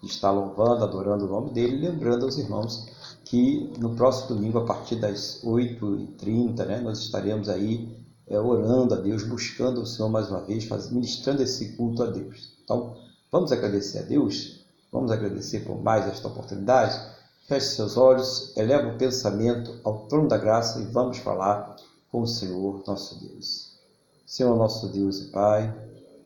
de 0.00 0.08
estar 0.08 0.30
louvando, 0.30 0.84
adorando 0.84 1.24
o 1.24 1.28
nome 1.28 1.50
dele, 1.50 1.88
lembrando 1.88 2.24
aos 2.24 2.38
irmãos 2.38 2.86
que 3.24 3.72
no 3.78 3.96
próximo 3.96 4.36
domingo, 4.36 4.58
a 4.58 4.64
partir 4.64 4.96
das 4.96 5.42
8h30, 5.42 6.64
né, 6.64 6.80
nós 6.80 7.00
estaremos 7.00 7.48
aí 7.48 7.96
é, 8.28 8.38
orando 8.38 8.94
a 8.94 8.98
Deus, 8.98 9.22
buscando 9.24 9.82
o 9.82 9.86
Senhor 9.86 10.08
mais 10.08 10.28
uma 10.30 10.40
vez, 10.40 10.68
ministrando 10.90 11.42
esse 11.42 11.72
culto 11.72 12.02
a 12.02 12.06
Deus. 12.06 12.52
Então, 12.62 12.96
vamos 13.30 13.52
agradecer 13.52 14.00
a 14.00 14.02
Deus, 14.02 14.64
vamos 14.92 15.10
agradecer 15.10 15.60
por 15.60 15.82
mais 15.82 16.06
esta 16.06 16.28
oportunidade. 16.28 16.98
Feche 17.46 17.76
seus 17.76 17.96
olhos, 17.96 18.54
eleva 18.56 18.88
o 18.88 18.98
pensamento 18.98 19.80
ao 19.82 20.06
trono 20.06 20.28
da 20.28 20.36
graça 20.36 20.80
e 20.80 20.84
vamos 20.84 21.18
falar 21.18 21.76
com 22.10 22.22
o 22.22 22.26
Senhor 22.26 22.82
nosso 22.86 23.18
Deus. 23.18 23.78
Senhor 24.26 24.54
nosso 24.56 24.88
Deus 24.88 25.20
e 25.20 25.24
Pai, 25.30 25.74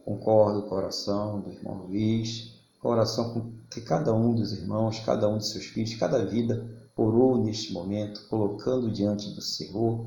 concordo 0.04 0.62
com 0.62 0.66
o 0.66 0.70
coração 0.70 1.40
do 1.40 1.50
irmão 1.50 1.86
Luiz, 1.86 2.52
com 2.80 2.88
a 2.88 2.92
oração 2.92 3.52
que 3.70 3.80
cada 3.80 4.12
um 4.12 4.34
dos 4.34 4.52
irmãos, 4.52 4.98
cada 4.98 5.28
um 5.28 5.38
dos 5.38 5.50
seus 5.50 5.66
filhos, 5.66 5.94
cada 5.94 6.24
vida 6.24 6.68
orou 6.96 7.38
neste 7.38 7.72
momento, 7.72 8.26
colocando 8.28 8.90
diante 8.90 9.30
do 9.30 9.40
Senhor. 9.40 10.04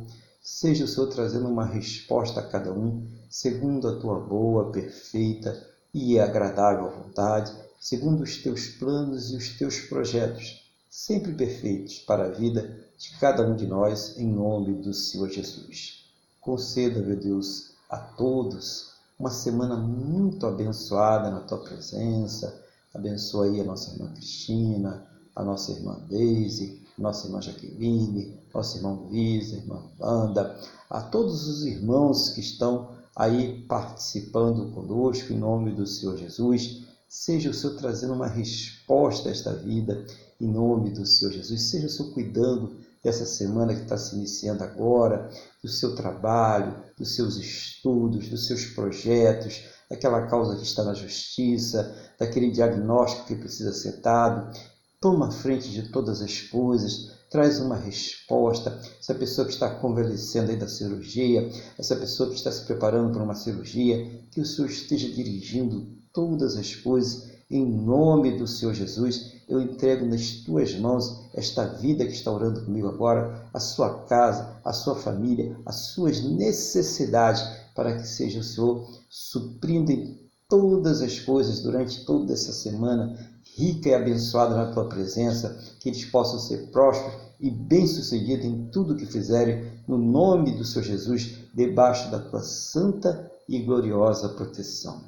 Seja 0.47 0.85
o 0.85 0.88
Senhor 0.88 1.07
trazendo 1.07 1.47
uma 1.47 1.65
resposta 1.65 2.39
a 2.39 2.47
cada 2.47 2.72
um, 2.72 3.03
segundo 3.27 3.88
a 3.88 3.99
tua 3.99 4.19
boa, 4.19 4.72
perfeita 4.72 5.59
e 5.91 6.19
agradável 6.19 6.88
vontade, 6.91 7.51
segundo 7.80 8.22
os 8.22 8.38
teus 8.43 8.67
planos 8.67 9.31
e 9.31 9.38
os 9.38 9.57
teus 9.57 9.80
projetos, 9.80 10.72
sempre 10.88 11.34
perfeitos 11.34 11.97
para 11.97 12.27
a 12.27 12.30
vida 12.30 12.80
de 12.95 13.17
cada 13.17 13.41
um 13.41 13.55
de 13.55 13.65
nós, 13.65 14.19
em 14.19 14.31
nome 14.31 14.84
do 14.84 14.93
Senhor 14.93 15.31
Jesus. 15.31 16.05
Conceda, 16.39 17.01
meu 17.01 17.19
Deus, 17.19 17.72
a 17.89 17.97
todos 17.97 18.93
uma 19.17 19.31
semana 19.31 19.76
muito 19.76 20.45
abençoada 20.45 21.31
na 21.31 21.39
tua 21.39 21.63
presença. 21.63 22.63
Abençoa 22.93 23.45
aí 23.47 23.61
a 23.61 23.63
nossa 23.63 23.93
irmã 23.93 24.13
Cristina, 24.13 25.07
a 25.35 25.43
nossa 25.43 25.72
irmã 25.72 25.99
Deise, 26.07 26.84
nossa 26.97 27.27
irmã 27.27 27.41
Jaqueline, 27.41 28.39
nosso 28.53 28.77
irmão 28.77 29.07
Luiz, 29.07 29.51
irmã 29.51 29.84
Wanda, 29.99 30.59
a 30.89 31.01
todos 31.01 31.47
os 31.47 31.65
irmãos 31.65 32.30
que 32.30 32.39
estão 32.39 32.89
aí 33.15 33.63
participando 33.67 34.72
conosco, 34.73 35.31
em 35.31 35.38
nome 35.38 35.72
do 35.72 35.85
Senhor 35.88 36.17
Jesus. 36.17 36.84
Seja 37.07 37.49
o 37.49 37.53
Senhor 37.53 37.76
trazendo 37.77 38.13
uma 38.13 38.27
resposta 38.27 39.30
a 39.30 39.31
esta 39.31 39.53
vida, 39.53 40.05
em 40.39 40.47
nome 40.47 40.91
do 40.91 41.05
Senhor 41.05 41.31
Jesus. 41.31 41.69
Seja 41.69 41.88
o 41.88 41.89
Senhor 41.89 42.13
cuidando 42.13 42.76
dessa 43.03 43.26
semana 43.26 43.73
que 43.76 43.84
está 43.84 43.97
se 43.97 44.15
iniciando 44.15 44.63
agora, 44.63 45.30
do 45.61 45.69
seu 45.69 45.95
trabalho, 45.95 46.76
dos 46.97 47.15
seus 47.15 47.38
estudos, 47.38 48.27
dos 48.30 48.47
seus 48.47 48.65
projetos, 48.65 49.63
daquela 49.89 50.26
causa 50.27 50.55
que 50.55 50.63
está 50.63 50.84
na 50.84 50.93
justiça, 50.93 51.95
daquele 52.19 52.49
diagnóstico 52.49 53.27
que 53.27 53.35
precisa 53.35 53.72
ser 53.72 54.01
dado. 54.01 54.57
Toma 55.01 55.27
a 55.27 55.31
frente 55.31 55.69
de 55.69 55.89
todas 55.89 56.22
as 56.22 56.41
coisas, 56.41 57.11
traz 57.30 57.59
uma 57.59 57.76
resposta. 57.76 58.80
Essa 58.99 59.13
pessoa 59.13 59.45
que 59.45 59.53
está 59.53 59.69
convalescendo 59.69 60.51
aí 60.51 60.57
da 60.57 60.67
cirurgia, 60.67 61.49
essa 61.77 61.95
pessoa 61.95 62.30
que 62.30 62.35
está 62.35 62.51
se 62.51 62.65
preparando 62.65 63.11
para 63.11 63.23
uma 63.23 63.35
cirurgia, 63.35 64.23
que 64.31 64.41
o 64.41 64.45
Senhor 64.45 64.69
esteja 64.69 65.09
dirigindo 65.09 65.88
todas 66.13 66.55
as 66.55 66.73
coisas. 66.76 67.35
Em 67.49 67.63
nome 67.63 68.38
do 68.39 68.47
Senhor 68.47 68.73
Jesus, 68.73 69.34
eu 69.47 69.61
entrego 69.61 70.05
nas 70.05 70.31
tuas 70.43 70.73
mãos 70.73 71.30
esta 71.34 71.65
vida 71.65 72.05
que 72.05 72.13
está 72.13 72.31
orando 72.31 72.63
comigo 72.65 72.88
agora, 72.88 73.47
a 73.53 73.59
sua 73.59 74.05
casa, 74.05 74.59
a 74.63 74.73
sua 74.73 74.95
família, 74.95 75.59
as 75.65 75.91
suas 75.93 76.23
necessidades, 76.23 77.43
para 77.76 77.97
que 77.97 78.07
seja 78.07 78.39
o 78.39 78.43
Senhor 78.43 78.88
suprindo 79.09 79.91
em 79.91 80.26
todas 80.49 81.01
as 81.01 81.19
coisas 81.19 81.59
durante 81.61 82.05
toda 82.05 82.34
essa 82.34 82.53
semana, 82.53 83.34
rica 83.56 83.90
e 83.90 83.94
abençoada 83.94 84.56
na 84.56 84.72
tua 84.72 84.86
presença, 84.90 85.57
que 85.80 85.90
eles 85.90 86.03
possam 86.06 86.40
ser 86.40 86.72
prósperos 86.72 87.26
e 87.40 87.49
bem-sucedidos 87.49 88.45
em 88.45 88.65
tudo 88.65 88.95
que 88.95 89.06
fizerem, 89.06 89.72
no 89.88 89.98
nome 89.98 90.52
do 90.52 90.65
Senhor 90.65 90.84
Jesus, 90.84 91.38
debaixo 91.53 92.11
da 92.11 92.19
tua 92.19 92.41
santa 92.41 93.32
e 93.48 93.60
gloriosa 93.60 94.30
proteção. 94.30 95.02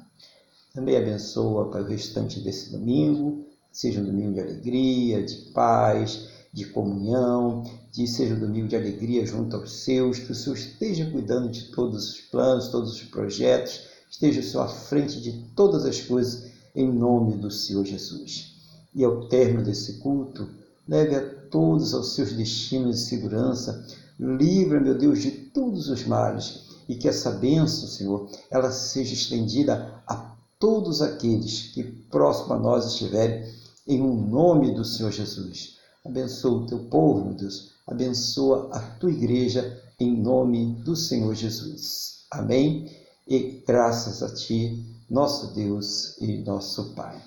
Também 0.72 0.96
abençoa 0.96 1.70
para 1.70 1.82
o 1.82 1.86
restante 1.86 2.40
desse 2.40 2.70
domingo, 2.70 3.44
seja 3.70 4.00
um 4.00 4.04
domingo 4.04 4.34
de 4.34 4.40
alegria, 4.40 5.22
de 5.22 5.36
paz, 5.52 6.28
de 6.52 6.66
comunhão, 6.66 7.64
de 7.92 8.06
seja 8.06 8.34
um 8.34 8.40
domingo 8.40 8.68
de 8.68 8.76
alegria 8.76 9.26
junto 9.26 9.56
aos 9.56 9.84
seus, 9.84 10.18
que 10.18 10.32
o 10.32 10.34
Senhor 10.34 10.56
esteja 10.56 11.10
cuidando 11.10 11.50
de 11.50 11.64
todos 11.70 12.10
os 12.10 12.20
planos, 12.20 12.68
todos 12.68 12.92
os 12.92 13.02
projetos, 13.02 13.80
esteja 14.10 14.40
o 14.40 14.42
Senhor 14.42 14.62
à 14.62 14.68
frente 14.68 15.20
de 15.20 15.32
todas 15.54 15.84
as 15.84 16.00
coisas, 16.00 16.47
em 16.74 16.90
nome 16.92 17.36
do 17.36 17.50
Senhor 17.50 17.84
Jesus. 17.84 18.54
E 18.94 19.04
ao 19.04 19.28
término 19.28 19.64
desse 19.64 19.94
culto, 19.94 20.48
leve 20.86 21.14
a 21.14 21.38
todos 21.50 21.94
aos 21.94 22.14
seus 22.14 22.32
destinos 22.32 22.98
de 22.98 23.04
segurança, 23.04 23.86
livra, 24.18 24.80
meu 24.80 24.96
Deus, 24.96 25.20
de 25.20 25.30
todos 25.30 25.88
os 25.88 26.04
males, 26.04 26.68
e 26.88 26.94
que 26.94 27.08
essa 27.08 27.30
bênção, 27.30 27.86
Senhor, 27.86 28.28
ela 28.50 28.70
seja 28.70 29.14
estendida 29.14 30.02
a 30.06 30.34
todos 30.58 31.02
aqueles 31.02 31.70
que 31.72 31.84
próximo 31.84 32.54
a 32.54 32.58
nós 32.58 32.86
estiverem, 32.86 33.52
em 33.86 34.02
um 34.02 34.14
nome 34.28 34.74
do 34.74 34.84
Senhor 34.84 35.12
Jesus. 35.12 35.76
Abençoa 36.04 36.62
o 36.62 36.66
teu 36.66 36.78
povo, 36.78 37.26
meu 37.26 37.34
Deus. 37.34 37.72
Abençoa 37.86 38.68
a 38.72 38.80
tua 38.80 39.10
igreja, 39.10 39.80
em 40.00 40.16
nome 40.16 40.74
do 40.84 40.96
Senhor 40.96 41.34
Jesus. 41.34 42.24
Amém? 42.30 42.90
E 43.26 43.62
graças 43.66 44.22
a 44.22 44.34
ti, 44.34 44.84
nosso 45.08 45.54
Deus 45.54 46.16
e 46.20 46.38
nosso 46.38 46.94
Pai. 46.94 47.20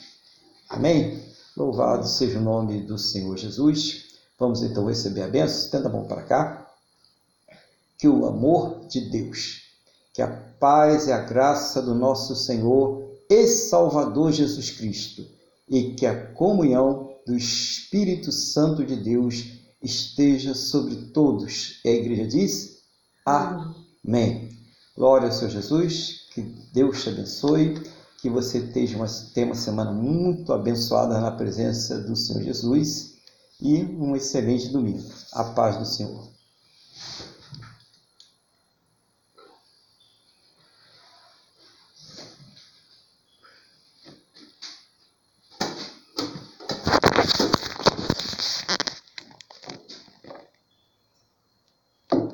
Amém? 0.70 1.24
Louvado 1.56 2.08
seja 2.08 2.40
o 2.40 2.44
nome 2.44 2.82
do 2.82 2.98
Senhor 2.98 3.38
Jesus. 3.38 4.06
Vamos 4.40 4.62
então 4.62 4.86
receber 4.86 5.24
a 5.24 5.28
bênção. 5.28 5.66
Estenda 5.66 5.90
a 5.90 5.92
mão 5.92 6.06
para 6.06 6.24
cá. 6.24 6.72
Que 7.98 8.08
o 8.08 8.26
amor 8.26 8.88
de 8.88 9.02
Deus, 9.10 9.64
que 10.14 10.22
a 10.22 10.28
paz 10.28 11.08
e 11.08 11.12
a 11.12 11.20
graça 11.20 11.82
do 11.82 11.94
nosso 11.94 12.36
Senhor 12.36 13.04
e 13.30 13.48
Salvador 13.48 14.32
Jesus 14.32 14.72
Cristo 14.72 15.26
e 15.70 15.94
que 15.94 16.06
a 16.06 16.28
comunhão 16.34 17.16
do 17.26 17.36
Espírito 17.36 18.32
Santo 18.32 18.86
de 18.86 18.96
Deus 18.96 19.46
esteja 19.82 20.54
sobre 20.54 20.96
todos. 21.14 21.80
E 21.86 21.90
a 21.90 21.94
igreja 21.94 22.28
diz: 22.28 22.82
Amém. 23.26 24.50
Glória 24.96 25.28
ao 25.28 25.34
Senhor 25.34 25.52
Jesus, 25.52 26.21
que 26.34 26.42
Deus 26.74 27.04
te 27.04 27.10
abençoe, 27.10 27.82
que 28.22 28.30
você 28.30 28.62
tenha 28.62 28.96
uma, 28.96 29.08
tenha 29.34 29.48
uma 29.48 29.56
semana 29.56 29.92
muito 29.92 30.54
abençoada 30.54 31.20
na 31.20 31.32
presença 31.32 32.00
do 32.00 32.16
Senhor 32.16 32.44
Jesus 32.44 33.16
e 33.60 33.84
um 33.84 34.16
excelente 34.16 34.70
domingo. 34.70 35.04
A 35.34 35.44
paz 35.44 35.78
do 35.78 35.86
Senhor. 35.86 36.30